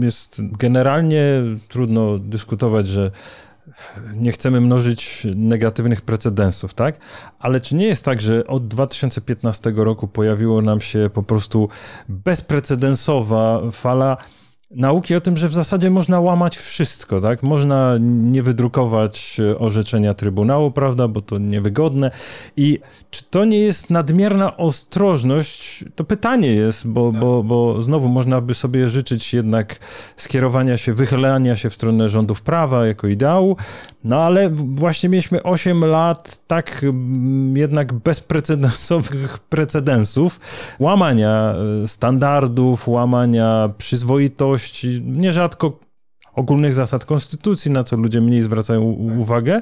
jest 0.01 0.41
generalnie 0.41 1.23
trudno 1.67 2.19
dyskutować, 2.19 2.87
że 2.87 3.11
nie 4.15 4.31
chcemy 4.31 4.61
mnożyć 4.61 5.27
negatywnych 5.35 6.01
precedensów, 6.01 6.73
tak? 6.73 6.99
Ale 7.39 7.61
czy 7.61 7.75
nie 7.75 7.85
jest 7.87 8.05
tak, 8.05 8.21
że 8.21 8.47
od 8.47 8.67
2015 8.67 9.73
roku 9.75 10.07
pojawiło 10.07 10.61
nam 10.61 10.81
się 10.81 11.09
po 11.13 11.23
prostu 11.23 11.69
bezprecedensowa 12.09 13.61
fala 13.71 14.17
nauki 14.75 15.15
o 15.15 15.21
tym, 15.21 15.37
że 15.37 15.49
w 15.49 15.53
zasadzie 15.53 15.89
można 15.89 16.19
łamać 16.19 16.57
wszystko, 16.57 17.21
tak? 17.21 17.43
Można 17.43 17.97
nie 17.99 18.43
wydrukować 18.43 19.37
e, 19.39 19.59
orzeczenia 19.59 20.13
Trybunału, 20.13 20.71
prawda, 20.71 21.07
bo 21.07 21.21
to 21.21 21.37
niewygodne. 21.37 22.11
I 22.57 22.79
czy 23.11 23.23
to 23.23 23.45
nie 23.45 23.59
jest 23.59 23.89
nadmierna 23.89 24.57
ostrożność? 24.57 25.85
To 25.95 26.03
pytanie 26.03 26.47
jest, 26.47 26.87
bo, 26.87 27.11
bo, 27.11 27.43
bo 27.43 27.81
znowu 27.83 28.09
można 28.09 28.41
by 28.41 28.53
sobie 28.53 28.89
życzyć 28.89 29.33
jednak 29.33 29.79
skierowania 30.17 30.77
się, 30.77 30.93
wychylania 30.93 31.55
się 31.55 31.69
w 31.69 31.73
stronę 31.73 32.09
rządów 32.09 32.41
prawa 32.41 32.87
jako 32.87 33.07
ideału, 33.07 33.57
no 34.05 34.21
ale 34.21 34.49
właśnie 34.49 35.09
mieliśmy 35.09 35.43
8 35.43 35.85
lat 35.85 36.39
tak 36.47 36.83
mm, 36.83 37.57
jednak 37.57 37.93
bezprecedensowych 37.93 39.39
precedensów, 39.53 40.39
łamania 40.79 41.55
e, 41.83 41.87
standardów, 41.87 42.87
łamania 42.87 43.69
przyzwoitości, 43.77 45.01
nierzadko 45.05 45.79
ogólnych 46.33 46.73
zasad 46.73 47.05
konstytucji, 47.05 47.71
na 47.71 47.83
co 47.83 47.95
ludzie 47.95 48.21
mniej 48.21 48.41
zwracają 48.41 48.81
uwagę. 49.17 49.61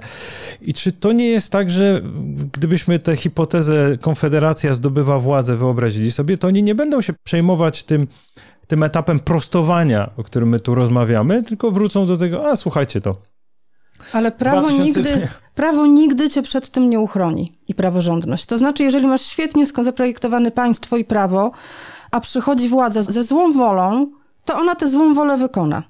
I 0.61 0.73
czy 0.73 0.91
to 0.91 1.11
nie 1.11 1.27
jest 1.27 1.51
tak, 1.51 1.71
że 1.71 2.01
gdybyśmy 2.53 2.99
tę 2.99 3.15
hipotezę 3.15 3.97
Konfederacja 4.01 4.73
zdobywa 4.73 5.19
władzę 5.19 5.55
wyobrazili 5.55 6.11
sobie, 6.11 6.37
to 6.37 6.47
oni 6.47 6.63
nie 6.63 6.75
będą 6.75 7.01
się 7.01 7.13
przejmować 7.23 7.83
tym, 7.83 8.07
tym 8.67 8.83
etapem 8.83 9.19
prostowania, 9.19 10.09
o 10.17 10.23
którym 10.23 10.49
my 10.49 10.59
tu 10.59 10.75
rozmawiamy, 10.75 11.43
tylko 11.43 11.71
wrócą 11.71 12.05
do 12.05 12.17
tego, 12.17 12.49
a 12.49 12.55
słuchajcie 12.55 13.01
to. 13.01 13.32
Ale 14.13 14.31
prawo 14.31 14.69
2000 14.69 14.83
nigdy, 14.85 15.27
prawo 15.55 15.85
nigdy 15.85 16.29
cię 16.29 16.41
przed 16.41 16.69
tym 16.69 16.89
nie 16.89 16.99
uchroni 16.99 17.53
i 17.67 17.75
praworządność. 17.75 18.45
To 18.45 18.57
znaczy, 18.57 18.83
jeżeli 18.83 19.07
masz 19.07 19.21
świetnie 19.21 19.65
zaprojektowane 19.67 20.51
państwo 20.51 20.97
i 20.97 21.05
prawo, 21.05 21.51
a 22.11 22.19
przychodzi 22.19 22.69
władza 22.69 23.03
ze 23.03 23.23
złą 23.23 23.53
wolą, 23.53 24.07
to 24.45 24.55
ona 24.57 24.75
tę 24.75 24.87
złą 24.87 25.13
wolę 25.13 25.37
wykona. 25.37 25.83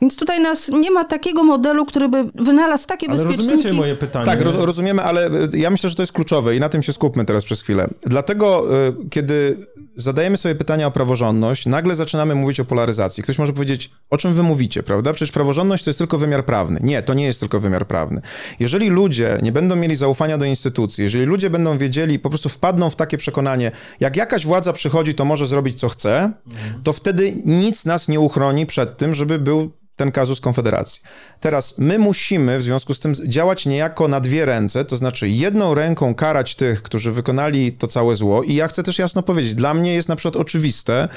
Więc 0.00 0.16
tutaj 0.16 0.40
nas 0.40 0.68
nie 0.68 0.90
ma 0.90 1.04
takiego 1.04 1.44
modelu, 1.44 1.86
który 1.86 2.08
by 2.08 2.24
wynalazł 2.34 2.86
takie 2.86 3.08
Ale 3.08 3.16
bezpieczniki. 3.16 3.50
rozumiecie 3.50 3.72
moje 3.72 3.94
pytanie? 3.96 4.26
Tak, 4.26 4.40
roz, 4.40 4.54
rozumiemy, 4.54 5.02
ale 5.02 5.26
y, 5.54 5.58
ja 5.58 5.70
myślę, 5.70 5.90
że 5.90 5.96
to 5.96 6.02
jest 6.02 6.12
kluczowe 6.12 6.56
i 6.56 6.60
na 6.60 6.68
tym 6.68 6.82
się 6.82 6.92
skupmy 6.92 7.24
teraz 7.24 7.44
przez 7.44 7.62
chwilę. 7.62 7.88
Dlatego, 8.02 8.76
y, 8.88 9.08
kiedy 9.10 9.66
zadajemy 9.96 10.36
sobie 10.36 10.54
pytania 10.54 10.86
o 10.86 10.90
praworządność, 10.90 11.66
nagle 11.66 11.94
zaczynamy 11.94 12.34
mówić 12.34 12.60
o 12.60 12.64
polaryzacji. 12.64 13.22
Ktoś 13.22 13.38
może 13.38 13.52
powiedzieć, 13.52 13.90
o 14.10 14.16
czym 14.16 14.34
wy 14.34 14.42
mówicie, 14.42 14.82
prawda? 14.82 15.12
Przecież 15.12 15.32
praworządność 15.32 15.84
to 15.84 15.90
jest 15.90 15.98
tylko 15.98 16.18
wymiar 16.18 16.44
prawny. 16.44 16.80
Nie, 16.82 17.02
to 17.02 17.14
nie 17.14 17.24
jest 17.24 17.40
tylko 17.40 17.60
wymiar 17.60 17.86
prawny. 17.86 18.20
Jeżeli 18.60 18.88
ludzie 18.88 19.38
nie 19.42 19.52
będą 19.52 19.76
mieli 19.76 19.96
zaufania 19.96 20.38
do 20.38 20.44
instytucji, 20.44 21.04
jeżeli 21.04 21.24
ludzie 21.24 21.50
będą 21.50 21.78
wiedzieli, 21.78 22.18
po 22.18 22.28
prostu 22.28 22.48
wpadną 22.48 22.90
w 22.90 22.96
takie 22.96 23.18
przekonanie, 23.18 23.70
jak 24.00 24.16
jakaś 24.16 24.46
władza 24.46 24.72
przychodzi, 24.72 25.14
to 25.14 25.24
może 25.24 25.46
zrobić 25.46 25.80
co 25.80 25.88
chce, 25.88 26.32
to 26.82 26.92
wtedy 26.92 27.32
nic 27.44 27.84
nas 27.84 28.08
nie 28.08 28.20
uchroni 28.20 28.66
przed 28.66 28.96
tym, 28.96 29.14
żeby 29.14 29.38
był 29.38 29.83
ten 29.96 30.12
kazus 30.12 30.40
Konfederacji. 30.40 31.02
Teraz 31.40 31.78
my 31.78 31.98
musimy 31.98 32.58
w 32.58 32.62
związku 32.62 32.94
z 32.94 33.00
tym 33.00 33.14
działać 33.14 33.66
niejako 33.66 34.08
na 34.08 34.20
dwie 34.20 34.44
ręce, 34.44 34.84
to 34.84 34.96
znaczy 34.96 35.28
jedną 35.28 35.74
ręką 35.74 36.14
karać 36.14 36.54
tych, 36.54 36.82
którzy 36.82 37.12
wykonali 37.12 37.72
to 37.72 37.86
całe 37.86 38.14
zło 38.14 38.42
i 38.42 38.54
ja 38.54 38.68
chcę 38.68 38.82
też 38.82 38.98
jasno 38.98 39.22
powiedzieć, 39.22 39.54
dla 39.54 39.74
mnie 39.74 39.94
jest 39.94 40.08
na 40.08 40.16
przykład 40.16 40.36
oczywiste, 40.36 41.08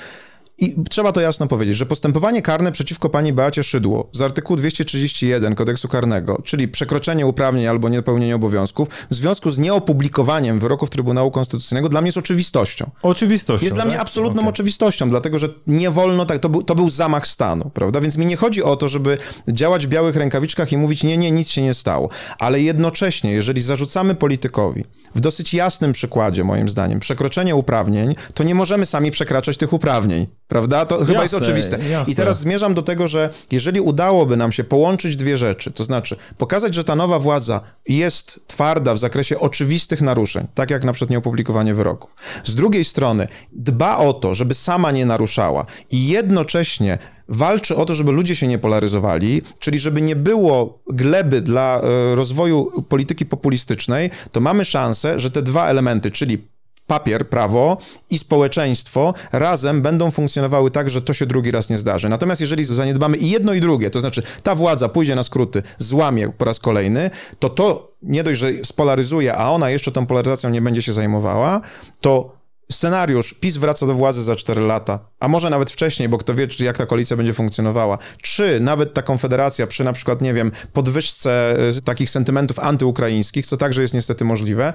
i 0.60 0.76
trzeba 0.90 1.12
to 1.12 1.22
jasno 1.22 1.48
powiedzieć, 1.48 1.78
że 1.78 1.86
postępowanie 1.86 2.42
karne 2.42 2.72
przeciwko 2.72 3.10
pani 3.10 3.34
Beacie 3.34 3.64
Szydło 3.64 4.10
z 4.12 4.22
artykułu 4.22 4.58
231 4.58 5.56
kodeksu 5.56 5.88
karnego, 5.88 6.42
czyli 6.44 6.68
przekroczenie 6.68 7.26
uprawnień 7.28 7.68
albo 7.68 7.90
niepełnienie 7.90 8.36
obowiązków, 8.36 8.88
w 9.10 9.16
związku 9.16 9.52
z 9.52 9.58
nieopublikowaniem 9.58 10.60
wyroków 10.60 10.90
Trybunału 10.90 11.32
Konstytucyjnego 11.32 11.90
dla 11.90 12.02
mnie 12.02 12.08
jest 12.08 12.18
oczywistością. 12.18 12.90
Oczywistością. 13.02 13.66
Jest 13.66 13.76
dla 13.76 13.86
mnie 13.86 13.94
tak? 13.94 14.02
absolutną 14.02 14.42
Okej. 14.42 14.50
oczywistością, 14.50 15.10
dlatego 15.10 15.40
że 15.40 15.50
nie 15.68 15.92
wolno 15.92 16.26
tak, 16.26 16.40
to 16.40 16.50
był, 16.50 16.64
to 16.64 16.76
był 16.76 16.90
zamach 16.90 17.28
stanu, 17.28 17.72
prawda? 17.74 18.02
Więc 18.02 18.18
mi 18.18 18.26
nie 18.26 18.36
chodzi 18.36 18.64
o 18.64 18.76
to, 18.76 18.88
żeby 18.88 19.18
działać 19.48 19.88
w 19.88 19.90
białych 19.90 20.16
rękawiczkach 20.16 20.72
i 20.72 20.78
mówić, 20.78 21.04
nie, 21.04 21.18
nie, 21.18 21.32
nic 21.32 21.50
się 21.50 21.62
nie 21.62 21.74
stało. 21.74 22.10
Ale 22.40 22.62
jednocześnie, 22.62 23.32
jeżeli 23.32 23.62
zarzucamy 23.62 24.16
politykowi, 24.16 24.84
w 25.16 25.20
dosyć 25.20 25.54
jasnym 25.54 25.94
przykładzie, 25.94 26.44
moim 26.44 26.70
zdaniem, 26.70 27.00
przekroczenie 27.00 27.56
uprawnień, 27.56 28.16
to 28.34 28.44
nie 28.44 28.56
możemy 28.56 28.86
sami 28.86 29.12
przekraczać 29.12 29.58
tych 29.58 29.74
uprawnień, 29.74 30.28
prawda? 30.48 30.86
To 30.86 31.06
chyba 31.06 31.22
jest 31.22 31.34
Jasne, 31.34 31.48
oczywiste. 31.48 31.80
jasne. 31.90 32.14
I 32.14 32.16
teraz 32.16 32.40
zmierzam 32.40 32.74
do 32.74 32.82
tego, 32.82 33.08
że 33.08 33.30
jeżeli 33.52 33.82
udałoby 33.82 34.38
nam 34.38 34.52
się 34.52 34.64
połączyć 34.64 35.16
dwie 35.16 35.38
rzeczy, 35.38 35.72
to 35.72 35.84
znaczy 35.84 36.16
pokazać, 36.38 36.74
że 36.74 36.84
ta 36.84 36.96
nowa 36.96 37.20
władza 37.20 37.62
jest 37.88 38.40
twarda 38.48 38.94
w 38.94 38.98
zakresie 38.98 39.40
oczywistych 39.40 40.02
naruszeń, 40.02 40.48
tak 40.56 40.72
jak 40.72 40.84
na 40.84 40.94
przykład 40.94 41.10
nieopublikowanie 41.10 41.74
wyroków. 41.74 42.16
Z 42.44 42.56
drugiej 42.56 42.86
strony 42.86 43.28
dba 43.52 43.98
o 43.98 44.14
to, 44.14 44.36
żeby 44.36 44.54
sama 44.54 44.92
nie 44.92 45.06
naruszała 45.06 45.66
i 45.92 46.08
jednocześnie 46.08 46.98
walczy 47.30 47.76
o 47.76 47.86
to, 47.86 47.96
żeby 47.96 48.12
ludzie 48.12 48.36
się 48.36 48.48
nie 48.48 48.60
polaryzowali, 48.60 49.42
czyli 49.60 49.80
żeby 49.80 50.02
nie 50.02 50.16
było 50.16 50.80
gleby 50.88 51.42
dla 51.42 51.82
e, 51.82 52.16
rozwoju 52.16 52.84
polityki 52.90 53.26
populistycznej, 53.26 54.10
to 54.32 54.40
mamy 54.40 54.66
szansę, 54.66 55.20
że 55.20 55.32
te 55.32 55.42
dwa 55.42 55.68
elementy, 55.68 56.12
czyli 56.12 56.48
papier, 56.88 57.30
prawo 57.30 57.78
i 58.10 58.18
społeczeństwo 58.18 59.14
razem 59.32 59.82
będą 59.82 60.12
funkcjonowały 60.12 60.72
tak, 60.72 60.90
że 60.90 61.02
to 61.02 61.14
się 61.14 61.26
drugi 61.26 61.52
raz 61.52 61.70
nie 61.70 61.78
zdarzy. 61.78 62.10
Natomiast 62.10 62.42
jeżeli 62.42 62.66
zaniedbamy 62.66 63.18
i 63.18 63.30
jedno 63.30 63.54
i 63.54 63.62
drugie, 63.62 63.90
to 63.90 64.00
znaczy 64.00 64.24
ta 64.44 64.56
władza 64.56 64.90
pójdzie 64.90 65.16
na 65.16 65.24
skróty, 65.24 65.64
złamie 65.78 66.30
po 66.30 66.46
raz 66.46 66.60
kolejny, 66.60 67.10
to 67.40 67.50
to 67.50 67.92
nie 68.02 68.24
dość, 68.24 68.40
że 68.40 68.52
spolaryzuje, 68.64 69.36
a 69.36 69.50
ona 69.50 69.70
jeszcze 69.70 69.92
tą 69.92 70.06
polaryzacją 70.06 70.50
nie 70.50 70.62
będzie 70.62 70.82
się 70.82 70.94
zajmowała, 70.94 71.62
to 72.02 72.38
scenariusz 72.72 73.34
PiS 73.34 73.58
wraca 73.58 73.88
do 73.88 73.94
władzy 73.94 74.24
za 74.24 74.36
4 74.36 74.62
lata, 74.62 75.00
a 75.20 75.28
może 75.28 75.50
nawet 75.50 75.72
wcześniej, 75.72 76.10
bo 76.10 76.18
kto 76.18 76.36
wie, 76.36 76.48
jak 76.60 76.78
ta 76.78 76.86
koalicja 76.86 77.18
będzie 77.18 77.34
funkcjonowała, 77.34 77.98
czy 78.22 78.60
nawet 78.60 78.94
ta 78.94 79.02
konfederacja 79.02 79.68
przy 79.68 79.84
na 79.84 79.94
przykład, 79.94 80.22
nie 80.22 80.34
wiem, 80.34 80.52
podwyżce 80.74 81.58
y, 81.78 81.82
takich 81.82 82.10
sentymentów 82.10 82.60
antyukraińskich, 82.60 83.46
co 83.46 83.58
także 83.58 83.82
jest 83.82 83.94
niestety 83.94 84.26
możliwe, 84.26 84.74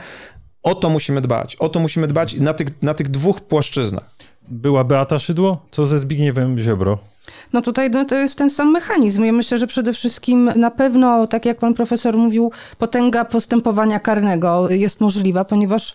o 0.62 0.74
to 0.74 0.90
musimy 0.90 1.20
dbać. 1.20 1.56
O 1.56 1.68
to 1.68 1.80
musimy 1.80 2.06
dbać 2.06 2.34
na 2.34 2.54
tych, 2.54 2.82
na 2.82 2.94
tych 2.94 3.08
dwóch 3.08 3.40
płaszczyznach. 3.40 4.10
Była 4.48 4.84
Beata 4.84 5.18
Szydło? 5.18 5.66
Co 5.70 5.86
ze 5.86 5.98
Zbigniewem 5.98 6.58
Ziobro? 6.58 6.98
No 7.52 7.62
tutaj 7.62 7.90
no, 7.90 8.04
to 8.04 8.14
jest 8.14 8.38
ten 8.38 8.50
sam 8.50 8.70
mechanizm. 8.70 9.24
Ja 9.24 9.32
myślę, 9.32 9.58
że 9.58 9.66
przede 9.66 9.92
wszystkim 9.92 10.50
na 10.56 10.70
pewno, 10.70 11.26
tak 11.26 11.46
jak 11.46 11.58
pan 11.58 11.74
profesor 11.74 12.16
mówił, 12.16 12.52
potęga 12.78 13.24
postępowania 13.24 14.00
karnego 14.00 14.70
jest 14.70 15.00
możliwa, 15.00 15.44
ponieważ 15.44 15.94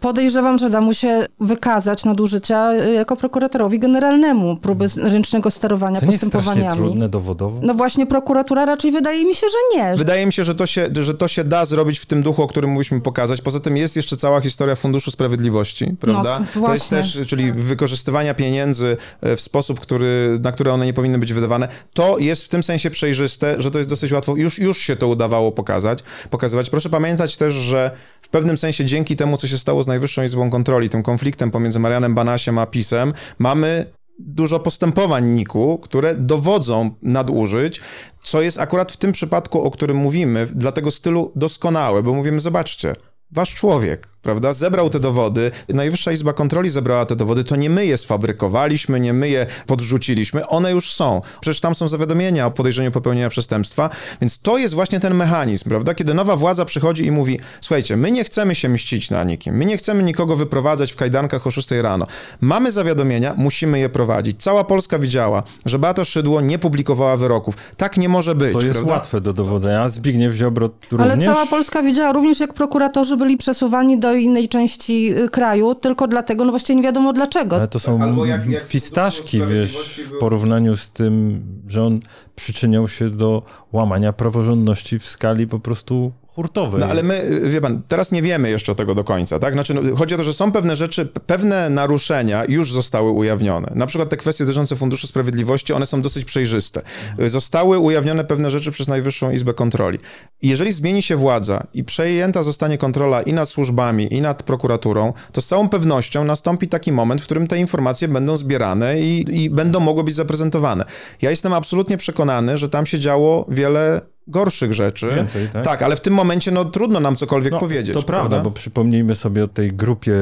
Podejrzewam, 0.00 0.58
że 0.58 0.70
da 0.70 0.80
mu 0.80 0.94
się 0.94 1.26
wykazać 1.40 2.04
nadużycia 2.04 2.72
y, 2.72 2.92
jako 2.92 3.16
prokuratorowi 3.16 3.78
generalnemu, 3.78 4.56
próby 4.56 4.86
ręcznego 4.96 5.50
sterowania 5.50 6.00
to 6.00 6.06
nie 6.06 6.12
postępowaniami. 6.12 6.66
Jest 6.66 6.76
trudne 6.76 7.08
dowodowo? 7.08 7.60
No 7.62 7.74
właśnie 7.74 8.06
prokuratura 8.06 8.64
raczej 8.64 8.92
wydaje 8.92 9.24
mi 9.24 9.34
się, 9.34 9.46
że 9.46 9.78
nie. 9.78 9.96
Wydaje 9.96 10.26
mi 10.26 10.32
się, 10.32 10.44
że 10.44 10.54
to 10.54 10.66
się, 10.66 10.88
że 11.00 11.14
to 11.14 11.28
się 11.28 11.44
da 11.44 11.64
zrobić 11.64 11.98
w 11.98 12.06
tym 12.06 12.22
duchu, 12.22 12.42
o 12.42 12.46
którym 12.46 12.70
mówiliśmy 12.70 13.00
pokazać. 13.00 13.40
Poza 13.42 13.60
tym 13.60 13.76
jest 13.76 13.96
jeszcze 13.96 14.16
cała 14.16 14.40
historia 14.40 14.76
Funduszu 14.76 15.10
Sprawiedliwości, 15.10 15.96
prawda? 16.00 16.40
No, 16.56 16.66
to 16.66 16.74
jest 16.74 16.90
też, 16.90 17.20
czyli 17.26 17.52
wykorzystywania 17.52 18.34
pieniędzy 18.34 18.96
e, 19.20 19.36
w 19.36 19.40
sposób, 19.40 19.80
który, 19.80 20.38
na 20.42 20.52
które 20.52 20.72
one 20.72 20.86
nie 20.86 20.92
powinny 20.92 21.18
być 21.18 21.32
wydawane. 21.32 21.68
To 21.94 22.18
jest 22.18 22.44
w 22.44 22.48
tym 22.48 22.62
sensie 22.62 22.90
przejrzyste, 22.90 23.54
że 23.58 23.70
to 23.70 23.78
jest 23.78 23.90
dosyć 23.90 24.12
łatwo. 24.12 24.36
Już, 24.36 24.58
już 24.58 24.78
się 24.78 24.96
to 24.96 25.08
udawało 25.08 25.52
pokazać, 25.52 25.98
pokazywać. 26.30 26.70
Proszę 26.70 26.90
pamiętać 26.90 27.36
też, 27.36 27.54
że 27.54 27.90
w 28.22 28.28
pewnym 28.28 28.58
sensie 28.58 28.84
dzięki 28.84 29.16
temu, 29.16 29.36
co 29.36 29.48
się 29.48 29.58
stało 29.58 29.82
z 29.82 29.86
Najwyższą 29.90 30.22
Izbą 30.22 30.50
Kontroli, 30.50 30.88
tym 30.88 31.02
konfliktem 31.02 31.50
pomiędzy 31.50 31.78
Marianem 31.78 32.14
Banasiem 32.14 32.58
a 32.58 32.66
PiSem, 32.66 33.12
mamy 33.38 33.86
dużo 34.18 34.60
postępowań 34.60 35.26
NIK-u, 35.26 35.78
które 35.78 36.14
dowodzą 36.14 36.90
nadużyć, 37.02 37.80
co 38.22 38.42
jest 38.42 38.58
akurat 38.58 38.92
w 38.92 38.96
tym 38.96 39.12
przypadku, 39.12 39.62
o 39.62 39.70
którym 39.70 39.96
mówimy, 39.96 40.46
dla 40.46 40.72
tego 40.72 40.90
stylu 40.90 41.32
doskonałe, 41.36 42.02
bo 42.02 42.14
mówimy, 42.14 42.40
zobaczcie, 42.40 42.92
wasz 43.30 43.54
człowiek, 43.54 44.08
prawda, 44.22 44.52
zebrał 44.52 44.90
te 44.90 45.00
dowody, 45.00 45.50
Najwyższa 45.68 46.12
Izba 46.12 46.32
Kontroli 46.32 46.70
zebrała 46.70 47.06
te 47.06 47.16
dowody, 47.16 47.44
to 47.44 47.56
nie 47.56 47.70
my 47.70 47.86
je 47.86 47.96
sfabrykowaliśmy, 47.96 49.00
nie 49.00 49.12
my 49.12 49.28
je 49.28 49.46
podrzuciliśmy, 49.66 50.46
one 50.46 50.70
już 50.72 50.92
są. 50.92 51.20
Przecież 51.40 51.60
tam 51.60 51.74
są 51.74 51.88
zawiadomienia 51.88 52.46
o 52.46 52.50
podejrzeniu 52.50 52.90
popełnienia 52.90 53.28
przestępstwa, 53.28 53.90
więc 54.20 54.38
to 54.38 54.58
jest 54.58 54.74
właśnie 54.74 55.00
ten 55.00 55.14
mechanizm, 55.14 55.68
prawda, 55.68 55.94
kiedy 55.94 56.14
nowa 56.14 56.36
władza 56.36 56.64
przychodzi 56.64 57.06
i 57.06 57.10
mówi, 57.10 57.40
słuchajcie, 57.60 57.96
my 57.96 58.10
nie 58.10 58.24
chcemy 58.24 58.54
się 58.54 58.68
mścić 58.68 59.10
na 59.10 59.24
nikim, 59.24 59.54
my 59.56 59.64
nie 59.64 59.76
chcemy 59.76 60.02
nikogo 60.02 60.36
wyprowadzać 60.36 60.92
w 60.92 60.96
kajdankach 60.96 61.46
o 61.46 61.50
6 61.50 61.70
rano. 61.70 62.06
Mamy 62.40 62.70
zawiadomienia, 62.72 63.34
musimy 63.36 63.78
je 63.78 63.88
prowadzić. 63.88 64.42
Cała 64.42 64.64
Polska 64.64 64.98
widziała, 64.98 65.42
że 65.66 65.78
Beata 65.78 66.04
Szydło 66.04 66.40
nie 66.40 66.58
publikowała 66.58 67.16
wyroków. 67.16 67.54
Tak 67.76 67.96
nie 67.96 68.08
może 68.08 68.34
być, 68.34 68.52
To 68.52 68.60
jest 68.60 68.72
prawda? 68.72 68.92
łatwe 68.92 69.20
do 69.20 69.32
dowodzenia. 69.32 69.88
Zbigniew 69.88 70.34
Ziobro 70.34 70.70
również? 70.90 71.12
Ale 71.12 71.18
cała 71.18 71.46
Polska 71.46 71.82
widziała 71.82 72.12
również, 72.12 72.40
jak 72.40 72.54
prokuratorzy 72.54 73.16
byli 73.16 73.36
przesuwani 73.36 74.00
do 74.00 74.09
innej 74.14 74.48
części 74.48 75.18
y, 75.18 75.28
kraju, 75.28 75.74
tylko 75.74 76.08
dlatego, 76.08 76.44
no 76.44 76.50
właściwie 76.50 76.76
nie 76.76 76.82
wiadomo 76.82 77.12
dlaczego. 77.12 77.56
Ale 77.56 77.68
to 77.68 77.78
są 77.78 78.02
Albo 78.02 78.24
jak- 78.26 78.46
jak 78.46 78.62
fistaszki, 78.62 79.42
wiesz, 79.50 80.00
w 80.06 80.18
porównaniu 80.18 80.76
z 80.76 80.90
tym, 80.90 81.42
że 81.68 81.84
on 81.84 82.00
przyczyniał 82.36 82.88
się 82.88 83.10
do 83.10 83.42
łamania 83.72 84.12
praworządności 84.12 84.98
w 84.98 85.06
skali 85.06 85.46
po 85.46 85.58
prostu 85.60 86.12
hurtowej. 86.34 86.80
No 86.80 86.86
ale 86.86 87.02
my, 87.02 87.40
wie 87.44 87.60
pan, 87.60 87.82
teraz 87.88 88.12
nie 88.12 88.22
wiemy 88.22 88.50
jeszcze 88.50 88.74
tego 88.74 88.94
do 88.94 89.04
końca, 89.04 89.38
tak? 89.38 89.52
Znaczy, 89.52 89.74
no, 89.74 89.96
chodzi 89.96 90.14
o 90.14 90.18
to, 90.18 90.24
że 90.24 90.34
są 90.34 90.52
pewne 90.52 90.76
rzeczy, 90.76 91.06
pewne 91.26 91.70
naruszenia 91.70 92.44
już 92.48 92.72
zostały 92.72 93.10
ujawnione. 93.10 93.72
Na 93.74 93.86
przykład 93.86 94.08
te 94.08 94.16
kwestie 94.16 94.44
dotyczące 94.44 94.76
Funduszu 94.76 95.06
Sprawiedliwości, 95.06 95.72
one 95.72 95.86
są 95.86 96.02
dosyć 96.02 96.24
przejrzyste. 96.24 96.82
Zostały 97.26 97.78
ujawnione 97.78 98.24
pewne 98.24 98.50
rzeczy 98.50 98.70
przez 98.70 98.88
Najwyższą 98.88 99.30
Izbę 99.30 99.54
Kontroli. 99.54 99.98
Jeżeli 100.42 100.72
zmieni 100.72 101.02
się 101.02 101.16
władza 101.16 101.66
i 101.74 101.84
przejęta 101.84 102.42
zostanie 102.42 102.78
kontrola 102.78 103.22
i 103.22 103.32
nad 103.32 103.48
służbami, 103.48 104.14
i 104.14 104.20
nad 104.20 104.42
prokuraturą, 104.42 105.12
to 105.32 105.40
z 105.40 105.46
całą 105.46 105.68
pewnością 105.68 106.24
nastąpi 106.24 106.68
taki 106.68 106.92
moment, 106.92 107.20
w 107.20 107.24
którym 107.24 107.46
te 107.46 107.58
informacje 107.58 108.08
będą 108.08 108.36
zbierane 108.36 109.00
i, 109.00 109.42
i 109.42 109.50
będą 109.50 109.80
mogły 109.80 110.04
być 110.04 110.14
zaprezentowane. 110.14 110.84
Ja 111.22 111.30
jestem 111.30 111.52
absolutnie 111.52 111.96
przekonany, 111.96 112.58
że 112.58 112.68
tam 112.68 112.86
się 112.86 112.98
działo 112.98 113.46
wiele 113.48 114.00
gorszych 114.30 114.74
rzeczy. 114.74 115.08
Więcej, 115.16 115.48
tak? 115.52 115.64
Tak, 115.64 115.82
ale 115.82 115.96
w 115.96 116.00
tym 116.00 116.14
momencie 116.14 116.50
no, 116.50 116.64
trudno 116.64 117.00
nam 117.00 117.16
cokolwiek 117.16 117.52
No, 117.52 117.58
powiedzieć. 117.58 117.94
To 117.94 118.02
prawda, 118.02 118.40
bo 118.40 118.50
przypomnijmy 118.50 119.14
sobie 119.14 119.44
o 119.44 119.48
tej 119.48 119.72
grupie 119.72 120.14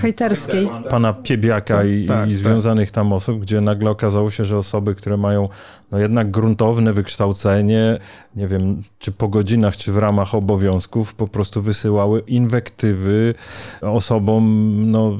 Hejterskiej. 0.00 0.68
pana 0.90 1.12
Piebiaka 1.12 1.84
i, 1.84 2.04
Tak, 2.06 2.28
i 2.28 2.30
tak. 2.32 2.38
związanych 2.38 2.90
tam 2.90 3.12
osób, 3.12 3.40
gdzie 3.40 3.60
nagle 3.60 3.90
okazało 3.90 4.30
się, 4.30 4.44
że 4.44 4.56
osoby, 4.58 4.94
które 4.94 5.16
mają 5.16 5.48
no 5.92 5.98
jednak 5.98 6.30
gruntowne 6.30 6.92
wykształcenie, 6.92 7.98
nie 8.36 8.48
wiem, 8.48 8.82
czy 8.98 9.12
po 9.12 9.28
godzinach, 9.28 9.76
czy 9.76 9.92
w 9.92 9.96
ramach 9.96 10.34
obowiązków, 10.34 11.14
po 11.14 11.28
prostu 11.28 11.62
wysyłały 11.62 12.20
inwektywy 12.20 13.34
osobom 13.80 14.74
no, 14.90 15.18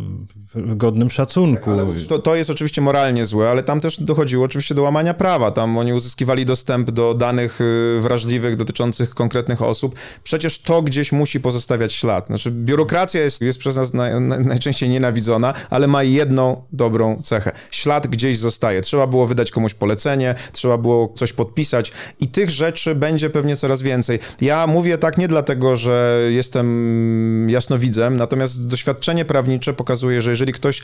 godnym 0.55 1.11
szacunku. 1.11 1.71
Ale 1.71 1.87
to, 2.09 2.19
to 2.19 2.35
jest 2.35 2.51
oczywiście 2.51 2.81
moralnie 2.81 3.27
złe, 3.27 3.51
ale 3.51 3.63
tam 3.63 3.81
też 3.81 4.03
dochodziło 4.03 4.45
oczywiście 4.45 4.75
do 4.75 4.83
łamania 4.83 5.15
prawa. 5.15 5.51
Tam 5.51 5.79
oni 5.79 5.93
uzyskiwali 5.93 6.45
dostęp 6.45 6.91
do 6.91 7.15
danych 7.15 7.61
y, 7.61 8.01
wrażliwych 8.01 8.57
dotyczących 8.57 9.15
konkretnych 9.15 9.63
osób. 9.63 9.95
Przecież 10.25 10.63
to 10.63 10.83
gdzieś 10.83 11.13
musi 11.13 11.41
pozostawiać 11.41 11.93
ślad. 11.93 12.27
Znaczy, 12.27 12.51
biurokracja 12.51 13.21
jest, 13.21 13.43
jest 13.43 13.59
przez 13.59 13.77
nas 13.77 13.95
naj, 13.95 14.21
najczęściej 14.21 14.89
nienawidzona, 14.89 15.55
ale 15.71 15.87
ma 15.87 16.03
jedną 16.03 16.63
dobrą 16.73 17.23
cechę. 17.23 17.53
Ślad 17.71 18.07
gdzieś 18.07 18.39
zostaje. 18.39 18.83
Trzeba 18.83 19.07
było 19.07 19.27
wydać 19.27 19.51
komuś 19.51 19.75
polecenie, 19.75 20.35
trzeba 20.59 20.79
było 20.79 21.13
coś 21.17 21.33
podpisać 21.33 21.93
i 22.21 22.29
tych 22.29 22.51
rzeczy 22.51 22.95
będzie 22.95 23.31
pewnie 23.31 23.57
coraz 23.57 23.83
więcej. 23.83 24.19
Ja 24.41 24.67
mówię 24.67 24.99
tak 24.99 25.19
nie 25.19 25.29
dlatego, 25.29 25.77
że 25.77 26.21
jestem 26.31 27.51
jasnowidzem, 27.51 28.17
natomiast 28.17 28.69
doświadczenie 28.69 29.25
prawnicze 29.25 29.75
pokazuje, 29.75 30.23
że 30.23 30.31
jeżeli 30.31 30.53
ktoś 30.53 30.83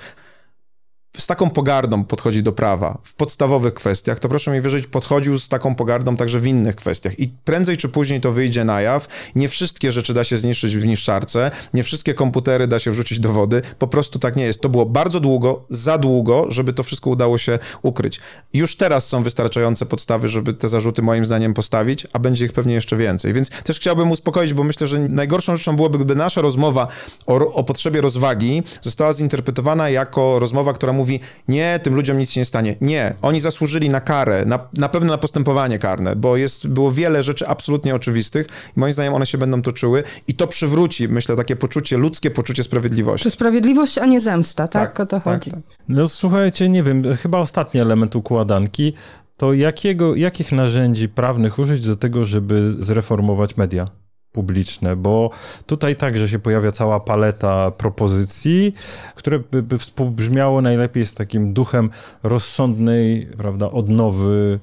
z 1.17 1.27
taką 1.27 1.51
pogardą 1.51 2.05
podchodzi 2.05 2.43
do 2.43 2.53
prawa 2.53 2.99
w 3.03 3.15
podstawowych 3.15 3.75
kwestiach, 3.75 4.21
to 4.21 4.29
proszę 4.29 4.51
mi 4.51 4.61
wierzyć, 4.61 4.87
podchodził 4.87 5.39
z 5.39 5.49
taką 5.49 5.75
pogardą 5.75 6.17
także 6.17 6.41
w 6.41 6.47
innych 6.47 6.77
kwestiach. 6.77 7.19
I 7.19 7.29
prędzej 7.29 7.77
czy 7.77 7.89
później 7.89 8.21
to 8.21 8.33
wyjdzie 8.33 8.65
na 8.65 8.81
jaw. 8.81 9.07
Nie 9.35 9.49
wszystkie 9.49 9.93
rzeczy 9.93 10.15
da 10.15 10.25
się 10.25 10.37
zniszczyć 10.37 10.77
w 10.77 10.87
niszczarce, 10.87 11.51
nie 11.75 11.83
wszystkie 11.83 12.15
komputery 12.15 12.67
da 12.67 12.79
się 12.79 12.91
wrzucić 12.91 13.21
do 13.21 13.33
wody. 13.33 13.63
Po 13.79 13.89
prostu 13.89 14.19
tak 14.19 14.37
nie 14.37 14.45
jest. 14.45 14.61
To 14.61 14.69
było 14.69 14.87
bardzo 14.87 15.21
długo, 15.21 15.65
za 15.71 15.99
długo, 15.99 16.47
żeby 16.49 16.73
to 16.73 16.83
wszystko 16.83 17.11
udało 17.11 17.39
się 17.39 17.59
ukryć. 17.83 18.21
Już 18.53 18.77
teraz 18.77 19.09
są 19.09 19.23
wystarczające 19.23 19.87
podstawy, 19.87 20.29
żeby 20.29 20.53
te 20.53 20.69
zarzuty 20.69 21.03
moim 21.03 21.25
zdaniem 21.25 21.55
postawić, 21.55 22.07
a 22.13 22.19
będzie 22.19 22.45
ich 22.45 22.53
pewnie 22.53 22.75
jeszcze 22.75 22.97
więcej. 22.97 23.33
Więc 23.33 23.51
też 23.51 23.77
chciałbym 23.81 24.11
uspokoić, 24.11 24.53
bo 24.53 24.65
myślę, 24.65 24.87
że 24.87 24.99
najgorszą 24.99 25.57
rzeczą 25.57 25.77
byłoby, 25.77 25.99
gdyby 25.99 26.15
nasza 26.15 26.41
rozmowa 26.41 26.89
o, 27.27 27.53
o 27.53 27.65
potrzebie 27.65 28.01
rozwagi 28.01 28.63
została 28.81 29.13
zinterpretowana 29.13 29.91
jako 29.91 30.39
rozmowa, 30.39 30.73
która 30.73 30.93
mówi, 30.93 31.04
nie, 31.49 31.81
tym 31.83 31.95
ludziom 31.95 32.19
nic 32.19 32.31
się 32.31 32.41
nie 32.41 32.45
stanie. 32.45 32.77
Nie, 32.81 33.15
oni 33.23 33.41
zasłużyli 33.41 33.89
na 33.89 34.01
karę, 34.01 34.45
na, 34.47 34.59
na 34.73 34.89
pewno 34.89 35.13
na 35.13 35.19
postępowanie 35.19 35.79
karne, 35.79 36.17
bo 36.17 36.37
jest, 36.37 36.69
było 36.69 36.93
wiele 36.93 37.23
rzeczy 37.23 37.49
absolutnie 37.49 37.95
oczywistych 37.95 38.47
i 38.77 38.81
moim 38.81 38.93
zdaniem 38.93 39.15
one 39.15 39.27
się 39.27 39.39
będą 39.39 39.63
toczyły 39.63 40.03
i 40.29 40.35
to 40.35 40.47
przywróci, 40.47 41.09
myślę, 41.09 41.37
takie 41.37 41.57
poczucie, 41.57 41.97
ludzkie 41.97 42.31
poczucie 42.31 42.63
sprawiedliwości. 42.63 43.25
Czy 43.25 43.31
sprawiedliwość, 43.31 43.99
a 43.99 44.07
nie 44.07 44.21
zemsta, 44.21 44.69
tak? 44.69 45.01
o 45.01 45.07
to 45.07 45.21
chodzi. 45.21 45.51
tak. 45.51 45.61
No 45.89 46.09
słuchajcie, 46.09 46.69
nie 46.69 46.83
wiem, 46.83 47.17
chyba 47.17 47.39
ostatni 47.39 47.81
element 47.81 48.17
układanki, 48.17 48.93
to 49.37 49.53
jakiego, 49.53 50.15
jakich 50.15 50.53
narzędzi 50.53 51.09
prawnych 51.09 51.59
użyć 51.59 51.87
do 51.87 51.97
tego, 51.97 52.27
żeby 52.27 52.75
zreformować 52.79 53.57
media 53.57 53.89
publiczne, 54.35 54.97
bo 54.97 55.31
tutaj 55.67 55.97
także 55.97 56.29
się 56.29 56.39
pojawia 56.39 56.71
cała 56.73 57.01
paleta 57.01 57.71
propozycji, 57.71 58.75
które 59.15 59.39
by, 59.39 59.63
by 59.63 59.79
współbrzmiało 59.79 60.63
najlepiej 60.63 61.07
z 61.07 61.15
takim 61.15 61.53
duchem 61.53 61.91
rozsądnej, 62.23 63.29
prawda, 63.39 63.71
odnowy 63.71 64.59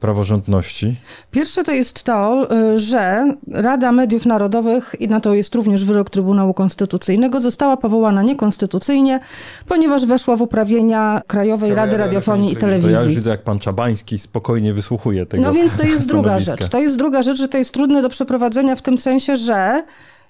praworządności. 0.00 0.96
Pierwsze 1.30 1.64
to 1.64 1.72
jest 1.72 2.02
to, 2.02 2.48
y, 2.74 2.78
że 2.78 3.34
Rada 3.50 3.92
Mediów 3.92 4.26
Narodowych, 4.26 4.94
i 4.98 5.08
na 5.08 5.20
to 5.20 5.34
jest 5.34 5.54
również 5.54 5.84
wyrok 5.84 6.10
Trybunału 6.10 6.54
Konstytucyjnego, 6.54 7.40
została 7.40 7.76
powołana 7.76 8.22
niekonstytucyjnie, 8.22 9.20
ponieważ 9.66 10.06
weszła 10.06 10.36
w 10.36 10.42
uprawienia 10.42 11.20
Krajowej 11.26 11.74
Rady 11.74 11.96
Radiofonii 11.96 12.52
i 12.52 12.56
To 12.56 12.68
ja 12.68 12.74
już 12.74 12.84
Telewizji. 12.84 13.16
widzę, 13.16 13.30
jak 13.30 13.42
pan 13.42 13.58
Czabański 13.58 14.18
spokojnie 14.18 14.74
wysłuchuje 14.74 15.26
tego 15.26 15.42
No 15.42 15.52
więc 15.52 15.76
to 15.76 15.86
jest 15.86 16.08
druga 16.08 16.40
rzecz. 16.40 16.68
To 16.68 16.78
jest 16.80 16.96
druga 16.96 17.22
rzecz, 17.22 17.38
że 17.38 17.48
to 17.48 17.58
jest 17.58 17.72
trudne 17.74 18.02
do 18.02 18.08
przeprowadzenia 18.08 18.76
w 18.76 18.82
tym 18.82 18.95
sensie, 18.98 19.36
że 19.36 19.82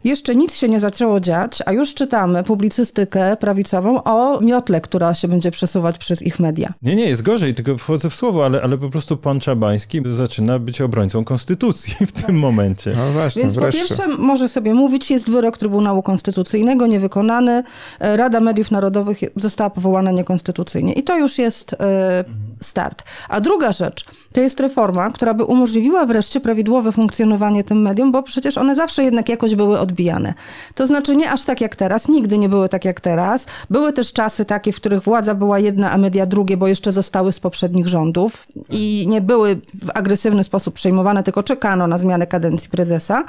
Jeszcze 0.06 0.36
nic 0.36 0.54
się 0.54 0.68
nie 0.68 0.80
zaczęło 0.80 1.20
dziać, 1.20 1.62
a 1.66 1.72
już 1.72 1.94
czytamy 1.94 2.44
publicystykę 2.44 3.36
prawicową 3.36 4.02
o 4.02 4.40
miotle, 4.40 4.80
która 4.80 5.14
się 5.14 5.28
będzie 5.28 5.50
przesuwać 5.50 5.98
przez 5.98 6.22
ich 6.22 6.40
media. 6.40 6.72
Nie, 6.82 6.96
nie, 6.96 7.08
jest 7.08 7.22
gorzej, 7.22 7.54
tylko 7.54 7.78
wchodzę 7.78 8.10
w 8.10 8.14
słowo, 8.14 8.44
ale, 8.44 8.62
ale 8.62 8.78
po 8.78 8.90
prostu 8.90 9.16
pan 9.16 9.40
Czabański 9.40 10.02
zaczyna 10.10 10.58
być 10.58 10.80
obrońcą 10.80 11.24
konstytucji 11.24 12.06
w 12.06 12.12
tym 12.12 12.38
momencie. 12.38 12.92
No 12.96 13.12
właśnie, 13.12 13.42
Więc 13.42 13.54
wreszcie. 13.54 13.82
po 13.82 13.88
pierwsze 13.88 14.08
może 14.08 14.48
sobie 14.48 14.74
mówić, 14.74 15.10
jest 15.10 15.30
wyrok 15.30 15.58
Trybunału 15.58 16.02
Konstytucyjnego 16.02 16.86
niewykonany, 16.86 17.62
e, 18.00 18.16
Rada 18.16 18.40
Mediów 18.40 18.70
Narodowych 18.70 19.18
została 19.36 19.70
powołana 19.70 20.10
niekonstytucyjnie 20.10 20.92
i 20.92 21.02
to 21.02 21.18
już 21.18 21.38
jest 21.38 21.72
e, 21.72 22.24
start. 22.60 23.04
A 23.28 23.40
druga 23.40 23.72
rzecz, 23.72 24.04
to 24.36 24.40
jest 24.40 24.60
reforma, 24.60 25.10
która 25.10 25.34
by 25.34 25.44
umożliwiła 25.44 26.06
wreszcie 26.06 26.40
prawidłowe 26.40 26.92
funkcjonowanie 26.92 27.64
tym 27.64 27.82
medium, 27.82 28.12
bo 28.12 28.22
przecież 28.22 28.58
one 28.58 28.74
zawsze 28.74 29.04
jednak 29.04 29.28
jakoś 29.28 29.54
były 29.54 29.78
odbijane. 29.78 30.34
To 30.74 30.86
znaczy 30.86 31.16
nie 31.16 31.30
aż 31.30 31.44
tak 31.44 31.60
jak 31.60 31.76
teraz, 31.76 32.08
nigdy 32.08 32.38
nie 32.38 32.48
były 32.48 32.68
tak 32.68 32.84
jak 32.84 33.00
teraz. 33.00 33.46
Były 33.70 33.92
też 33.92 34.12
czasy 34.12 34.44
takie, 34.44 34.72
w 34.72 34.76
których 34.76 35.02
władza 35.02 35.34
była 35.34 35.58
jedna, 35.58 35.90
a 35.92 35.98
media 35.98 36.26
drugie, 36.26 36.56
bo 36.56 36.68
jeszcze 36.68 36.92
zostały 36.92 37.32
z 37.32 37.40
poprzednich 37.40 37.88
rządów 37.88 38.46
i 38.70 39.06
nie 39.08 39.20
były 39.20 39.60
w 39.82 39.90
agresywny 39.94 40.44
sposób 40.44 40.74
przejmowane, 40.74 41.22
tylko 41.22 41.42
czekano 41.42 41.86
na 41.86 41.98
zmianę 41.98 42.26
kadencji 42.26 42.70
prezesa. 42.70 43.24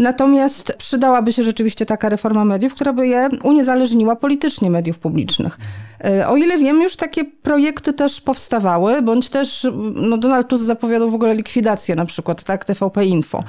Natomiast 0.00 0.72
przydałaby 0.78 1.32
się 1.32 1.42
rzeczywiście 1.42 1.86
taka 1.86 2.08
reforma 2.08 2.44
mediów, 2.44 2.74
która 2.74 2.92
by 2.92 3.06
je 3.06 3.28
uniezależniła 3.42 4.16
politycznie 4.16 4.70
mediów 4.70 4.98
publicznych. 4.98 5.58
E, 6.04 6.28
O 6.28 6.36
ile 6.36 6.58
wiem, 6.58 6.82
już 6.82 6.96
takie 6.96 7.24
projekty 7.24 7.92
też 7.92 8.20
powstawały, 8.20 9.02
bądź 9.02 9.30
też 9.30 9.66
no 9.94 10.18
Donald 10.18 10.48
Tusk 10.48 10.64
zapowiadał 10.64 11.10
w 11.10 11.14
ogóle 11.14 11.34
likwidację 11.34 11.94
na 11.94 12.04
przykład, 12.04 12.44
tak, 12.44 12.64
TVP 12.64 13.04
Info. 13.04 13.44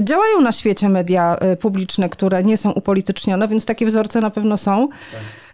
Działają 0.00 0.40
na 0.40 0.52
świecie 0.52 0.88
media 0.88 1.36
e, 1.36 1.56
publiczne, 1.56 2.08
które 2.08 2.42
nie 2.44 2.56
są 2.56 2.70
upolitycznione, 2.72 3.48
więc 3.48 3.64
takie 3.64 3.86
wzorce 3.86 4.20
na 4.20 4.30
pewno 4.30 4.56
są. 4.56 4.88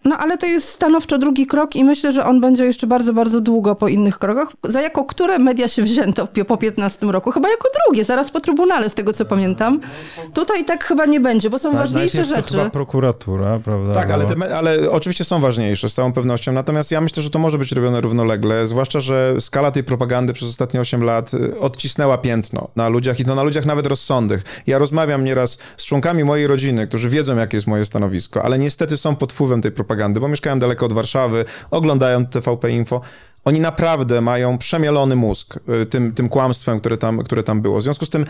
No 0.04 0.16
ale 0.18 0.38
to 0.38 0.46
jest 0.46 0.68
stanowczo 0.68 1.18
drugi 1.18 1.46
krok 1.46 1.76
i 1.76 1.84
myślę, 1.84 2.12
że 2.12 2.24
on 2.26 2.40
będzie 2.40 2.64
jeszcze 2.64 2.86
bardzo, 2.86 3.12
bardzo 3.14 3.40
długo 3.40 3.74
po 3.74 3.88
innych 3.88 4.18
krokach. 4.18 4.48
Za 4.62 4.80
jako 4.80 5.04
które 5.04 5.38
media 5.38 5.68
się 5.68 5.82
wzięto 5.82 6.28
po 6.46 6.56
15 6.56 7.06
roku? 7.06 7.30
Chyba 7.30 7.48
jako 7.48 7.68
drugie, 7.86 8.04
zaraz 8.04 8.30
po 8.30 8.40
Trybunale, 8.40 8.90
z 8.90 8.94
tego 8.94 9.12
co 9.12 9.24
pamiętam. 9.24 9.80
Tutaj 10.34 10.64
tak 10.64 10.84
chyba 10.84 11.06
nie 11.06 11.20
będzie, 11.20 11.50
bo 11.50 11.58
są 11.58 11.70
Tak, 11.70 11.78
ważniejsze 11.80 12.16
najpierw 12.16 12.36
to 12.36 12.42
rzeczy. 12.42 12.56
chyba 12.58 12.70
prokuratura, 12.70 13.58
prawda? 13.64 13.94
Tak, 13.94 14.10
ale, 14.10 14.24
te, 14.26 14.56
ale 14.56 14.90
oczywiście 14.90 15.24
są 15.24 15.40
ważniejsze, 15.40 15.88
z 15.88 15.94
całą 15.94 16.12
pewnością. 16.12 16.52
Natomiast 16.52 16.90
ja 16.90 17.00
myślę, 17.00 17.22
że 17.22 17.30
to 17.30 17.38
może 17.38 17.58
być 17.58 17.72
robione 17.72 18.00
równolegle, 18.00 18.66
zwłaszcza, 18.66 19.00
że 19.00 19.34
skala 19.40 19.70
tej 19.70 19.84
propagandy 19.84 20.32
przez 20.32 20.48
ostatnie 20.48 20.80
8 20.80 21.04
lat 21.04 21.34
y, 21.34 21.60
odcisnęła 21.60 22.18
piętno 22.18 22.68
na 22.76 22.88
ludziach 22.88 23.20
i 23.20 23.24
to 23.24 23.34
na 23.34 23.42
ludziach 23.42 23.66
nawet 23.66 23.86
rozsądnych. 23.86 24.33
Ja 24.66 24.78
rozmawiam 24.78 25.24
nieraz 25.24 25.58
z 25.76 25.84
członkami 25.84 26.24
mojej 26.24 26.46
rodziny, 26.46 26.86
którzy 26.86 27.08
wiedzą, 27.08 27.36
jakie 27.36 27.56
jest 27.56 27.66
moje 27.66 27.84
stanowisko, 27.84 28.42
ale 28.42 28.58
niestety 28.58 28.96
są 28.96 29.16
pod 29.16 29.32
wpływem 29.32 29.62
tej 29.62 29.72
propagandy, 29.72 30.20
bo 30.20 30.28
mieszkają 30.28 30.58
daleko 30.58 30.86
od 30.86 30.92
Warszawy, 30.92 31.44
oglądają 31.70 32.26
TVP 32.26 32.70
Info. 32.70 33.00
Oni 33.44 33.60
naprawdę 33.60 34.20
mają 34.20 34.58
przemielony 34.58 35.16
mózg 35.16 35.58
y, 35.82 35.86
tym, 35.86 36.12
tym 36.12 36.28
kłamstwem, 36.28 36.80
które 36.80 36.96
tam, 36.96 37.22
które 37.22 37.42
tam 37.42 37.62
było. 37.62 37.78
W 37.78 37.82
związku 37.82 38.06
z 38.06 38.10
tym 38.10 38.26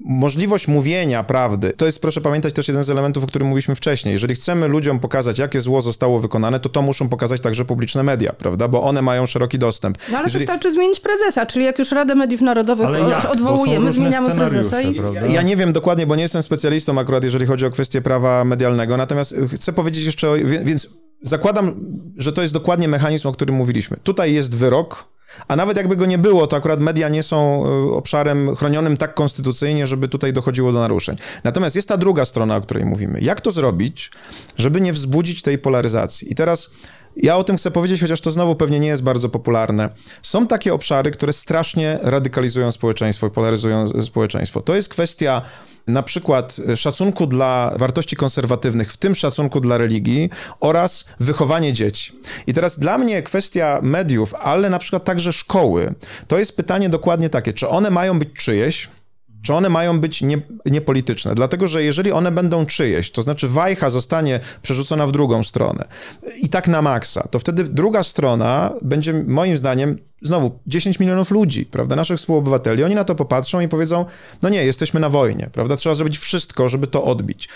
możliwość 0.00 0.68
mówienia 0.68 1.24
prawdy, 1.24 1.72
to 1.76 1.86
jest, 1.86 2.02
proszę 2.02 2.20
pamiętać, 2.20 2.54
też 2.54 2.68
jeden 2.68 2.84
z 2.84 2.90
elementów, 2.90 3.24
o 3.24 3.26
którym 3.26 3.48
mówiliśmy 3.48 3.74
wcześniej. 3.74 4.12
Jeżeli 4.12 4.34
chcemy 4.34 4.68
ludziom 4.68 5.00
pokazać, 5.00 5.38
jakie 5.38 5.60
zło 5.60 5.82
zostało 5.82 6.20
wykonane, 6.20 6.60
to 6.60 6.68
to 6.68 6.82
muszą 6.82 7.08
pokazać 7.08 7.40
także 7.40 7.64
publiczne 7.64 8.02
media, 8.02 8.32
prawda? 8.32 8.68
Bo 8.68 8.82
one 8.82 9.02
mają 9.02 9.26
szeroki 9.26 9.58
dostęp. 9.58 9.98
No 10.10 10.18
ale 10.18 10.26
Jeżeli... 10.26 10.44
wystarczy 10.44 10.72
zmienić 10.72 11.00
prezesa, 11.00 11.46
czyli 11.46 11.64
jak 11.64 11.78
już 11.78 11.92
Radę 11.92 12.14
Mediów 12.14 12.40
Narodowych 12.40 12.86
Ale 12.86 13.28
odwołujemy, 13.30 13.92
zmieniamy 13.92 14.34
prezesa 14.34 14.80
i... 14.80 14.94
prawda? 14.94 15.26
Ja 15.26 15.42
nie 15.42 15.56
wiem 15.56 15.72
dokładnie, 15.72 16.06
bo 16.06 16.16
nie 16.16 16.22
jestem 16.22 16.42
specjalistą 16.42 16.98
akurat, 16.98 17.24
jeżeli 17.24 17.46
chodzi 17.46 17.66
o 17.66 17.70
kwestię 17.70 18.02
prawa 18.02 18.44
medialnego, 18.44 18.96
natomiast 18.96 19.34
chcę 19.54 19.72
powiedzieć 19.72 20.04
jeszcze, 20.04 20.30
o, 20.30 20.34
więc 20.64 20.88
zakładam, 21.22 21.74
że 22.16 22.32
to 22.32 22.42
jest 22.42 22.54
dokładnie 22.54 22.88
mechanizm, 22.88 23.28
o 23.28 23.32
którym 23.32 23.54
mówiliśmy. 23.54 23.96
Tutaj 24.02 24.34
jest 24.34 24.56
wyrok, 24.56 25.15
a 25.48 25.56
nawet 25.56 25.76
jakby 25.76 25.96
go 25.96 26.06
nie 26.06 26.18
było, 26.18 26.46
to 26.46 26.56
akurat 26.56 26.80
media 26.80 27.08
nie 27.08 27.22
są 27.22 27.66
y, 27.66 27.92
obszarem 27.92 28.56
chronionym 28.56 28.96
tak 28.96 29.14
konstytucyjnie, 29.14 29.86
żeby 29.86 30.08
tutaj 30.08 30.32
dochodziło 30.32 30.72
do 30.72 30.78
naruszeń. 30.78 31.16
Natomiast 31.44 31.76
jest 31.76 31.88
ta 31.88 31.96
druga 31.96 32.24
strona, 32.24 32.56
o 32.56 32.60
której 32.60 32.84
mówimy. 32.84 33.20
Jak 33.20 33.40
to 33.40 33.50
zrobić, 33.50 34.10
żeby 34.56 34.80
nie 34.80 34.92
wzbudzić 34.92 35.42
tej 35.42 35.58
polaryzacji? 35.58 36.32
I 36.32 36.34
teraz 36.34 36.70
ja 37.16 37.36
o 37.36 37.44
tym 37.44 37.56
chcę 37.56 37.70
powiedzieć, 37.70 38.00
chociaż 38.00 38.20
to 38.20 38.30
znowu 38.30 38.54
pewnie 38.54 38.80
nie 38.80 38.88
jest 38.88 39.02
bardzo 39.02 39.28
popularne. 39.28 39.90
Są 40.22 40.46
takie 40.46 40.74
obszary, 40.74 41.10
które 41.10 41.32
strasznie 41.32 41.98
radykalizują 42.02 42.72
społeczeństwo 42.72 43.26
i 43.26 43.30
polaryzują 43.30 44.02
społeczeństwo. 44.02 44.60
To 44.60 44.74
jest 44.74 44.88
kwestia 44.88 45.42
na 45.86 46.02
przykład 46.02 46.56
szacunku 46.76 47.26
dla 47.26 47.72
wartości 47.76 48.16
konserwatywnych, 48.16 48.92
w 48.92 48.96
tym 48.96 49.14
szacunku 49.14 49.60
dla 49.60 49.78
religii 49.78 50.30
oraz 50.60 51.04
wychowanie 51.20 51.72
dzieci. 51.72 52.12
I 52.46 52.54
teraz 52.54 52.78
dla 52.78 52.98
mnie 52.98 53.22
kwestia 53.22 53.78
mediów, 53.82 54.34
ale 54.34 54.70
na 54.70 54.78
przykład 54.78 55.04
także 55.04 55.32
szkoły, 55.32 55.94
to 56.28 56.38
jest 56.38 56.56
pytanie 56.56 56.88
dokładnie 56.88 57.28
takie, 57.30 57.52
czy 57.52 57.68
one 57.68 57.90
mają 57.90 58.18
być 58.18 58.28
czyjeś, 58.32 58.88
czy 59.42 59.54
one 59.54 59.68
mają 59.68 60.00
być 60.00 60.22
nie, 60.22 60.38
niepolityczne? 60.66 61.34
Dlatego, 61.34 61.68
że 61.68 61.82
jeżeli 61.82 62.12
one 62.12 62.32
będą 62.32 62.66
czyjeś, 62.66 63.10
to 63.10 63.22
znaczy 63.22 63.48
wajcha 63.48 63.90
zostanie 63.90 64.40
przerzucona 64.62 65.06
w 65.06 65.12
drugą 65.12 65.42
stronę 65.44 65.88
i 66.42 66.48
tak 66.48 66.68
na 66.68 66.82
maksa, 66.82 67.28
to 67.30 67.38
wtedy 67.38 67.64
druga 67.64 68.02
strona 68.02 68.72
będzie 68.82 69.24
moim 69.26 69.56
zdaniem 69.56 69.98
znowu 70.26 70.58
10 70.66 71.00
milionów 71.00 71.30
ludzi, 71.30 71.66
prawda, 71.66 71.96
naszych 71.96 72.18
współobywateli, 72.18 72.84
oni 72.84 72.94
na 72.94 73.04
to 73.04 73.14
popatrzą 73.14 73.60
i 73.60 73.68
powiedzą, 73.68 74.04
no 74.42 74.48
nie, 74.48 74.64
jesteśmy 74.64 75.00
na 75.00 75.10
wojnie, 75.10 75.50
prawda, 75.52 75.76
trzeba 75.76 75.94
zrobić 75.94 76.18
wszystko, 76.18 76.68
żeby 76.68 76.86
to 76.86 77.04
odbić. 77.04 77.48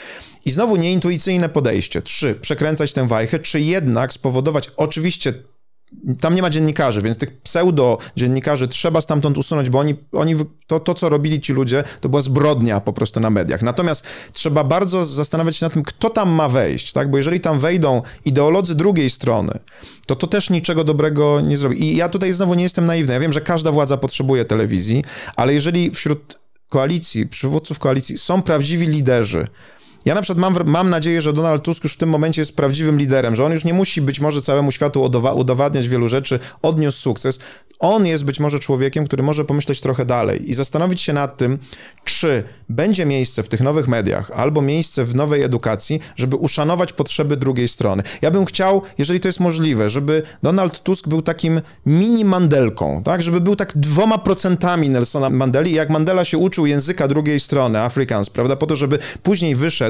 I 0.45 0.51
znowu 0.51 0.77
nieintuicyjne 0.77 1.49
podejście. 1.49 2.03
Trzy, 2.03 2.35
przekręcać 2.35 2.93
tę 2.93 3.07
wajchę, 3.07 3.39
czy 3.39 3.61
jednak 3.61 4.13
spowodować, 4.13 4.71
oczywiście 4.77 5.35
tam 6.21 6.35
nie 6.35 6.43
ma 6.43 6.51
dziennikarzy, 6.51 7.03
więc 7.03 7.19
tych 7.19 7.41
pseudo-dziennikarzy 7.41 8.69
trzeba 8.69 9.01
stamtąd 9.01 9.39
usunąć, 9.39 9.71
bo 9.71 9.79
oni, 9.79 9.95
oni 10.13 10.35
to, 10.67 10.81
to, 10.81 10.95
co 10.95 11.09
robili 11.09 11.41
ci 11.41 11.53
ludzie, 11.53 11.85
to 12.01 12.09
była 12.09 12.23
zbrodnia 12.23 12.81
po 12.81 12.93
prostu 12.93 13.21
na 13.21 13.31
mediach. 13.31 13.63
Natomiast 13.63 14.07
trzeba 14.33 14.65
bardzo 14.65 15.05
zastanawiać 15.05 15.57
się 15.57 15.67
nad 15.67 15.73
tym, 15.73 15.83
kto 15.83 16.11
tam 16.11 16.29
ma 16.29 16.49
wejść, 16.49 16.93
tak? 16.93 17.11
Bo 17.11 17.19
jeżeli 17.19 17.41
tam 17.41 17.59
wejdą 17.59 18.03
ideolodzy 18.25 18.75
drugiej 18.75 19.11
strony, 19.11 19.59
to 20.07 20.17
to 20.17 20.27
też 20.27 20.51
niczego 20.51 20.85
dobrego 20.85 21.41
nie 21.41 21.57
zrobi. 21.57 21.83
I 21.85 21.97
ja 21.97 22.09
tutaj 22.09 22.33
znowu 22.33 22.55
nie 22.55 22.63
jestem 22.63 22.85
naiwny. 22.87 23.15
Ja 23.15 23.21
wiem, 23.21 23.33
że 23.33 23.41
każda 23.41 23.73
władza 23.73 23.97
potrzebuje 23.97 24.45
telewizji, 24.45 25.05
ale 25.37 25.55
jeżeli 25.55 25.91
wśród 25.91 26.39
koalicji, 26.69 27.27
przywódców 27.27 27.79
koalicji 27.79 28.19
są 28.19 28.43
prawdziwi 28.43 28.87
liderzy, 28.87 29.47
ja 30.05 30.15
na 30.15 30.23
przykład 30.23 30.39
mam, 30.39 30.69
mam 30.71 30.91
nadzieję, 30.91 31.23
że 31.23 31.33
Donald 31.33 31.63
Tusk 31.63 31.85
już 31.85 31.93
w 31.93 31.97
tym 31.97 32.09
momencie 32.09 32.43
jest 32.43 32.57
prawdziwym 32.57 32.99
liderem, 32.99 33.35
że 33.35 33.45
on 33.45 33.53
już 33.53 33.65
nie 33.65 33.75
musi 33.75 34.03
być 34.03 34.21
może 34.21 34.43
całemu 34.43 34.73
światu 34.73 35.01
udowa- 35.03 35.35
udowadniać 35.35 35.89
wielu 35.89 36.09
rzeczy, 36.09 36.39
odniósł 36.63 36.99
sukces. 36.99 37.39
On 37.79 38.07
jest 38.07 38.25
być 38.25 38.41
może 38.41 38.59
człowiekiem, 38.59 39.07
który 39.07 39.23
może 39.23 39.45
pomyśleć 39.45 39.81
trochę 39.81 40.05
dalej 40.05 40.51
i 40.51 40.55
zastanowić 40.55 41.01
się 41.01 41.13
nad 41.13 41.37
tym, 41.37 41.59
czy 42.05 42.45
będzie 42.69 43.07
miejsce 43.07 43.43
w 43.43 43.49
tych 43.49 43.61
nowych 43.61 43.89
mediach 43.89 44.31
albo 44.31 44.63
miejsce 44.63 45.05
w 45.05 45.15
nowej 45.15 45.43
edukacji, 45.43 46.01
żeby 46.17 46.37
uszanować 46.37 46.93
potrzeby 46.93 47.37
drugiej 47.37 47.69
strony. 47.69 48.03
Ja 48.23 48.31
bym 48.31 48.45
chciał, 48.45 48.83
jeżeli 48.99 49.21
to 49.21 49.29
jest 49.29 49.41
możliwe, 49.41 49.91
żeby 49.91 50.23
Donald 50.43 50.83
Tusk 50.83 51.09
był 51.09 51.23
takim 51.23 51.61
mini 51.87 52.25
Mandelką, 52.25 53.03
tak? 53.03 53.23
Żeby 53.23 53.41
był 53.41 53.57
tak 53.57 53.73
dwoma 53.77 54.19
procentami 54.19 54.91
Nelsona 54.91 55.31
Mandeli, 55.31 55.73
jak 55.73 55.91
Mandela 55.91 56.25
się 56.25 56.39
uczył 56.39 56.67
języka 56.67 57.09
drugiej 57.09 57.41
strony, 57.41 57.81
Afrikaans, 57.81 58.31
prawda? 58.31 58.57
Po 58.57 58.67
to, 58.67 58.77
żeby 58.77 58.99
później 59.23 59.55
wyszedł 59.55 59.90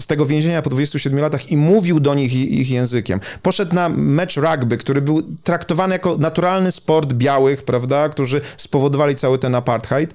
z 0.00 0.06
tego 0.06 0.26
więzienia 0.26 0.62
po 0.62 0.70
27 0.70 1.20
latach 1.20 1.50
i 1.50 1.56
mówił 1.56 2.00
do 2.00 2.14
nich 2.14 2.34
ich, 2.34 2.50
ich 2.50 2.70
językiem. 2.70 3.20
Poszedł 3.42 3.74
na 3.74 3.88
mecz 3.88 4.36
rugby, 4.36 4.78
który 4.78 5.02
był 5.02 5.22
traktowany 5.44 5.94
jako 5.94 6.16
naturalny 6.16 6.72
sport 6.72 7.12
białych, 7.12 7.62
prawda, 7.62 8.08
którzy 8.08 8.40
spowodowali 8.56 9.14
cały 9.14 9.38
ten 9.38 9.54
apartheid. 9.54 10.14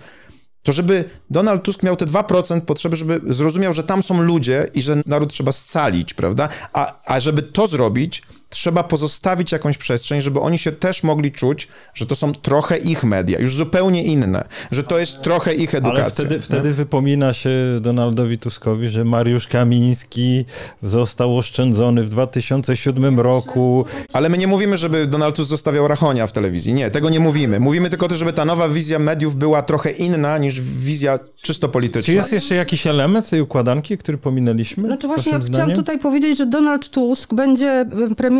To 0.63 0.71
żeby 0.71 1.03
Donald 1.29 1.63
Tusk 1.63 1.83
miał 1.83 1.95
te 1.95 2.05
2% 2.05 2.61
potrzeby, 2.61 2.95
żeby 2.95 3.21
zrozumiał, 3.33 3.73
że 3.73 3.83
tam 3.83 4.03
są 4.03 4.21
ludzie 4.21 4.67
i 4.73 4.81
że 4.81 5.01
naród 5.05 5.33
trzeba 5.33 5.51
scalić, 5.51 6.13
prawda? 6.13 6.49
A, 6.73 6.99
a 7.05 7.19
żeby 7.19 7.41
to 7.41 7.67
zrobić, 7.67 8.21
trzeba 8.53 8.83
pozostawić 8.83 9.51
jakąś 9.51 9.77
przestrzeń, 9.77 10.21
żeby 10.21 10.39
oni 10.39 10.57
się 10.57 10.71
też 10.71 11.03
mogli 11.03 11.31
czuć, 11.31 11.67
że 11.93 12.05
to 12.05 12.15
są 12.15 12.33
trochę 12.33 12.77
ich 12.77 13.03
media, 13.03 13.39
już 13.39 13.55
zupełnie 13.55 14.03
inne, 14.03 14.45
że 14.71 14.83
to 14.83 14.99
jest 14.99 15.21
trochę 15.21 15.53
ich 15.53 15.75
edukacja. 15.75 16.03
Ale 16.03 16.11
wtedy, 16.11 16.41
wtedy 16.41 16.73
wypomina 16.73 17.33
się 17.33 17.49
Donaldowi 17.81 18.37
Tuskowi, 18.37 18.89
że 18.89 19.05
Mariusz 19.05 19.47
Kamiński 19.47 20.45
został 20.83 21.37
oszczędzony 21.37 22.03
w 22.03 22.09
2007 22.09 23.19
roku. 23.19 23.85
Ale 24.13 24.29
my 24.29 24.37
nie 24.37 24.47
mówimy, 24.47 24.77
żeby 24.77 25.07
Donald 25.07 25.35
Tusk 25.35 25.49
zostawiał 25.49 25.87
Rachonia 25.87 26.27
w 26.27 26.31
telewizji. 26.31 26.73
Nie, 26.73 26.91
tego 26.91 27.09
nie 27.09 27.19
mówimy. 27.19 27.59
Mówimy 27.59 27.89
tylko 27.89 28.05
o 28.05 28.09
tym, 28.09 28.17
żeby 28.17 28.33
ta 28.33 28.45
nowa 28.45 28.69
wizja 28.69 28.99
mediów 28.99 29.35
była 29.35 29.61
trochę 29.61 29.91
inna 29.91 30.37
niż 30.37 30.61
wizja 30.61 31.19
czysto 31.41 31.67
Czy 31.67 31.73
polityczna. 31.73 32.13
jest 32.13 32.31
jeszcze 32.31 32.55
jakiś 32.55 32.87
element 32.87 33.29
tej 33.29 33.41
układanki, 33.41 33.97
który 33.97 34.17
pominęliśmy? 34.17 34.87
Znaczy 34.87 35.07
właśnie 35.07 35.31
ja 35.31 35.39
chciałam 35.39 35.53
zdaniem? 35.53 35.75
tutaj 35.75 35.99
powiedzieć, 35.99 36.37
że 36.37 36.45
Donald 36.45 36.89
Tusk 36.89 37.33
będzie 37.33 37.85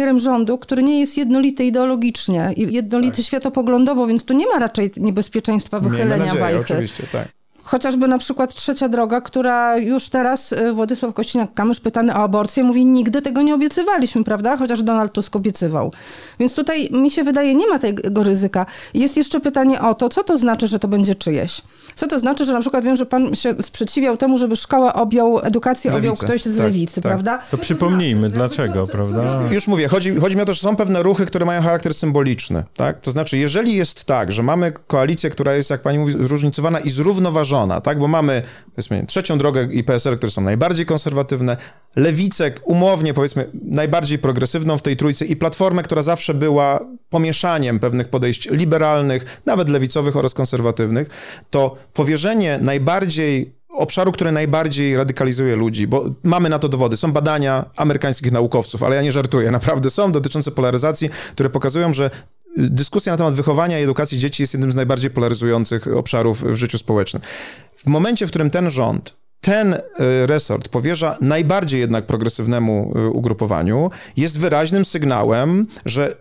premierem 0.03 0.19
rządu, 0.19 0.57
który 0.57 0.83
nie 0.83 0.99
jest 0.99 1.17
jednolity 1.17 1.65
ideologicznie 1.65 2.53
jednolity 2.57 3.23
światopoglądowo, 3.23 4.07
więc 4.07 4.25
tu 4.25 4.33
nie 4.33 4.47
ma 4.47 4.59
raczej 4.59 4.91
niebezpieczeństwa 4.97 5.79
wychylenia 5.79 6.17
nadzieję, 6.17 6.39
wajchy. 6.39 6.59
oczywiście, 6.59 7.03
tak. 7.11 7.42
Chociażby 7.63 8.07
na 8.07 8.17
przykład 8.17 8.53
trzecia 8.53 8.89
droga, 8.89 9.21
która 9.21 9.77
już 9.77 10.09
teraz 10.09 10.51
y, 10.51 10.73
Władysław 10.73 11.13
Kościniak-Kamysz 11.13 11.79
pytany 11.81 12.13
o 12.13 12.15
aborcję 12.15 12.63
mówi, 12.63 12.85
nigdy 12.85 13.21
tego 13.21 13.41
nie 13.41 13.55
obiecywaliśmy, 13.55 14.23
prawda? 14.23 14.57
Chociaż 14.57 14.83
Donald 14.83 15.13
Tusk 15.13 15.35
obiecywał. 15.35 15.91
Więc 16.39 16.55
tutaj 16.55 16.89
mi 16.91 17.11
się 17.11 17.23
wydaje, 17.23 17.55
nie 17.55 17.67
ma 17.67 17.79
tego 17.79 18.23
ryzyka. 18.23 18.65
Jest 18.93 19.17
jeszcze 19.17 19.39
pytanie 19.39 19.81
o 19.81 19.93
to, 19.95 20.09
co 20.09 20.23
to 20.23 20.37
znaczy, 20.37 20.67
że 20.67 20.79
to 20.79 20.87
będzie 20.87 21.15
czyjeś? 21.15 21.61
Co 21.95 22.07
to 22.07 22.19
znaczy, 22.19 22.45
że 22.45 22.53
na 22.53 22.59
przykład 22.61 22.83
wiem, 22.85 22.95
że 22.95 23.05
pan 23.05 23.35
się 23.35 23.55
sprzeciwiał 23.61 24.17
temu, 24.17 24.37
żeby 24.37 24.55
szkołę 24.55 24.93
objął, 24.93 25.39
edukację 25.43 25.91
Lewicę. 25.91 26.11
objął 26.11 26.15
ktoś 26.27 26.43
z 26.43 26.57
Tak, 26.57 26.65
lewicy, 26.65 26.95
tak. 27.01 27.03
prawda? 27.11 27.39
To 27.51 27.57
przypomnijmy, 27.57 28.29
dlaczego, 28.29 28.87
prawda? 28.87 29.23
Już 29.51 29.67
mówię, 29.67 29.87
chodzi, 29.87 30.15
chodzi 30.15 30.35
mi 30.35 30.41
o 30.41 30.45
to, 30.45 30.53
że 30.53 30.59
są 30.61 30.75
pewne 30.75 31.03
ruchy, 31.03 31.25
które 31.25 31.45
mają 31.45 31.61
charakter 31.61 31.93
symboliczny, 31.93 32.63
tak? 32.77 32.99
To 32.99 33.11
znaczy, 33.11 33.37
jeżeli 33.37 33.75
jest 33.75 34.05
tak, 34.05 34.31
że 34.31 34.43
mamy 34.43 34.71
koalicję, 34.87 35.29
która 35.29 35.53
jest, 35.53 35.69
jak 35.69 35.81
pani 35.81 35.99
mówi, 35.99 36.13
zróżnicowana 36.25 36.79
i 36.79 36.89
zrównoważona, 36.89 37.52
tak? 37.83 37.99
Bo 37.99 38.07
mamy, 38.07 38.41
powiedzmy, 38.75 39.05
trzecią 39.07 39.37
drogę 39.37 39.67
i 39.71 39.83
PSL, 39.83 40.17
które 40.17 40.31
są 40.31 40.41
najbardziej 40.41 40.85
konserwatywne, 40.85 41.57
lewicę, 41.95 42.51
umownie, 42.63 43.13
powiedzmy, 43.13 43.49
najbardziej 43.63 44.19
progresywną 44.19 44.77
w 44.77 44.81
tej 44.81 44.97
trójce 44.97 45.25
i 45.25 45.35
platformę, 45.35 45.83
która 45.83 46.03
zawsze 46.03 46.33
była 46.33 46.79
pomieszaniem 47.09 47.79
pewnych 47.79 48.07
podejść 48.07 48.49
liberalnych, 48.49 49.41
nawet 49.45 49.69
lewicowych 49.69 50.15
oraz 50.15 50.33
konserwatywnych, 50.33 51.09
to 51.49 51.75
powierzenie 51.93 52.59
najbardziej 52.61 53.53
obszaru, 53.73 54.11
który 54.11 54.31
najbardziej 54.31 54.97
radykalizuje 54.97 55.55
ludzi, 55.55 55.87
bo 55.87 56.05
mamy 56.23 56.49
na 56.49 56.59
to 56.59 56.69
dowody. 56.69 56.97
Są 56.97 57.11
badania 57.11 57.65
amerykańskich 57.75 58.31
naukowców, 58.31 58.83
ale 58.83 58.95
ja 58.95 59.01
nie 59.01 59.11
żartuję, 59.11 59.51
naprawdę 59.51 59.89
są 59.89 60.11
dotyczące 60.11 60.51
polaryzacji, 60.51 61.09
które 61.31 61.49
pokazują, 61.49 61.93
że 61.93 62.09
dyskusja 62.57 63.11
na 63.11 63.17
temat 63.17 63.33
wychowania 63.33 63.79
i 63.79 63.83
edukacji 63.83 64.19
dzieci 64.19 64.43
jest 64.43 64.53
jednym 64.53 64.71
z 64.71 64.75
najbardziej 64.75 65.11
polaryzujących 65.11 65.87
obszarów 65.87 66.43
w 66.43 66.55
życiu 66.55 66.77
społecznym. 66.77 67.21
W 67.77 67.87
momencie, 67.87 68.27
w 68.27 68.29
którym 68.29 68.49
ten 68.49 68.69
rząd 68.69 69.23
ten 69.43 69.73
y, 69.73 69.81
resort 70.27 70.69
powierza 70.69 71.17
najbardziej 71.21 71.79
jednak 71.79 72.05
progresywnemu 72.05 72.93
y, 72.97 73.09
ugrupowaniu, 73.09 73.89
jest 74.17 74.39
wyraźnym 74.39 74.85
sygnałem, 74.85 75.67
że 75.85 76.15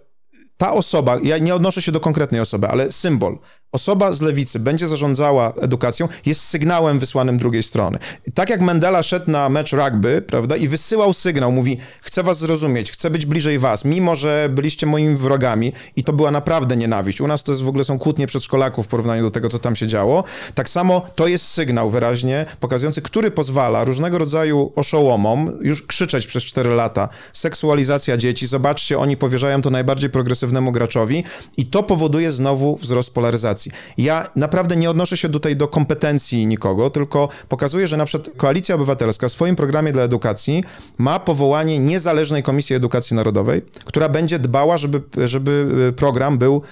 ta 0.63 0.73
osoba, 0.73 1.19
ja 1.23 1.39
nie 1.39 1.55
odnoszę 1.55 1.83
się 1.83 1.93
do 1.93 2.01
konkretnej 2.01 2.41
osoby, 2.41 2.69
ale 2.69 2.93
symbol, 2.93 3.39
osoba 3.73 4.13
z 4.13 4.21
lewicy 4.21 4.59
będzie 4.61 4.89
zarządzała 4.89 5.53
edukacją, 5.61 6.09
jest 6.27 6.41
sygnałem 6.41 6.99
wysłanym 6.99 7.39
drugiej 7.39 7.63
strony. 7.63 7.99
I 8.27 8.33
tak 8.33 8.51
jak 8.51 8.61
Mandela 8.61 9.03
szedł 9.03 9.31
na 9.31 9.49
mecz 9.49 9.73
rugby, 9.73 10.23
prawda, 10.27 10.57
i 10.57 10.69
wysyłał 10.69 11.13
sygnał, 11.13 11.53
mówi, 11.53 11.79
chcę 12.03 12.23
was 12.23 12.39
zrozumieć, 12.39 12.93
chcę 12.93 13.11
być 13.11 13.27
bliżej 13.27 13.59
was, 13.59 13.85
mimo 13.85 14.17
że 14.17 14.49
byliście 14.53 14.87
moimi 14.87 15.17
wrogami 15.17 15.73
i 15.97 16.05
to 16.05 16.13
była 16.13 16.31
naprawdę 16.31 16.77
nienawiść. 16.77 17.21
U 17.21 17.27
nas 17.27 17.43
to 17.43 17.53
jest 17.53 17.63
w 17.63 17.69
ogóle 17.69 17.85
są 17.85 17.99
kłótnie 17.99 18.27
przedszkolaków 18.27 18.87
w 18.87 18.89
porównaniu 18.89 19.23
do 19.23 19.31
tego, 19.31 19.49
co 19.49 19.59
tam 19.59 19.77
się 19.77 19.87
działo. 19.87 20.25
Tak 20.55 20.69
samo 20.69 21.03
to 21.15 21.27
jest 21.27 21.47
sygnał 21.47 21.91
wyraźnie 21.91 22.47
pokazujący, 22.61 23.03
który 23.03 23.31
pozwala 23.31 23.85
różnego 23.85 24.19
rodzaju 24.19 24.73
oszołomom 24.77 25.59
już 25.61 25.87
krzyczeć 25.87 26.27
przez 26.27 26.45
4 26.45 26.71
lata, 26.71 27.09
seksualizacja 27.33 28.17
dzieci, 28.17 28.47
zobaczcie, 28.47 28.99
oni 28.99 29.17
powierzają 29.17 29.63
to 29.63 29.71
najbardziej 29.71 30.11
progresywnego 30.53 30.72
graczowi 30.72 31.24
i 31.57 31.66
to 31.66 31.82
powoduje 31.82 32.32
znowu 32.32 32.76
wzrost 32.76 33.14
polaryzacji. 33.14 33.72
Ja 33.98 34.30
naprawdę 34.36 34.76
nie 34.76 34.90
odnoszę 34.90 35.16
się 35.16 35.28
tutaj 35.28 35.57
do 35.57 35.68
kompetencji 35.68 36.46
nikogo, 36.46 36.90
tylko 36.90 37.28
pokazuję, 37.48 37.88
że 37.88 37.96
na 37.96 38.05
przykład 38.05 38.36
Koalicja 38.36 38.74
Obywatelska 38.74 39.28
w 39.28 39.32
swoim 39.32 39.57
programie 39.57 39.92
dla 39.92 40.03
edukacji 40.03 40.64
ma 40.98 41.20
powołanie 41.20 41.78
niezależnej 41.78 42.42
Komisji 42.42 42.76
Edukacji 42.76 43.16
Narodowej, 43.16 43.62
która 43.84 44.09
będzie 44.09 44.38
dbała, 44.38 44.78
żeby, 44.78 45.03
żeby 45.24 45.92
program 45.96 46.38
był 46.38 46.62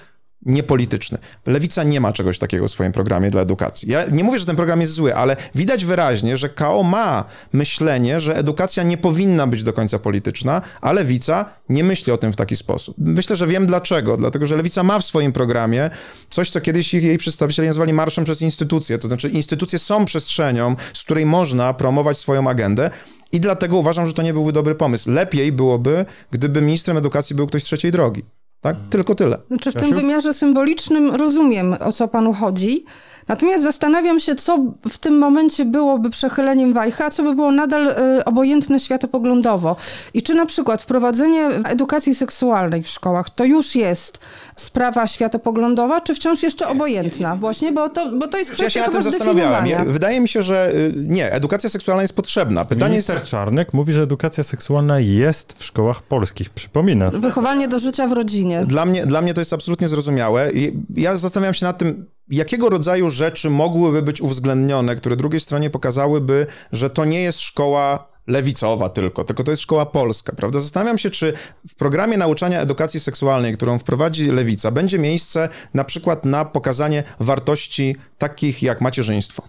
niepolityczny. 0.45 1.17
Lewica 1.45 1.83
nie 1.83 2.01
ma 2.01 2.13
czegoś 2.13 2.39
takiego 2.39 2.67
w 2.67 2.71
swoim 2.71 2.91
programie 2.91 3.31
dla 3.31 3.41
edukacji. 3.41 3.91
Ja 3.91 4.05
nie 4.05 4.23
mówię, 4.23 4.39
że 4.39 4.45
ten 4.45 4.55
program 4.55 4.81
jest 4.81 4.93
zły, 4.93 5.15
ale 5.15 5.35
widać 5.55 5.85
wyraźnie, 5.85 6.37
że 6.37 6.49
KO 6.49 6.83
ma 6.83 7.25
myślenie, 7.53 8.19
że 8.19 8.37
edukacja 8.37 8.83
nie 8.83 8.97
powinna 8.97 9.47
być 9.47 9.63
do 9.63 9.73
końca 9.73 9.99
polityczna, 9.99 10.61
a 10.81 10.91
Lewica 10.91 11.45
nie 11.69 11.83
myśli 11.83 12.13
o 12.13 12.17
tym 12.17 12.33
w 12.33 12.35
taki 12.35 12.55
sposób. 12.55 12.95
Myślę, 12.97 13.35
że 13.35 13.47
wiem 13.47 13.67
dlaczego. 13.67 14.17
Dlatego, 14.17 14.45
że 14.45 14.57
Lewica 14.57 14.83
ma 14.83 14.99
w 14.99 15.05
swoim 15.05 15.33
programie 15.33 15.89
coś, 16.29 16.49
co 16.49 16.61
kiedyś 16.61 16.93
jej 16.93 17.17
przedstawiciele 17.17 17.67
nazwali 17.67 17.93
marszem 17.93 18.23
przez 18.23 18.41
instytucje. 18.41 18.97
To 18.97 19.07
znaczy 19.07 19.29
instytucje 19.29 19.79
są 19.79 20.05
przestrzenią, 20.05 20.75
z 20.93 21.03
której 21.03 21.25
można 21.25 21.73
promować 21.73 22.17
swoją 22.17 22.49
agendę, 22.49 22.89
i 23.31 23.39
dlatego 23.39 23.77
uważam, 23.77 24.05
że 24.05 24.13
to 24.13 24.21
nie 24.21 24.33
byłby 24.33 24.51
dobry 24.51 24.75
pomysł. 24.75 25.11
Lepiej 25.11 25.51
byłoby, 25.51 26.05
gdyby 26.31 26.61
ministrem 26.61 26.97
edukacji 26.97 27.35
był 27.35 27.47
ktoś 27.47 27.63
z 27.63 27.65
trzeciej 27.65 27.91
drogi. 27.91 28.23
Tak? 28.61 28.75
Tylko 28.89 29.15
tyle. 29.15 29.37
Znaczy 29.47 29.71
w 29.71 29.75
tym 29.75 29.93
wymiarze 29.93 30.33
symbolicznym 30.33 31.15
rozumiem, 31.15 31.75
o 31.79 31.91
co 31.91 32.07
panu 32.07 32.33
chodzi. 32.33 32.85
Natomiast 33.31 33.63
zastanawiam 33.63 34.19
się, 34.19 34.35
co 34.35 34.65
w 34.89 34.97
tym 34.97 35.17
momencie 35.17 35.65
byłoby 35.65 36.09
przechyleniem 36.09 36.73
wajcha, 36.73 37.05
a 37.05 37.09
co 37.09 37.23
by 37.23 37.35
było 37.35 37.51
nadal 37.51 37.87
y, 37.87 38.25
obojętne 38.25 38.79
światopoglądowo. 38.79 39.75
I 40.13 40.23
czy 40.23 40.33
na 40.33 40.45
przykład 40.45 40.81
wprowadzenie 40.81 41.45
edukacji 41.47 42.15
seksualnej 42.15 42.83
w 42.83 42.87
szkołach 42.87 43.29
to 43.29 43.43
już 43.43 43.75
jest 43.75 44.19
sprawa 44.55 45.07
światopoglądowa, 45.07 46.01
czy 46.01 46.15
wciąż 46.15 46.43
jeszcze 46.43 46.67
obojętna? 46.67 47.35
Właśnie, 47.35 47.71
bo 47.71 47.89
to, 47.89 48.11
bo 48.11 48.27
to 48.27 48.37
jest 48.37 48.51
kwestia 48.51 48.63
Ja 48.63 48.69
się 48.69 48.79
nad 48.79 48.91
tym 48.91 49.11
zastanawiałem. 49.11 49.67
Ja, 49.67 49.85
wydaje 49.85 50.19
mi 50.19 50.27
się, 50.27 50.41
że 50.41 50.71
y, 50.75 50.93
nie, 50.95 51.31
edukacja 51.31 51.69
seksualna 51.69 52.01
jest 52.01 52.15
potrzebna. 52.15 52.65
Pytanie 52.65 52.91
Minister 52.91 53.15
jest... 53.15 53.27
Czarnek 53.27 53.73
mówi, 53.73 53.93
że 53.93 54.01
edukacja 54.01 54.43
seksualna 54.43 54.99
jest 54.99 55.53
w 55.57 55.63
szkołach 55.63 56.03
polskich. 56.03 56.49
Przypomina. 56.49 57.11
Wychowanie 57.11 57.67
do 57.67 57.79
życia 57.79 58.07
w 58.07 58.11
rodzinie. 58.11 58.65
Dla 58.65 58.85
mnie, 58.85 59.05
dla 59.05 59.21
mnie 59.21 59.33
to 59.33 59.41
jest 59.41 59.53
absolutnie 59.53 59.87
zrozumiałe. 59.87 60.51
Ja 60.95 61.15
zastanawiam 61.15 61.53
się 61.53 61.65
nad 61.65 61.77
tym, 61.77 62.05
jakiego 62.31 62.69
rodzaju 62.69 63.09
rzeczy 63.09 63.49
mogłyby 63.49 64.01
być 64.01 64.21
uwzględnione, 64.21 64.95
które 64.95 65.15
drugiej 65.15 65.39
stronie 65.39 65.69
pokazałyby, 65.69 66.47
że 66.71 66.89
to 66.89 67.05
nie 67.05 67.21
jest 67.21 67.39
szkoła 67.39 68.11
lewicowa 68.27 68.89
tylko, 68.89 69.23
tylko 69.23 69.43
to 69.43 69.51
jest 69.51 69.63
szkoła 69.63 69.85
polska, 69.85 70.35
prawda? 70.35 70.59
Zastanawiam 70.59 70.97
się, 70.97 71.09
czy 71.09 71.33
w 71.67 71.75
programie 71.75 72.17
nauczania 72.17 72.61
edukacji 72.61 72.99
seksualnej, 72.99 73.53
którą 73.53 73.79
wprowadzi 73.79 74.27
lewica, 74.27 74.71
będzie 74.71 74.99
miejsce 74.99 75.49
na 75.73 75.83
przykład 75.83 76.25
na 76.25 76.45
pokazanie 76.45 77.03
wartości 77.19 77.95
takich 78.17 78.63
jak 78.63 78.81
macierzyństwo, 78.81 79.43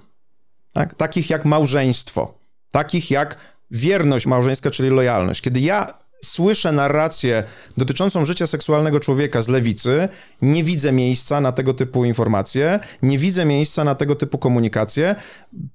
tak? 0.72 0.94
takich 0.94 1.30
jak 1.30 1.44
małżeństwo, 1.44 2.34
takich 2.70 3.10
jak 3.10 3.36
wierność 3.70 4.26
małżeńska, 4.26 4.70
czyli 4.70 4.90
lojalność. 4.90 5.40
Kiedy 5.40 5.60
ja 5.60 6.01
słyszę 6.24 6.72
narrację 6.72 7.44
dotyczącą 7.76 8.24
życia 8.24 8.46
seksualnego 8.46 9.00
człowieka 9.00 9.42
z 9.42 9.48
lewicy, 9.48 10.08
nie 10.42 10.64
widzę 10.64 10.92
miejsca 10.92 11.40
na 11.40 11.52
tego 11.52 11.74
typu 11.74 12.04
informacje, 12.04 12.80
nie 13.02 13.18
widzę 13.18 13.44
miejsca 13.44 13.84
na 13.84 13.94
tego 13.94 14.14
typu 14.14 14.38
komunikację. 14.38 15.14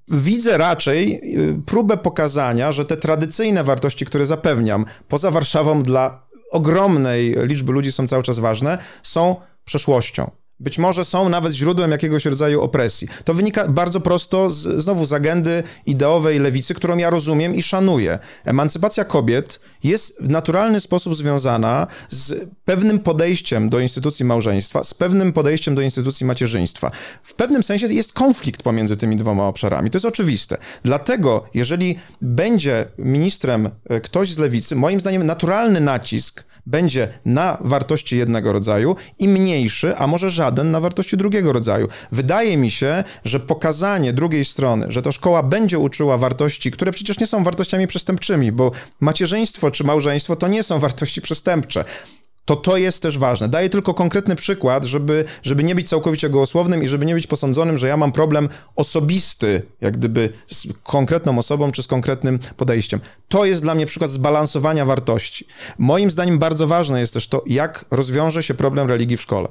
Widzę 0.08 0.58
raczej 0.58 1.20
y, 1.40 1.62
próbę 1.66 1.96
pokazania, 1.96 2.72
że 2.72 2.84
te 2.84 2.96
tradycyjne 2.96 3.64
wartości, 3.64 4.06
które 4.06 4.26
zapewniam 4.26 4.84
poza 5.08 5.30
Warszawą 5.30 5.82
dla 5.82 6.28
ogromnej 6.50 7.36
liczby 7.42 7.72
ludzi 7.72 7.92
są 7.92 8.08
cały 8.08 8.22
czas 8.22 8.38
ważne, 8.38 8.78
są 9.02 9.36
przeszłością. 9.64 10.30
Być 10.60 10.78
może 10.78 11.04
są 11.04 11.28
nawet 11.28 11.52
źródłem 11.52 11.90
jakiegoś 11.90 12.24
rodzaju 12.24 12.60
opresji. 12.62 13.08
To 13.24 13.34
wynika 13.34 13.68
bardzo 13.68 14.00
prosto 14.00 14.50
z, 14.50 14.82
znowu 14.82 15.06
z 15.06 15.12
agendy 15.12 15.62
ideowej 15.86 16.38
lewicy, 16.38 16.74
którą 16.74 16.96
ja 16.96 17.10
rozumiem 17.10 17.54
i 17.54 17.62
szanuję. 17.62 18.18
Emancypacja 18.44 19.04
kobiet 19.04 19.60
jest 19.84 20.22
w 20.22 20.28
naturalny 20.28 20.80
sposób 20.80 21.16
związana 21.16 21.86
z 22.08 22.48
pewnym 22.64 22.98
podejściem 22.98 23.68
do 23.68 23.80
instytucji 23.80 24.24
małżeństwa, 24.24 24.84
z 24.84 24.94
pewnym 24.94 25.32
podejściem 25.32 25.74
do 25.74 25.82
instytucji 25.82 26.26
macierzyństwa. 26.26 26.90
W 27.22 27.34
pewnym 27.34 27.62
sensie 27.62 27.86
jest 27.86 28.12
konflikt 28.12 28.62
pomiędzy 28.62 28.96
tymi 28.96 29.16
dwoma 29.16 29.46
obszarami. 29.46 29.90
To 29.90 29.96
jest 29.96 30.06
oczywiste. 30.06 30.58
Dlatego, 30.82 31.44
jeżeli 31.54 31.98
będzie 32.22 32.86
ministrem 32.98 33.70
e, 33.88 34.00
ktoś 34.00 34.32
z 34.32 34.38
lewicy, 34.38 34.76
moim 34.76 35.00
zdaniem 35.00 35.26
naturalny 35.26 35.80
nacisk 35.80 36.44
będzie 36.68 37.08
na 37.24 37.58
wartości 37.60 38.18
jednego 38.18 38.52
rodzaju 38.52 38.96
i 39.18 39.28
mniejszy, 39.28 39.96
a 39.96 40.06
może 40.06 40.30
żaden 40.30 40.70
na 40.70 40.80
wartości 40.80 41.16
drugiego 41.16 41.52
rodzaju. 41.52 41.88
Wydaje 42.12 42.56
mi 42.56 42.70
się, 42.70 43.04
że 43.24 43.40
pokazanie 43.40 44.12
drugiej 44.12 44.44
strony, 44.44 44.86
że 44.88 45.02
ta 45.02 45.12
szkoła 45.12 45.42
będzie 45.42 45.78
uczyła 45.78 46.18
wartości, 46.18 46.70
które 46.70 46.92
przecież 46.92 47.18
nie 47.18 47.26
są 47.26 47.44
wartościami 47.44 47.86
przestępczymi, 47.86 48.52
bo 48.52 48.70
macierzyństwo 49.00 49.70
czy 49.70 49.84
małżeństwo 49.84 50.36
to 50.36 50.48
nie 50.48 50.62
są 50.62 50.78
wartości 50.78 51.22
przestępcze 51.22 51.84
to 52.48 52.56
to 52.56 52.76
jest 52.76 53.02
też 53.02 53.18
ważne. 53.18 53.48
Daję 53.48 53.70
tylko 53.70 53.94
konkretny 53.94 54.36
przykład, 54.36 54.84
żeby, 54.84 55.24
żeby 55.42 55.64
nie 55.64 55.74
być 55.74 55.88
całkowicie 55.88 56.30
gołosłownym 56.30 56.82
i 56.82 56.88
żeby 56.88 57.06
nie 57.06 57.14
być 57.14 57.26
posądzonym, 57.26 57.78
że 57.78 57.88
ja 57.88 57.96
mam 57.96 58.12
problem 58.12 58.48
osobisty, 58.76 59.62
jak 59.80 59.96
gdyby 59.96 60.32
z 60.46 60.66
konkretną 60.82 61.38
osobą 61.38 61.72
czy 61.72 61.82
z 61.82 61.86
konkretnym 61.86 62.38
podejściem. 62.56 63.00
To 63.28 63.44
jest 63.44 63.62
dla 63.62 63.74
mnie 63.74 63.86
przykład 63.86 64.10
zbalansowania 64.10 64.84
wartości. 64.84 65.46
Moim 65.78 66.10
zdaniem 66.10 66.38
bardzo 66.38 66.66
ważne 66.66 67.00
jest 67.00 67.14
też 67.14 67.28
to, 67.28 67.42
jak 67.46 67.84
rozwiąże 67.90 68.42
się 68.42 68.54
problem 68.54 68.88
religii 68.88 69.16
w 69.16 69.22
szkole. 69.22 69.48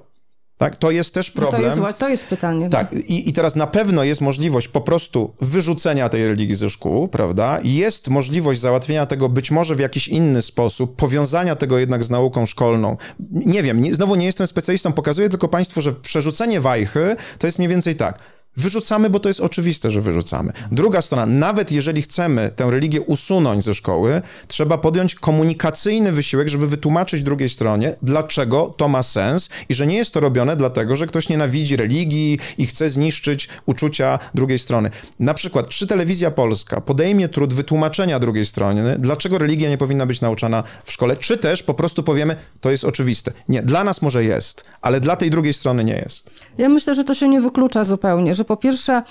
Tak, 0.57 0.75
to 0.75 0.91
jest 0.91 1.13
też 1.13 1.31
problem. 1.31 1.61
No 1.61 1.75
to, 1.75 1.87
jest, 1.87 1.99
to 1.99 2.09
jest 2.09 2.25
pytanie. 2.25 2.69
Tak, 2.69 2.93
I, 2.93 3.29
i 3.29 3.33
teraz 3.33 3.55
na 3.55 3.67
pewno 3.67 4.03
jest 4.03 4.21
możliwość 4.21 4.67
po 4.67 4.81
prostu 4.81 5.33
wyrzucenia 5.41 6.09
tej 6.09 6.25
religii 6.25 6.55
ze 6.55 6.69
szkół, 6.69 7.07
prawda? 7.07 7.59
Jest 7.63 8.09
możliwość 8.09 8.59
załatwienia 8.59 9.05
tego 9.05 9.29
być 9.29 9.51
może 9.51 9.75
w 9.75 9.79
jakiś 9.79 10.07
inny 10.07 10.41
sposób, 10.41 10.95
powiązania 10.95 11.55
tego 11.55 11.79
jednak 11.79 12.03
z 12.03 12.09
nauką 12.09 12.45
szkolną. 12.45 12.97
Nie 13.31 13.63
wiem, 13.63 13.81
nie, 13.81 13.95
znowu 13.95 14.15
nie 14.15 14.25
jestem 14.25 14.47
specjalistą, 14.47 14.93
pokazuję 14.93 15.29
tylko 15.29 15.47
Państwu, 15.47 15.81
że 15.81 15.93
przerzucenie 15.93 16.61
wajchy 16.61 17.15
to 17.39 17.47
jest 17.47 17.59
mniej 17.59 17.69
więcej 17.69 17.95
tak 17.95 18.19
Wyrzucamy, 18.57 19.09
bo 19.09 19.19
to 19.19 19.29
jest 19.29 19.39
oczywiste, 19.39 19.91
że 19.91 20.01
wyrzucamy. 20.01 20.53
Druga 20.71 21.01
strona, 21.01 21.25
nawet 21.25 21.71
jeżeli 21.71 22.01
chcemy 22.01 22.51
tę 22.55 22.71
religię 22.71 23.01
usunąć 23.01 23.63
ze 23.63 23.73
szkoły, 23.73 24.21
trzeba 24.47 24.77
podjąć 24.77 25.15
komunikacyjny 25.15 26.11
wysiłek, 26.11 26.47
żeby 26.47 26.67
wytłumaczyć 26.67 27.23
drugiej 27.23 27.49
stronie, 27.49 27.95
dlaczego 28.01 28.73
to 28.77 28.87
ma 28.87 29.03
sens 29.03 29.49
i 29.69 29.75
że 29.75 29.87
nie 29.87 29.97
jest 29.97 30.13
to 30.13 30.19
robione 30.19 30.55
dlatego, 30.55 30.95
że 30.95 31.05
ktoś 31.05 31.29
nienawidzi 31.29 31.75
religii 31.75 32.39
i 32.57 32.65
chce 32.65 32.89
zniszczyć 32.89 33.49
uczucia 33.65 34.19
drugiej 34.35 34.59
strony. 34.59 34.89
Na 35.19 35.33
przykład, 35.33 35.67
czy 35.67 35.87
telewizja 35.87 36.31
polska 36.31 36.81
podejmie 36.81 37.29
trud 37.29 37.53
wytłumaczenia 37.53 38.19
drugiej 38.19 38.45
strony, 38.45 38.97
dlaczego 38.99 39.37
religia 39.37 39.69
nie 39.69 39.77
powinna 39.77 40.05
być 40.05 40.21
nauczana 40.21 40.63
w 40.83 40.91
szkole, 40.91 41.15
czy 41.15 41.37
też 41.37 41.63
po 41.63 41.73
prostu 41.73 42.03
powiemy, 42.03 42.35
to 42.61 42.71
jest 42.71 42.85
oczywiste. 42.85 43.31
Nie, 43.49 43.61
dla 43.61 43.83
nas 43.83 44.01
może 44.01 44.23
jest, 44.23 44.63
ale 44.81 44.99
dla 44.99 45.15
tej 45.15 45.31
drugiej 45.31 45.53
strony 45.53 45.83
nie 45.83 45.95
jest. 45.95 46.31
Ja 46.57 46.69
myślę, 46.69 46.95
że 46.95 47.03
to 47.03 47.15
się 47.15 47.29
nie 47.29 47.41
wyklucza 47.41 47.85
zupełnie, 47.85 48.35
że 48.35 48.46
po 48.47 48.57
pierwsze 48.57 49.01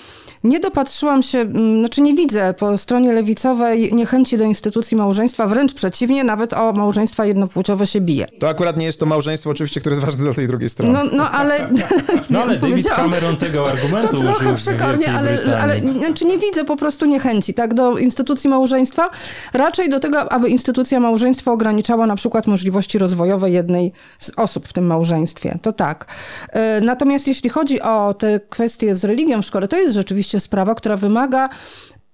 nie 0.43 0.59
dopatrzyłam 0.59 1.23
się, 1.23 1.39
mm, 1.39 1.79
znaczy 1.79 2.01
nie 2.01 2.13
widzę 2.13 2.53
po 2.53 2.77
stronie 2.77 3.13
lewicowej 3.13 3.93
niechęci 3.93 4.37
do 4.37 4.43
instytucji 4.43 4.97
małżeństwa, 4.97 5.47
wręcz 5.47 5.73
przeciwnie, 5.73 6.23
nawet 6.23 6.53
o 6.53 6.73
małżeństwa 6.73 7.25
jednopłciowe 7.25 7.87
się 7.87 8.01
bije. 8.01 8.27
To 8.39 8.49
akurat 8.49 8.77
nie 8.77 8.85
jest 8.85 8.99
to 8.99 9.05
małżeństwo 9.05 9.49
oczywiście, 9.49 9.79
które 9.79 9.95
jest 9.95 10.05
ważne 10.05 10.23
dla 10.23 10.33
tej 10.33 10.47
drugiej 10.47 10.69
strony. 10.69 10.93
No, 10.93 11.03
no 11.17 11.31
ale... 11.31 11.57
No 12.29 12.41
ale 12.41 12.57
David 12.67 12.89
Cameron 12.89 13.37
tego 13.37 13.69
argumentu 13.69 14.07
to 14.07 14.17
użył 14.17 14.51
w 14.51 14.55
przekornie, 14.55 15.13
ale, 15.13 15.59
ale 15.61 15.79
znaczy 15.79 16.25
nie 16.25 16.37
widzę 16.37 16.65
po 16.65 16.75
prostu 16.75 17.05
niechęci 17.05 17.53
tak, 17.53 17.73
do 17.73 17.97
instytucji 17.97 18.49
małżeństwa, 18.49 19.09
raczej 19.53 19.89
do 19.89 19.99
tego, 19.99 20.31
aby 20.31 20.49
instytucja 20.49 20.99
małżeństwa 20.99 21.51
ograniczała 21.51 22.07
na 22.07 22.15
przykład 22.15 22.47
możliwości 22.47 22.97
rozwojowe 22.97 23.49
jednej 23.49 23.91
z 24.19 24.31
osób 24.37 24.67
w 24.67 24.73
tym 24.73 24.85
małżeństwie. 24.85 25.59
To 25.61 25.73
tak. 25.73 26.05
E, 26.49 26.81
natomiast 26.81 27.27
jeśli 27.27 27.49
chodzi 27.49 27.81
o 27.81 28.13
te 28.13 28.39
kwestie 28.49 28.95
z 28.95 29.03
religią 29.03 29.26
w 29.41 29.45
szkole, 29.45 29.67
to 29.67 29.77
jest 29.77 29.93
rzeczywiście 29.93 30.39
sprawa, 30.39 30.75
która 30.75 30.97
wymaga 30.97 31.49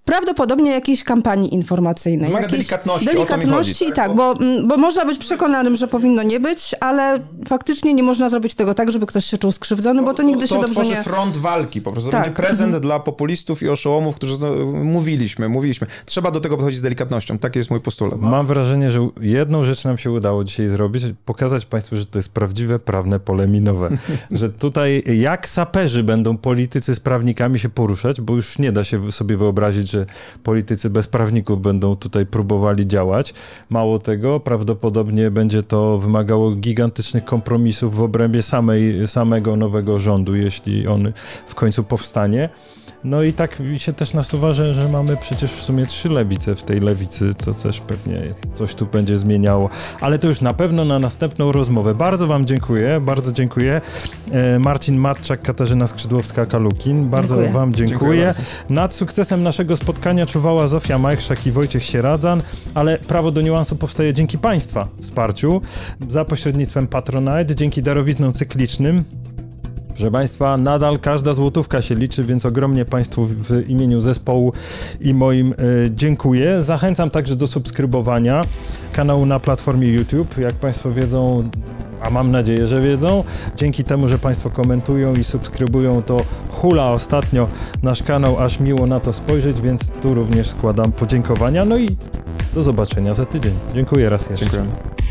Prawdopodobnie 0.06 0.72
jakiejś 0.72 1.04
kampanii 1.04 1.54
informacyjnej. 1.54 2.28
Wymaga 2.28 2.43
jakiejś 2.43 2.60
delikatności, 2.60 3.06
delikatności 3.06 3.89
i 3.89 3.91
tak, 3.91 4.16
bo, 4.16 4.32
mm, 4.32 4.68
bo 4.68 4.78
można 4.78 5.06
być 5.06 5.20
przekonanym, 5.20 5.76
że 5.76 5.88
powinno 5.88 6.24
nie 6.24 6.39
być, 6.39 6.76
ale 6.80 7.20
faktycznie 7.47 7.93
nie 7.93 8.04
można 8.04 8.30
zrobić 8.30 8.56
tego 8.56 8.74
tak, 8.74 8.91
żeby 8.91 9.06
ktoś 9.06 9.26
się 9.26 9.38
czuł 9.38 9.51
skrzywdzony, 9.51 10.01
bo 10.01 10.14
to 10.14 10.24
nigdy 10.24 10.47
to 10.47 10.56
się 10.56 10.62
dobrze 10.62 10.84
nie... 10.84 11.04
front 11.04 11.38
walki, 11.38 11.82
po 11.82 11.91
prostu 11.91 12.12
Tak. 12.12 12.22
będzie 12.22 12.36
prezent 12.36 12.78
dla 12.78 12.99
populistów 12.99 13.64
i 13.64 13.70
oszołomów, 13.70 14.16
którzy 14.16 14.36
no, 14.41 14.56
mówiliśmy, 14.66 15.49
mówiliśmy. 15.49 15.88
Trzeba 16.06 16.32
do 16.32 16.39
tego 16.39 16.56
podchodzić 16.56 16.80
z 16.80 16.82
delikatnością. 16.82 17.38
Taki 17.38 17.60
jest 17.60 17.70
mój 17.70 17.82
postulat. 17.82 18.20
Mam 18.20 18.47
wrażenie, 18.47 18.91
że 18.91 19.08
jedną 19.22 19.64
rzecz 19.64 19.84
nam 19.84 19.97
się 19.97 20.12
udało 20.12 20.43
dzisiaj 20.43 20.68
zrobić, 20.68 21.04
pokazać 21.26 21.66
Państwu, 21.66 21.97
że 21.97 22.06
to 22.06 22.20
jest 22.20 22.30
prawdziwe 22.30 22.80
prawne 22.80 23.20
pole 23.20 23.47
minowe. 23.47 23.89
że 24.32 24.49
tutaj 24.49 25.04
jak 25.16 25.49
saperzy 25.49 26.04
będą 26.04 26.38
politycy 26.38 26.95
z 26.95 26.99
prawnikami 26.99 27.60
się 27.60 27.70
poruszać, 27.70 28.22
bo 28.22 28.36
już 28.36 28.60
nie 28.60 28.72
da 28.72 28.84
się 28.84 29.12
sobie 29.12 29.38
wyobrazić, 29.38 29.93
że 29.94 30.06
politycy 30.44 30.89
bez 30.89 31.08
prawników 31.08 31.62
będą 31.62 31.96
tutaj 31.96 32.26
próbowali 32.26 32.88
działać. 32.88 33.34
Mało 33.70 34.00
tego, 34.00 34.39
prawdopodobnie 34.39 35.32
będzie 35.32 35.64
to 35.64 35.98
wymagało 35.98 36.52
gigantycznych 36.56 37.26
kompromisów 37.26 37.96
w 37.96 38.02
obrębie 38.02 38.41
samej, 38.41 39.08
samego 39.08 39.56
nowego 39.56 40.00
rządu, 40.00 40.36
jeśli 40.36 40.88
on 40.88 41.14
w 41.48 41.56
końcu 41.56 41.84
powstanie. 41.84 42.50
No 43.04 43.24
i 43.24 43.34
tak 43.34 43.60
mi 43.60 43.80
się 43.80 43.93
też 43.93 44.14
nasuwa, 44.14 44.54
że, 44.54 44.74
że 44.74 44.89
mamy 44.89 45.18
przecież 45.18 45.51
w 45.51 45.62
sumie 45.62 45.86
trzy 45.86 46.10
lewice 46.10 46.56
w 46.56 46.64
tej 46.64 46.80
lewicy, 46.80 47.34
co 47.38 47.54
też 47.54 47.80
pewnie 47.80 48.22
coś 48.54 48.76
tu 48.76 48.86
będzie 48.86 49.18
zmieniało. 49.18 49.70
Ale 50.01 50.20
to 50.20 50.28
już 50.28 50.41
na 50.41 50.54
pewno 50.54 50.86
na 50.86 50.99
następną 50.99 51.51
rozmowę. 51.51 51.95
Bardzo 51.95 52.28
Wam 52.28 52.45
dziękuję, 52.45 53.01
bardzo 53.01 53.32
dziękuję. 53.32 53.82
E, 54.32 54.60
Marcin 54.60 54.97
Matczak, 54.97 55.41
Katarzyna 55.41 55.86
Skrzydłowska-Kalukin, 55.86 57.06
bardzo 57.06 57.36
Dziękuję. 57.36 57.54
Wam 57.54 57.74
dziękuję. 57.76 57.99
Dziękuję. 57.99 58.34
Nad 58.70 58.93
sukcesem 58.93 59.43
naszego 59.43 59.78
spotkania 59.78 60.26
czuwała 60.26 60.68
Zofia 60.68 60.97
Majchrzak 60.97 61.47
i 61.47 61.51
Wojciech 61.51 61.84
Sieradzan, 61.84 62.41
ale 62.74 62.97
prawo 62.97 63.32
do 63.32 63.41
niuansu 63.41 63.76
powstaje 63.76 64.14
dzięki 64.14 64.38
Państwa 64.38 64.88
wsparciu 65.01 65.62
za 66.10 66.26
pośrednictwem 66.26 66.88
Patronite, 66.88 67.56
dzięki 67.56 67.84
darowiznom 67.84 68.34
cyklicznym. 68.34 69.04
Proszę 69.94 70.12
Państwa, 70.12 70.58
nadal 70.58 71.00
każda 71.00 71.34
złotówka 71.34 71.82
się 71.82 71.96
liczy, 71.96 72.24
więc 72.24 72.46
ogromnie 72.46 72.86
Państwu 72.86 73.26
w 73.26 73.70
imieniu 73.70 74.02
zespołu 74.02 74.54
i 75.02 75.14
moim 75.14 75.52
e, 75.52 75.56
dziękuję. 75.91 76.62
Zachęcam 76.62 77.10
także 77.10 77.36
do 77.36 77.48
subskrybowania 77.48 78.41
kanału 78.94 79.26
na 79.26 79.39
platformie 79.39 79.88
YouTube. 79.88 80.38
Jak 80.38 80.56
Państwo 80.56 80.91
wiedzą, 80.91 81.50
a 82.02 82.10
mam 82.10 82.32
nadzieję, 82.32 82.68
że 82.68 82.82
wiedzą, 82.82 83.24
dzięki 83.56 83.84
temu, 83.84 84.08
że 84.08 84.18
Państwo 84.20 84.50
komentują 84.50 85.16
i 85.16 85.24
subskrybują, 85.24 86.04
to 86.04 86.22
hula 86.50 86.91
ostatnio 86.91 87.48
nasz 87.84 88.04
kanał, 88.04 88.39
aż 88.39 88.60
miło 88.60 88.88
na 88.88 89.00
to 89.00 89.14
spojrzeć, 89.14 89.62
więc 89.62 89.89
tu 89.89 90.14
również 90.14 90.50
składam 90.50 90.91
podziękowania. 90.91 91.66
No 91.66 91.78
i 91.78 91.98
do 92.54 92.64
zobaczenia 92.64 93.14
za 93.14 93.26
tydzień. 93.26 93.54
Dziękuję 93.74 94.10
raz 94.10 94.30
jeszcze. 94.30 94.46
Dziękuję. 94.46 95.03